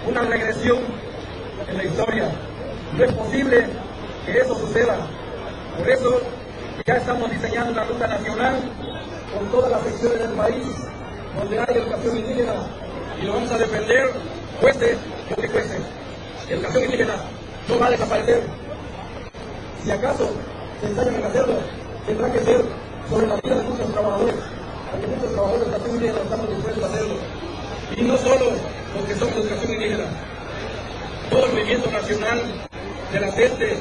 una 0.07 0.21
regresión 0.23 0.79
en 1.69 1.77
la 1.77 1.83
historia. 1.83 2.31
No 2.97 3.03
es 3.03 3.13
posible 3.13 3.65
que 4.25 4.39
eso 4.39 4.55
suceda. 4.55 4.97
Por 5.77 5.89
eso 5.89 6.21
ya 6.85 6.95
estamos 6.95 7.31
diseñando 7.31 7.71
una 7.71 7.83
ruta 7.85 8.07
nacional 8.07 8.55
con 9.33 9.47
todas 9.49 9.71
las 9.71 9.81
secciones 9.83 10.19
del 10.19 10.31
país 10.31 10.67
donde 11.37 11.59
hay 11.59 11.77
educación 11.77 12.17
indígena 12.17 12.53
y 13.21 13.25
lo 13.25 13.33
vamos 13.33 13.51
a 13.51 13.57
defender, 13.57 14.11
cueste 14.59 14.97
lo 15.29 15.35
que 15.37 15.47
cueste. 15.47 15.77
Educación 16.49 16.83
indígena 16.83 17.13
no 17.69 17.79
va 17.79 17.87
a 17.87 17.91
desaparecer. 17.91 18.60
Si 19.83 19.89
acaso 19.89 20.29
se 20.79 20.87
ensayan 20.87 21.15
en 21.15 21.23
hacerlo, 21.23 21.55
tendrá 22.05 22.31
que 22.31 22.39
ser 22.39 22.61
sobre 23.09 23.27
la 23.27 23.35
vida 23.37 23.55
de 23.55 23.63
muchos 23.63 23.91
trabajadores, 23.91 24.35
porque 24.91 25.07
muchos 25.07 25.31
trabajadores 25.33 25.65
de 25.65 25.71
educación 25.71 25.95
indígena 25.95 26.21
estamos 26.21 26.49
dispuestos 26.49 26.83
a 26.83 26.87
hacerlo. 26.87 27.15
Y 27.97 28.01
no 28.03 28.17
solo 28.17 28.45
los 28.95 29.05
que 29.07 29.15
somos 29.15 29.35
de 29.35 29.41
educación 29.41 29.73
indígena, 29.73 30.03
todo 31.29 31.45
el 31.45 31.51
movimiento 31.51 31.91
nacional 31.91 32.41
de 33.11 33.19
la 33.19 33.31
gente 33.31 33.77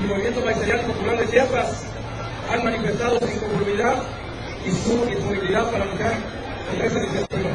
y 0.00 0.02
el 0.02 0.08
movimiento 0.08 0.40
magisterial 0.40 0.80
popular 0.80 1.18
de 1.18 1.28
Chiapas 1.30 1.82
han 2.50 2.64
manifestado 2.64 3.18
su 3.20 3.26
inconformidad 3.26 3.94
y 4.66 4.70
su 4.70 5.04
disponibilidad 5.06 5.70
para 5.70 5.84
luchar 5.84 6.12
en 6.74 6.84
esa 6.84 6.98
iniciativa. 6.98 7.50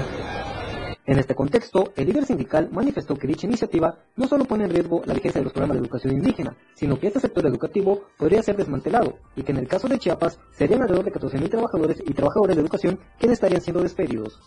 En 1.05 1.19
este 1.19 1.35
contexto, 1.35 1.91
el 1.97 2.07
líder 2.07 2.25
sindical 2.25 2.69
manifestó 2.71 3.15
que 3.15 3.27
dicha 3.27 3.45
iniciativa 3.45 3.97
no 4.15 4.25
solo 4.25 4.45
pone 4.45 4.63
en 4.63 4.69
riesgo 4.69 5.01
la 5.05 5.13
vigencia 5.13 5.41
de 5.41 5.43
los 5.43 5.51
programas 5.51 5.75
de 5.75 5.81
educación 5.83 6.13
indígena, 6.13 6.55
sino 6.75 6.97
que 6.97 7.07
este 7.07 7.19
sector 7.19 7.45
educativo 7.45 8.03
podría 8.17 8.41
ser 8.41 8.55
desmantelado 8.55 9.17
y 9.35 9.43
que 9.43 9.51
en 9.51 9.57
el 9.57 9.67
caso 9.67 9.89
de 9.89 9.99
Chiapas 9.99 10.39
serían 10.51 10.81
alrededor 10.81 11.03
de 11.03 11.11
14.000 11.11 11.49
trabajadores 11.49 12.01
y 12.05 12.13
trabajadoras 12.13 12.55
de 12.55 12.61
educación 12.61 12.99
quienes 13.19 13.35
estarían 13.35 13.61
siendo 13.61 13.83
despedidos. 13.83 14.39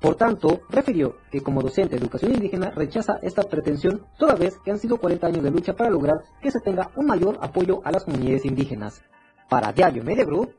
Por 0.00 0.14
tanto, 0.14 0.60
refirió 0.68 1.16
que 1.32 1.40
como 1.40 1.60
docente 1.60 1.96
de 1.96 2.02
educación 2.02 2.34
indígena 2.34 2.70
rechaza 2.70 3.18
esta 3.22 3.42
pretensión 3.42 4.06
toda 4.16 4.36
vez 4.36 4.58
que 4.64 4.70
han 4.70 4.78
sido 4.78 4.98
40 4.98 5.26
años 5.26 5.42
de 5.42 5.50
lucha 5.50 5.74
para 5.74 5.90
lograr 5.90 6.22
que 6.40 6.52
se 6.52 6.60
tenga 6.60 6.92
un 6.94 7.06
mayor 7.06 7.38
apoyo 7.40 7.80
a 7.84 7.90
las 7.90 8.04
comunidades 8.04 8.44
indígenas. 8.44 9.02
Para 9.48 9.72
Diario 9.72 10.04
Media 10.04 10.24
Group, 10.24 10.54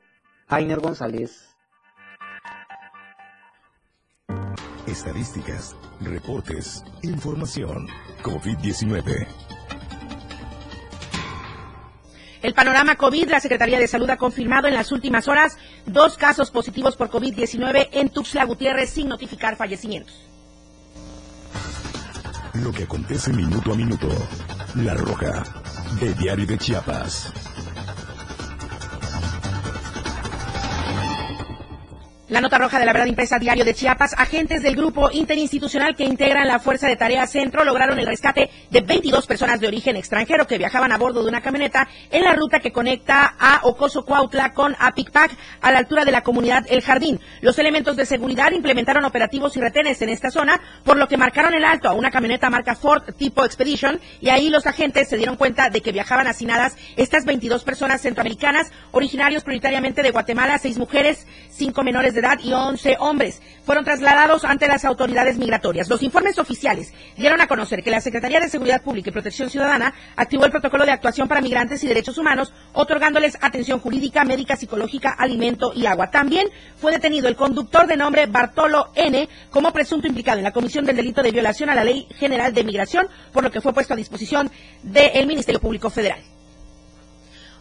Ainer 0.49 0.81
González. 0.81 1.56
Estadísticas, 4.87 5.75
reportes, 5.99 6.83
información. 7.03 7.87
COVID-19. 8.23 9.27
El 12.41 12.53
panorama 12.53 12.95
COVID, 12.95 13.29
la 13.29 13.41
Secretaría 13.41 13.79
de 13.79 13.87
Salud 13.87 14.09
ha 14.09 14.17
confirmado 14.17 14.69
en 14.69 14.73
las 14.73 14.93
últimas 14.93 15.27
horas 15.27 15.57
dos 15.85 16.15
casos 16.17 16.51
positivos 16.51 16.95
por 16.95 17.09
COVID-19 17.09 17.89
en 17.91 18.09
Tuxtla 18.09 18.45
Gutiérrez 18.45 18.89
sin 18.91 19.09
notificar 19.09 19.57
fallecimientos. 19.57 20.15
Lo 22.53 22.71
que 22.71 22.83
acontece 22.83 23.33
minuto 23.33 23.73
a 23.73 23.75
minuto. 23.75 24.07
La 24.75 24.93
Roja, 24.93 25.43
de 25.99 26.13
Diario 26.13 26.45
de 26.45 26.57
Chiapas. 26.57 27.33
La 32.29 32.41
nota 32.41 32.57
roja 32.57 32.77
de 32.77 32.85
la 32.85 32.91
verdad 32.91 33.07
impresa 33.07 33.39
diario 33.39 33.63
de 33.63 33.73
Chiapas, 33.73 34.13
agentes 34.17 34.61
del 34.61 34.75
grupo 34.75 35.09
interinstitucional 35.09 35.95
que 35.95 36.03
integran 36.03 36.45
la 36.45 36.59
Fuerza 36.59 36.85
de 36.85 36.97
Tarea 36.97 37.25
Centro 37.25 37.63
lograron 37.63 37.97
el 37.99 38.05
rescate 38.05 38.49
de 38.69 38.81
22 38.81 39.25
personas 39.25 39.61
de 39.61 39.67
origen 39.67 39.95
extranjero 39.95 40.45
que 40.45 40.57
viajaban 40.57 40.91
a 40.91 40.97
bordo 40.97 41.23
de 41.23 41.29
una 41.29 41.39
camioneta 41.39 41.87
en 42.11 42.25
la 42.25 42.33
ruta 42.33 42.59
que 42.59 42.73
conecta 42.73 43.33
a 43.39 43.61
Ocoso 43.63 44.03
Cuautla 44.03 44.51
con 44.51 44.75
Apicpac 44.77 45.31
a 45.61 45.71
la 45.71 45.77
altura 45.77 46.03
de 46.03 46.11
la 46.11 46.21
comunidad 46.21 46.65
El 46.67 46.81
Jardín. 46.81 47.21
Los 47.39 47.59
elementos 47.59 47.95
de 47.95 48.05
seguridad 48.05 48.51
implementaron 48.51 49.05
operativos 49.05 49.55
y 49.55 49.61
retenes 49.61 50.01
en 50.01 50.09
esta 50.09 50.29
zona, 50.29 50.59
por 50.83 50.97
lo 50.97 51.07
que 51.07 51.15
marcaron 51.15 51.53
el 51.53 51.63
alto 51.63 51.87
a 51.87 51.93
una 51.93 52.11
camioneta 52.11 52.49
marca 52.49 52.75
Ford 52.75 53.03
tipo 53.17 53.45
Expedition 53.45 54.01
y 54.19 54.27
ahí 54.27 54.49
los 54.49 54.67
agentes 54.67 55.07
se 55.07 55.15
dieron 55.15 55.37
cuenta 55.37 55.69
de 55.69 55.79
que 55.79 55.93
viajaban 55.93 56.27
hacinadas 56.27 56.75
estas 56.97 57.23
22 57.23 57.63
personas 57.63 58.01
centroamericanas, 58.01 58.69
originarios 58.91 59.45
prioritariamente 59.45 60.03
de 60.03 60.11
Guatemala, 60.11 60.57
seis 60.57 60.77
mujeres, 60.77 61.25
cinco 61.49 61.83
menores 61.83 62.15
de 62.16 62.16
edad 62.19 62.39
y 62.43 62.53
11 62.53 62.97
hombres. 62.99 63.41
Fueron 63.63 63.83
trasladados 63.83 64.45
ante 64.45 64.67
las 64.67 64.85
autoridades 64.85 65.37
migratorias. 65.37 65.89
Los 65.89 66.03
informes 66.03 66.39
oficiales 66.39 66.93
dieron 67.17 67.41
a 67.41 67.47
conocer 67.47 67.83
que 67.83 67.91
la 67.91 68.01
Secretaría 68.01 68.39
de 68.39 68.49
Seguridad 68.49 68.81
Pública 68.81 69.09
y 69.09 69.13
Protección 69.13 69.49
Ciudadana 69.49 69.93
activó 70.15 70.45
el 70.45 70.51
protocolo 70.51 70.85
de 70.85 70.91
actuación 70.91 71.27
para 71.27 71.41
migrantes 71.41 71.83
y 71.83 71.87
derechos 71.87 72.17
humanos, 72.17 72.53
otorgándoles 72.73 73.37
atención 73.41 73.79
jurídica, 73.79 74.23
médica, 74.23 74.55
psicológica, 74.55 75.11
alimento 75.11 75.73
y 75.75 75.85
agua. 75.85 76.09
También 76.09 76.47
fue 76.77 76.91
detenido 76.91 77.27
el 77.27 77.35
conductor 77.35 77.87
de 77.87 77.97
nombre 77.97 78.25
Bartolo 78.25 78.91
N 78.95 79.27
como 79.49 79.73
presunto 79.73 80.07
implicado 80.07 80.37
en 80.37 80.43
la 80.43 80.53
comisión 80.53 80.85
del 80.85 80.95
delito 80.95 81.21
de 81.21 81.31
violación 81.31 81.69
a 81.69 81.75
la 81.75 81.83
Ley 81.83 82.07
General 82.17 82.53
de 82.53 82.63
Migración, 82.63 83.07
por 83.33 83.43
lo 83.43 83.51
que 83.51 83.61
fue 83.61 83.73
puesto 83.73 83.93
a 83.93 83.97
disposición 83.97 84.49
del 84.83 85.27
Ministerio 85.27 85.59
Público 85.59 85.89
Federal. 85.89 86.21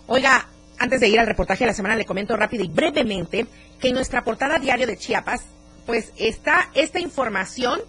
Oiga, 0.07 0.49
antes 0.79 1.01
de 1.01 1.09
ir 1.09 1.19
al 1.19 1.27
reportaje 1.27 1.65
de 1.65 1.71
la 1.71 1.75
semana, 1.75 1.97
le 1.97 2.05
comento 2.05 2.37
rápido 2.37 2.65
y 2.65 2.69
brevemente 2.69 3.47
que 3.81 3.89
en 3.89 3.95
nuestra 3.95 4.25
portada 4.25 4.59
diario 4.59 4.87
de 4.87 4.97
Chiapas, 4.97 5.43
pues 5.87 6.13
está 6.17 6.71
esta 6.75 7.01
información 7.01 7.81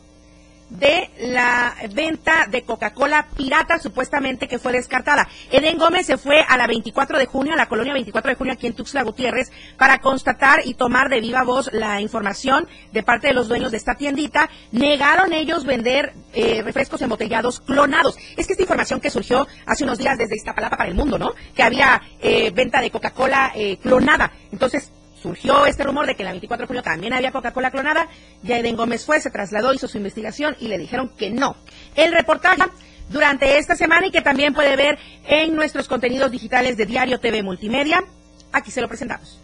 de 0.70 1.10
la 1.20 1.76
venta 1.94 2.48
de 2.50 2.64
Coca-Cola 2.64 3.28
pirata 3.36 3.80
supuestamente 3.80 4.48
que 4.48 4.60
fue 4.60 4.74
descartada. 4.74 5.28
Eden 5.52 5.78
Gómez 5.78 6.06
se 6.06 6.18
fue 6.18 6.42
a 6.42 6.58
la 6.58 6.68
24 6.68 7.18
de 7.18 7.26
junio, 7.26 7.54
a 7.54 7.58
la 7.58 7.68
colonia 7.68 7.94
24 7.94 8.30
de 8.30 8.36
junio 8.36 8.54
aquí 8.54 8.68
en 8.68 8.74
Tuxtla 8.74 9.04
Gutiérrez, 9.04 9.52
para 9.78 10.00
constatar 10.00 10.62
y 10.66 10.74
tomar 10.74 11.10
de 11.10 11.22
viva 11.22 11.44
voz 11.44 11.72
la 11.74 12.02
información 12.02 12.68
de 12.92 13.04
parte 13.04 13.28
de 13.28 13.34
los 13.34 13.48
dueños 13.48 13.72
de 13.72 13.78
esta 13.78 13.96
tiendita. 13.96 14.50
Negaron 14.72 15.34
ellos 15.34 15.66
vender 15.66 16.14
eh, 16.34 16.62
refrescos 16.64 17.02
embotellados 17.02 17.62
clonados. 17.62 18.18
Es 18.36 18.48
que 18.48 18.54
esta 18.54 18.64
información 18.64 19.00
que 19.00 19.10
surgió 19.10 19.48
hace 19.66 19.84
unos 19.84 19.98
días 19.98 20.18
desde 20.18 20.36
Iztapalapa 20.36 20.78
para 20.78 20.90
el 20.90 20.96
mundo, 20.96 21.18
¿no? 21.18 21.34
Que 21.56 21.64
había 21.64 22.02
eh, 22.22 22.52
venta 22.52 22.82
de 22.82 22.92
Coca-Cola 22.92 23.54
eh, 23.56 23.78
clonada. 23.78 24.32
Entonces, 24.52 24.92
surgió 25.22 25.66
este 25.66 25.84
rumor 25.84 26.06
de 26.06 26.16
que 26.16 26.24
la 26.24 26.32
24 26.32 26.64
de 26.64 26.68
julio 26.68 26.84
también 26.84 27.14
había 27.14 27.32
Coca-Cola 27.32 27.72
clonada. 27.72 28.08
Ya 28.44 28.58
Eden 28.58 28.76
Gómez 28.76 29.06
fue, 29.06 29.20
se 29.20 29.30
trasladó, 29.30 29.74
hizo 29.74 29.88
su 29.88 29.98
investigación 29.98 30.56
y 30.60 30.68
le 30.68 30.78
dijeron 30.78 31.12
que 31.18 31.30
no. 31.30 31.56
El 31.96 32.14
reportaje 32.14 32.64
durante 33.10 33.58
esta 33.58 33.76
semana 33.76 34.08
y 34.08 34.12
que 34.12 34.22
también 34.22 34.54
puede 34.54 34.76
ver 34.76 34.98
en 35.26 35.56
nuestros 35.56 35.88
contenidos 35.88 36.32
digitales 36.32 36.78
de 36.78 36.86
Diario 36.86 37.20
TV 37.20 37.44
Multimedia. 37.44 38.04
Aquí 38.52 38.72
se 38.72 38.82
lo 38.82 38.88
presentamos. 38.88 39.40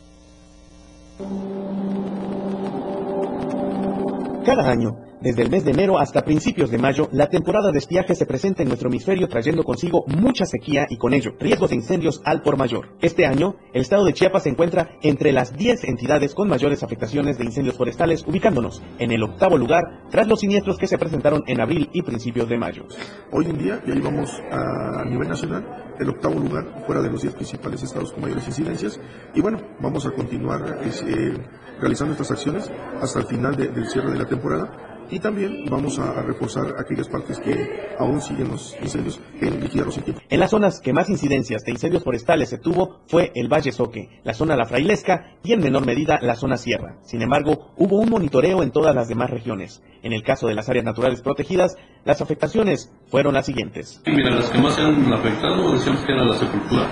Cada 4.46 4.70
año, 4.70 4.92
desde 5.24 5.42
el 5.42 5.50
mes 5.50 5.64
de 5.64 5.72
enero 5.72 6.00
hasta 6.00 6.26
principios 6.26 6.70
de 6.70 6.78
mayo, 6.78 7.08
la 7.14 7.30
temporada 7.30 7.72
de 7.72 7.78
estiaje 7.78 8.14
se 8.14 8.26
presenta 8.26 8.62
en 8.62 8.68
nuestro 8.68 8.90
hemisferio 8.90 9.30
trayendo 9.30 9.64
consigo 9.64 10.04
mucha 10.06 10.46
sequía 10.46 10.86
y 10.90 10.98
con 10.98 11.14
ello 11.14 11.32
riesgos 11.40 11.70
de 11.70 11.78
incendios 11.78 12.22
al 12.26 12.42
por 12.42 12.58
mayor. 12.58 12.90
Este 13.00 13.26
año, 13.26 13.56
el 13.74 13.84
estado 13.84 14.04
de 14.04 14.12
Chiapas 14.12 14.44
se 14.44 14.50
encuentra 14.50 14.98
entre 15.02 15.32
las 15.32 15.56
10 15.56 15.86
entidades 15.86 16.36
con 16.36 16.50
mayores 16.50 16.84
afectaciones 16.84 17.38
de 17.38 17.46
incendios 17.46 17.78
forestales, 17.78 18.26
ubicándonos 18.28 18.84
en 19.00 19.12
el 19.14 19.24
octavo 19.24 19.58
lugar 19.58 19.84
tras 20.12 20.28
los 20.28 20.42
siniestros 20.42 20.78
que 20.78 20.88
se 20.88 20.98
presentaron 20.98 21.44
en 21.48 21.62
abril 21.62 21.90
y 21.94 22.02
principios 22.02 22.50
de 22.50 22.58
mayo. 22.58 22.84
Hoy 23.32 23.46
en 23.46 23.58
día 23.58 23.82
ya 23.88 23.94
llevamos 23.94 24.30
a 24.52 25.06
nivel 25.06 25.30
nacional 25.30 25.96
el 26.00 26.10
octavo 26.10 26.38
lugar 26.38 26.84
fuera 26.86 27.02
de 27.02 27.10
los 27.10 27.22
10 27.22 27.36
principales 27.36 27.82
estados 27.82 28.12
con 28.12 28.24
mayores 28.24 28.46
incidencias 28.46 29.00
y 29.34 29.40
bueno, 29.40 29.60
vamos 29.80 30.06
a 30.06 30.12
continuar 30.12 30.82
eh, 30.84 31.34
realizando 31.80 32.12
estas 32.12 32.32
acciones 32.32 32.70
hasta 33.02 33.20
el 33.20 33.26
final 33.26 33.56
de, 33.56 33.68
del 33.68 33.88
cierre 33.88 34.12
de 34.12 34.18
la 34.18 34.26
temporada 34.26 34.93
y 35.14 35.20
también 35.20 35.66
vamos 35.70 36.00
a, 36.00 36.24
reforzar 36.24 36.74
aquellas 36.80 37.08
partes 37.08 37.40
que 37.40 37.56
aún 38.00 38.20
siguen 38.20 38.50
los 38.50 38.76
incendios 38.82 39.20
en 39.40 39.60
vigilarlos 39.60 39.98
en 39.98 40.04
tiempo. 40.04 40.22
En 40.28 40.40
las 40.40 40.50
zonas 40.50 40.80
que 40.80 40.92
más 40.92 41.10
incidencias 41.10 41.64
de 41.64 41.72
incendios 41.72 42.04
forestales 42.04 42.50
se 42.50 42.58
tuvo 42.58 43.02
fue 43.08 43.32
el 43.36 43.48
Valle 43.48 43.72
Soque, 43.72 44.22
la 44.24 44.34
zona 44.34 44.56
La 44.56 44.66
Frailesca 44.66 45.36
y 45.44 45.54
en 45.54 45.62
menor 45.62 45.86
medida 45.86 46.20
la 46.22 46.36
zona 46.36 46.58
Sierra. 46.58 46.98
Sin 47.04 47.22
embargo, 47.22 47.74
hubo 47.78 48.00
un 48.00 48.10
monitoreo 48.10 48.64
en 48.64 48.72
todas 48.72 48.96
las 48.96 49.08
demás 49.08 49.30
regiones. 49.30 49.84
En 50.02 50.14
el 50.14 50.24
caso 50.24 50.48
de 50.48 50.56
las 50.56 50.68
áreas 50.68 50.86
naturales 50.86 51.22
protegidas, 51.22 51.76
las 52.06 52.22
afectaciones 52.22 52.92
fueron 53.08 53.36
las 53.36 53.46
siguientes. 53.46 54.02
Mira, 54.08 54.32
las 54.32 54.50
que 54.50 54.58
más 54.58 54.74
se 54.74 54.82
han 54.82 55.14
afectado 55.14 55.74
decíamos 55.74 56.04
que 56.04 56.12
era 56.12 56.26
la 56.26 56.38
sepultura. 56.38 56.90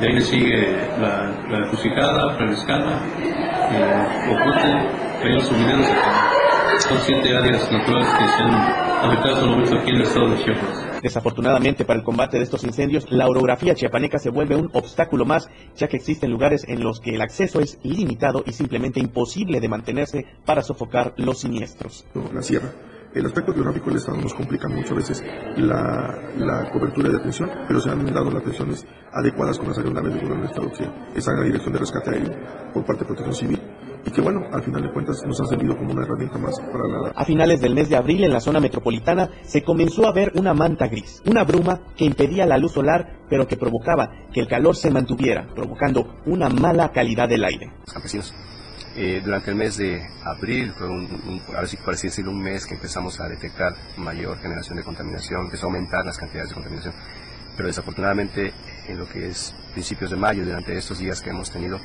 De 0.00 0.06
ahí 0.06 0.12
le 0.12 0.20
sigue 0.20 0.76
la, 1.00 1.30
la 1.48 1.68
Crucijada, 1.68 2.36
Frailescana, 2.36 3.00
eh, 3.72 4.30
Ocote, 4.30 5.22
Cayo 5.22 5.40
Sumineros, 5.40 5.86
son 6.80 6.98
siete 6.98 7.36
áreas 7.36 7.70
naturales 7.72 8.08
que 8.08 8.26
se 8.26 8.42
han 8.42 8.54
afectado 8.54 9.46
momento 9.46 9.78
aquí 9.78 9.90
en 9.90 9.96
el 9.96 10.02
estado 10.02 10.30
de 10.30 10.44
Chiapas. 10.44 11.02
Desafortunadamente 11.02 11.84
para 11.84 11.98
el 11.98 12.04
combate 12.04 12.38
de 12.38 12.42
estos 12.42 12.64
incendios, 12.64 13.06
la 13.10 13.28
orografía 13.28 13.74
chiapaneca 13.74 14.18
se 14.18 14.30
vuelve 14.30 14.56
un 14.56 14.70
obstáculo 14.72 15.24
más, 15.24 15.48
ya 15.76 15.88
que 15.88 15.96
existen 15.96 16.30
lugares 16.30 16.64
en 16.68 16.82
los 16.82 17.00
que 17.00 17.14
el 17.14 17.22
acceso 17.22 17.60
es 17.60 17.78
ilimitado 17.82 18.42
y 18.46 18.52
simplemente 18.52 19.00
imposible 19.00 19.60
de 19.60 19.68
mantenerse 19.68 20.26
para 20.44 20.62
sofocar 20.62 21.14
los 21.16 21.40
siniestros. 21.40 22.06
La 22.34 22.42
sierra. 22.42 22.72
El 23.14 23.24
aspecto 23.24 23.54
geográfico 23.54 23.86
del 23.86 23.96
Estado 23.96 24.18
nos 24.18 24.34
complica 24.34 24.68
muchas 24.68 24.94
veces 24.94 25.24
la, 25.56 26.32
la, 26.36 26.70
cobertura 26.70 27.08
de 27.08 27.16
atención, 27.16 27.50
pero 27.66 27.80
se 27.80 27.88
han 27.88 28.04
dado 28.12 28.26
las 28.26 28.42
atenciones 28.42 28.86
adecuadas 29.10 29.58
con 29.58 29.68
las 29.68 29.78
aeronaves 29.78 30.12
del 30.12 30.22
gobierno 30.22 30.42
del 30.42 30.50
Estado, 30.50 30.92
que 31.12 31.18
es 31.18 31.26
la 31.26 31.44
Dirección 31.44 31.72
de 31.72 31.78
Rescate 31.78 32.10
Aéreo 32.10 32.32
por 32.74 32.84
parte 32.84 33.04
de 33.04 33.06
Protección 33.06 33.34
Civil 33.34 33.60
y 34.06 34.10
que 34.12 34.20
bueno, 34.20 34.46
al 34.52 34.62
final 34.62 34.82
de 34.82 34.92
cuentas 34.92 35.20
nos 35.26 35.40
ha 35.40 35.46
servido 35.46 35.76
como 35.76 35.92
una 35.92 36.02
herramienta 36.02 36.38
más 36.38 36.54
para 36.60 36.86
la... 36.86 37.10
A 37.14 37.24
finales 37.24 37.60
del 37.60 37.74
mes 37.74 37.88
de 37.88 37.96
abril 37.96 38.22
en 38.22 38.32
la 38.32 38.40
zona 38.40 38.60
metropolitana 38.60 39.28
se 39.42 39.62
comenzó 39.62 40.06
a 40.06 40.12
ver 40.12 40.32
una 40.36 40.54
manta 40.54 40.86
gris, 40.86 41.22
una 41.26 41.42
bruma 41.42 41.80
que 41.96 42.04
impedía 42.04 42.46
la 42.46 42.56
luz 42.56 42.72
solar 42.72 43.24
pero 43.28 43.48
que 43.48 43.56
provocaba 43.56 44.08
que 44.32 44.40
el 44.40 44.46
calor 44.46 44.76
se 44.76 44.90
mantuviera, 44.90 45.48
provocando 45.54 46.20
una 46.26 46.48
mala 46.48 46.92
calidad 46.92 47.28
del 47.28 47.44
aire. 47.44 47.72
Campesinos. 47.92 48.32
Eh, 48.96 49.20
durante 49.22 49.50
el 49.50 49.56
mes 49.56 49.76
de 49.76 50.00
abril 50.24 50.72
fue 50.72 50.88
un, 50.88 51.04
un, 51.04 51.42
ahora 51.48 51.66
sí 51.66 51.76
por 51.76 51.92
así 51.92 52.06
decirlo, 52.06 52.30
un 52.30 52.40
mes 52.40 52.64
que 52.64 52.76
empezamos 52.76 53.20
a 53.20 53.28
detectar 53.28 53.74
mayor 53.98 54.38
generación 54.38 54.78
de 54.78 54.84
contaminación, 54.84 55.46
empezó 55.46 55.66
a 55.66 55.70
aumentar 55.70 56.04
las 56.04 56.16
cantidades 56.16 56.50
de 56.50 56.54
contaminación. 56.54 56.94
Pero 57.56 57.66
desafortunadamente 57.66 58.52
en 58.88 58.98
lo 58.98 59.08
que 59.08 59.28
es 59.28 59.54
principios 59.72 60.10
de 60.10 60.16
mayo, 60.16 60.44
durante 60.44 60.76
estos 60.76 60.98
días 60.98 61.20
que 61.20 61.30
hemos 61.30 61.50
tenido, 61.50 61.78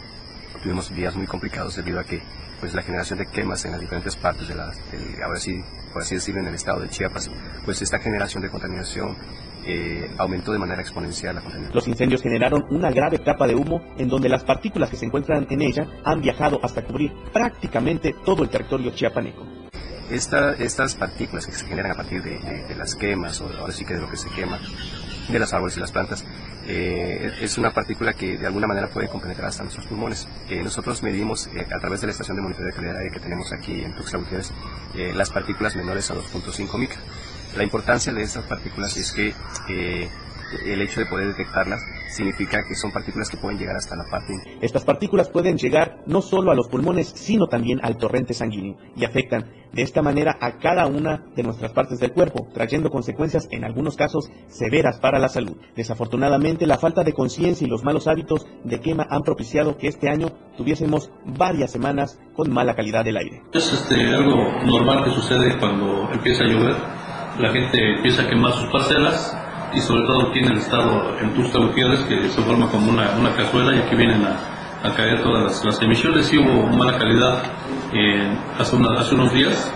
tuvimos 0.61 0.93
días 0.93 1.15
muy 1.15 1.27
complicados 1.27 1.75
debido 1.75 1.99
a 1.99 2.03
que 2.03 2.21
pues 2.59 2.73
la 2.73 2.83
generación 2.83 3.17
de 3.17 3.25
quemas 3.25 3.65
en 3.65 3.71
las 3.71 3.81
diferentes 3.81 4.15
partes 4.15 4.47
de 4.47 4.55
la, 4.55 4.67
del, 4.91 5.21
ahora 5.23 5.39
sí, 5.39 5.59
por 5.91 6.03
así 6.03 6.15
decirlo, 6.15 6.41
en 6.41 6.47
el 6.47 6.55
estado 6.55 6.79
de 6.81 6.89
Chiapas, 6.89 7.31
pues 7.65 7.81
esta 7.81 7.97
generación 7.97 8.43
de 8.43 8.49
contaminación 8.49 9.17
eh, 9.65 10.09
aumentó 10.17 10.51
de 10.51 10.59
manera 10.59 10.81
exponencial 10.81 11.35
la 11.35 11.41
contaminación. 11.41 11.75
Los 11.75 11.87
incendios 11.87 12.21
generaron 12.21 12.65
una 12.69 12.91
grave 12.91 13.17
capa 13.19 13.47
de 13.47 13.55
humo 13.55 13.81
en 13.97 14.07
donde 14.07 14.29
las 14.29 14.43
partículas 14.43 14.89
que 14.89 14.95
se 14.95 15.05
encuentran 15.05 15.47
en 15.49 15.61
ella 15.61 15.87
han 16.03 16.21
viajado 16.21 16.59
hasta 16.63 16.83
cubrir 16.83 17.11
prácticamente 17.33 18.15
todo 18.23 18.43
el 18.43 18.49
territorio 18.49 18.91
chiapaneco. 18.91 19.43
Esta, 20.11 20.53
estas 20.53 20.95
partículas 20.95 21.47
que 21.47 21.53
se 21.53 21.65
generan 21.65 21.93
a 21.93 21.95
partir 21.95 22.21
de, 22.21 22.37
de, 22.37 22.67
de 22.67 22.75
las 22.75 22.95
quemas, 22.95 23.39
o 23.41 23.47
ahora 23.57 23.73
sí 23.73 23.85
que 23.85 23.95
de 23.95 24.01
lo 24.01 24.09
que 24.09 24.17
se 24.17 24.29
quema, 24.29 24.59
de 25.29 25.39
las 25.39 25.53
árboles 25.53 25.77
y 25.77 25.79
las 25.79 25.91
plantas, 25.91 26.25
eh, 26.67 27.31
es 27.41 27.57
una 27.57 27.73
partícula 27.73 28.13
que 28.13 28.37
de 28.37 28.45
alguna 28.45 28.67
manera 28.67 28.87
puede 28.87 29.07
compenetrar 29.07 29.47
hasta 29.47 29.63
nuestros 29.63 29.87
pulmones. 29.87 30.27
Eh, 30.49 30.61
nosotros 30.63 31.01
medimos 31.01 31.47
eh, 31.47 31.65
a 31.73 31.79
través 31.79 32.01
de 32.01 32.07
la 32.07 32.11
estación 32.11 32.37
de 32.37 32.43
monitoreo 32.43 32.67
de 32.67 32.73
calidad 32.73 32.99
que 33.11 33.19
tenemos 33.19 33.51
aquí 33.51 33.81
en 33.81 33.95
Tuxtla 33.95 34.19
Gutiérrez 34.19 34.51
las 35.15 35.29
partículas 35.29 35.75
menores 35.75 36.11
a 36.11 36.15
2.5 36.15 36.77
micra. 36.77 36.99
La 37.55 37.63
importancia 37.63 38.13
de 38.13 38.23
estas 38.23 38.45
partículas 38.45 38.95
es 38.97 39.11
que 39.11 39.33
el 40.65 40.81
hecho 40.81 40.99
de 40.99 41.05
poder 41.05 41.27
detectarlas 41.27 41.81
significa 42.11 42.59
que 42.67 42.75
son 42.75 42.91
partículas 42.91 43.29
que 43.29 43.37
pueden 43.37 43.57
llegar 43.57 43.75
hasta 43.75 43.95
la 43.95 44.03
parte. 44.09 44.33
Estas 44.61 44.85
partículas 44.85 45.29
pueden 45.29 45.57
llegar 45.57 46.03
no 46.05 46.21
solo 46.21 46.51
a 46.51 46.55
los 46.55 46.67
pulmones, 46.67 47.07
sino 47.07 47.47
también 47.47 47.79
al 47.83 47.97
torrente 47.97 48.33
sanguíneo 48.33 48.77
y 48.95 49.05
afectan 49.05 49.49
de 49.73 49.81
esta 49.81 50.01
manera 50.01 50.37
a 50.39 50.57
cada 50.57 50.85
una 50.87 51.23
de 51.35 51.43
nuestras 51.43 51.71
partes 51.71 51.99
del 51.99 52.11
cuerpo, 52.11 52.47
trayendo 52.53 52.89
consecuencias 52.89 53.47
en 53.51 53.63
algunos 53.63 53.95
casos 53.95 54.29
severas 54.47 54.99
para 54.99 55.19
la 55.19 55.29
salud. 55.29 55.57
Desafortunadamente, 55.75 56.67
la 56.67 56.77
falta 56.77 57.03
de 57.03 57.13
conciencia 57.13 57.65
y 57.65 57.69
los 57.69 57.83
malos 57.83 58.07
hábitos 58.07 58.45
de 58.63 58.79
quema 58.79 59.07
han 59.09 59.21
propiciado 59.21 59.77
que 59.77 59.87
este 59.87 60.09
año 60.09 60.29
tuviésemos 60.57 61.11
varias 61.25 61.71
semanas 61.71 62.19
con 62.35 62.51
mala 62.51 62.75
calidad 62.75 63.05
del 63.05 63.17
aire. 63.17 63.43
Es 63.53 63.71
este, 63.71 63.95
algo 64.13 64.35
normal 64.65 65.05
que 65.05 65.11
sucede 65.11 65.57
cuando 65.57 66.11
empieza 66.11 66.43
a 66.43 66.47
llover. 66.47 66.75
La 67.39 67.51
gente 67.51 67.95
empieza 67.95 68.23
a 68.23 68.29
quemar 68.29 68.51
sus 68.53 68.69
parcelas 68.71 69.35
y 69.73 69.79
sobre 69.79 70.03
todo 70.05 70.29
aquí 70.29 70.39
en 70.39 70.45
el 70.51 70.57
estado, 70.57 71.17
en 71.19 71.33
Tuxtla 71.33 71.65
Gutiérrez, 71.67 72.01
que 72.05 72.29
se 72.29 72.41
forma 72.41 72.69
como 72.69 72.91
una, 72.91 73.11
una 73.17 73.35
cazuela 73.35 73.75
y 73.75 73.79
aquí 73.79 73.95
vienen 73.95 74.23
a, 74.25 74.87
a 74.87 74.95
caer 74.95 75.23
todas 75.23 75.43
las, 75.43 75.65
las 75.65 75.81
emisiones. 75.81 76.25
Sí 76.27 76.37
hubo 76.37 76.67
mala 76.67 76.97
calidad 76.97 77.41
eh, 77.93 78.37
hace, 78.59 78.75
una- 78.75 78.99
hace 78.99 79.15
unos 79.15 79.33
días. 79.33 79.71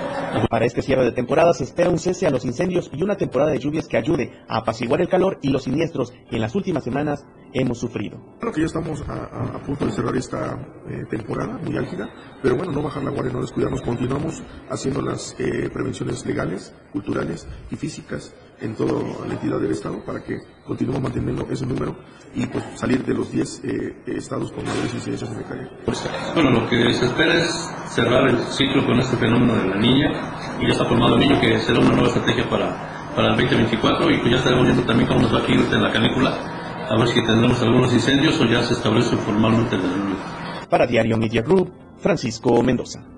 Para 0.49 0.65
este 0.65 0.81
cierre 0.81 1.05
de 1.05 1.13
temporada 1.13 1.53
se 1.53 1.63
espera 1.63 1.89
un 1.89 1.97
cese 1.97 2.27
a 2.27 2.29
los 2.29 2.43
incendios 2.43 2.89
y 2.91 3.01
una 3.03 3.15
temporada 3.15 3.51
de 3.51 3.59
lluvias 3.59 3.87
que 3.87 3.95
ayude 3.95 4.33
a 4.49 4.57
apaciguar 4.57 4.99
el 4.99 5.07
calor 5.07 5.39
y 5.41 5.47
los 5.49 5.63
siniestros 5.63 6.11
que 6.29 6.35
en 6.35 6.41
las 6.41 6.53
últimas 6.55 6.83
semanas 6.83 7.25
hemos 7.53 7.77
sufrido. 7.79 8.17
Claro 8.41 8.53
que 8.53 8.59
ya 8.59 8.65
estamos 8.65 9.01
a, 9.07 9.13
a- 9.13 9.55
a 9.55 9.59
punto 9.63 9.85
de 9.85 9.93
cerrar 9.93 10.13
esta 10.17 10.57
eh, 10.89 11.05
temporada 11.09 11.57
muy 11.63 11.77
álgida, 11.77 12.09
pero 12.43 12.57
bueno, 12.57 12.73
no 12.73 12.81
bajar 12.81 13.03
la 13.03 13.11
guardia, 13.11 13.31
no 13.31 13.39
descuidarnos, 13.41 13.81
continuamos 13.81 14.43
haciendo 14.69 15.01
las 15.01 15.37
eh, 15.39 15.69
prevenciones 15.71 16.25
legales, 16.25 16.73
culturales 16.91 17.47
y 17.71 17.77
físicas 17.77 18.35
en 18.61 18.75
toda 18.75 19.01
la 19.27 19.33
entidad 19.33 19.59
del 19.59 19.71
Estado 19.71 20.03
para 20.03 20.23
que 20.23 20.39
continuemos 20.65 21.03
manteniendo 21.03 21.47
ese 21.49 21.65
número 21.65 21.95
y 22.33 22.45
pues 22.47 22.63
salir 22.75 23.03
de 23.03 23.13
los 23.13 23.31
10 23.31 23.61
eh, 23.63 23.95
estados 24.07 24.51
con 24.51 24.65
mayores 24.65 24.93
incidencias 24.93 25.31
en 25.31 25.43
calle. 25.43 25.69
Bueno, 26.33 26.51
lo 26.51 26.69
que 26.69 26.93
se 26.93 27.05
espera 27.05 27.33
es 27.35 27.73
cerrar 27.89 28.27
el 28.27 28.37
ciclo 28.47 28.85
con 28.85 28.99
este 28.99 29.17
fenómeno 29.17 29.55
de 29.55 29.67
la 29.67 29.77
niña 29.77 30.09
y 30.59 30.67
ya 30.67 30.73
está 30.73 30.85
formado 30.85 31.15
el 31.15 31.21
niño 31.21 31.39
que 31.39 31.59
será 31.59 31.79
una 31.79 31.91
nueva 31.91 32.07
estrategia 32.07 32.49
para, 32.49 33.11
para 33.15 33.29
el 33.29 33.37
2024 33.37 34.11
y 34.11 34.19
pues 34.19 34.31
ya 34.31 34.37
estaremos 34.37 34.65
viendo 34.65 34.83
también 34.83 35.07
cómo 35.07 35.21
nos 35.21 35.33
va 35.33 35.39
a 35.39 35.51
ir 35.51 35.59
en 35.59 35.83
la 35.83 35.91
canícula, 35.91 36.87
a 36.89 36.97
ver 36.97 37.07
si 37.07 37.25
tendremos 37.25 37.61
algunos 37.61 37.93
incendios 37.93 38.39
o 38.39 38.45
ya 38.45 38.63
se 38.63 38.73
establece 38.73 39.15
formalmente 39.17 39.75
el 39.75 39.81
niño. 39.81 40.15
Para 40.69 40.85
Diario 40.87 41.17
Media 41.17 41.41
Group, 41.41 41.71
Francisco 41.97 42.61
Mendoza. 42.61 43.14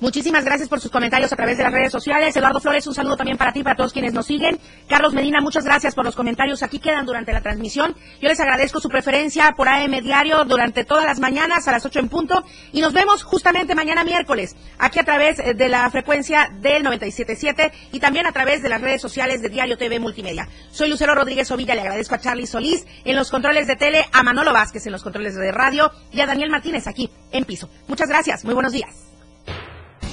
Muchísimas 0.00 0.46
gracias 0.46 0.70
por 0.70 0.80
sus 0.80 0.90
comentarios 0.90 1.30
a 1.30 1.36
través 1.36 1.58
de 1.58 1.62
las 1.62 1.72
redes 1.74 1.92
sociales. 1.92 2.34
Eduardo 2.34 2.58
Flores, 2.58 2.86
un 2.86 2.94
saludo 2.94 3.18
también 3.18 3.36
para 3.36 3.52
ti, 3.52 3.62
para 3.62 3.76
todos 3.76 3.92
quienes 3.92 4.14
nos 4.14 4.24
siguen. 4.24 4.58
Carlos 4.88 5.12
Medina, 5.12 5.42
muchas 5.42 5.62
gracias 5.64 5.94
por 5.94 6.06
los 6.06 6.16
comentarios. 6.16 6.62
Aquí 6.62 6.78
quedan 6.78 7.04
durante 7.04 7.34
la 7.34 7.42
transmisión. 7.42 7.94
Yo 8.18 8.30
les 8.30 8.40
agradezco 8.40 8.80
su 8.80 8.88
preferencia 8.88 9.52
por 9.54 9.68
AM 9.68 10.00
Diario 10.02 10.46
durante 10.46 10.84
todas 10.84 11.04
las 11.04 11.20
mañanas 11.20 11.68
a 11.68 11.72
las 11.72 11.84
8 11.84 11.98
en 11.98 12.08
punto. 12.08 12.42
Y 12.72 12.80
nos 12.80 12.94
vemos 12.94 13.24
justamente 13.24 13.74
mañana 13.74 14.02
miércoles, 14.02 14.56
aquí 14.78 14.98
a 14.98 15.04
través 15.04 15.38
eh, 15.38 15.52
de 15.52 15.68
la 15.68 15.90
frecuencia 15.90 16.48
del 16.62 16.82
97.7 16.82 17.70
y 17.92 18.00
también 18.00 18.26
a 18.26 18.32
través 18.32 18.62
de 18.62 18.70
las 18.70 18.80
redes 18.80 19.02
sociales 19.02 19.42
de 19.42 19.50
Diario 19.50 19.76
TV 19.76 20.00
Multimedia. 20.00 20.48
Soy 20.70 20.88
Lucero 20.88 21.14
Rodríguez 21.14 21.50
Ovilla, 21.50 21.74
le 21.74 21.82
agradezco 21.82 22.14
a 22.14 22.20
Charlie 22.20 22.46
Solís 22.46 22.86
en 23.04 23.16
los 23.16 23.30
controles 23.30 23.66
de 23.66 23.76
tele, 23.76 24.06
a 24.12 24.22
Manolo 24.22 24.54
Vázquez 24.54 24.86
en 24.86 24.92
los 24.92 25.02
controles 25.02 25.34
de 25.34 25.52
radio 25.52 25.92
y 26.10 26.22
a 26.22 26.26
Daniel 26.26 26.48
Martínez 26.48 26.86
aquí 26.86 27.10
en 27.32 27.44
piso. 27.44 27.68
Muchas 27.86 28.08
gracias, 28.08 28.46
muy 28.46 28.54
buenos 28.54 28.72
días. 28.72 29.09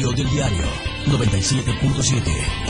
Radio 0.00 0.12
del 0.12 0.30
diario. 0.30 0.66
97.7. 1.06 2.69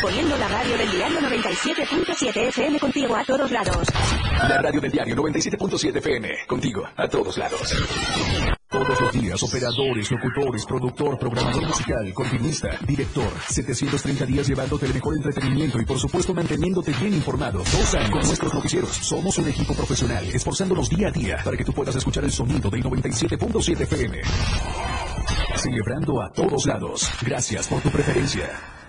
Poniendo 0.00 0.36
la 0.36 0.48
radio 0.48 0.76
del 0.76 0.90
diario 0.90 1.20
97.7 1.20 2.36
FM 2.48 2.78
contigo 2.78 3.16
a 3.16 3.24
todos 3.24 3.50
lados. 3.50 3.86
La 4.48 4.58
radio 4.58 4.80
del 4.80 4.90
diario 4.90 5.16
97.7 5.16 5.96
FM. 5.96 6.28
Contigo, 6.46 6.82
a 6.96 7.08
todos 7.08 7.36
lados. 7.38 7.74
Todos 8.68 9.00
los 9.00 9.12
días, 9.12 9.42
operadores, 9.42 10.10
locutores, 10.10 10.64
productor, 10.64 11.18
programador 11.18 11.66
musical, 11.66 12.12
continuista, 12.14 12.70
director. 12.86 13.28
730 13.48 14.24
días 14.24 14.48
llevándote 14.48 14.86
el 14.86 14.94
mejor 14.94 15.14
entretenimiento 15.16 15.80
y 15.80 15.84
por 15.84 15.98
supuesto 15.98 16.32
manteniéndote 16.32 16.92
bien 16.92 17.14
informado. 17.14 17.58
Dos 17.58 17.94
años 17.94 18.10
con 18.10 18.26
nuestros 18.26 18.54
noticieros. 18.54 18.90
Somos 18.90 19.36
un 19.38 19.48
equipo 19.48 19.74
profesional, 19.74 20.24
esforzándonos 20.24 20.88
día 20.88 21.08
a 21.08 21.10
día 21.10 21.38
para 21.44 21.56
que 21.56 21.64
tú 21.64 21.72
puedas 21.72 21.94
escuchar 21.94 22.24
el 22.24 22.32
sonido 22.32 22.70
del 22.70 22.82
97.7 22.82 23.82
FM. 23.82 24.22
Celebrando 25.56 26.22
a 26.22 26.32
todos 26.32 26.66
lados. 26.66 27.10
Gracias 27.22 27.68
por 27.68 27.80
tu 27.82 27.90
preferencia. 27.90 28.81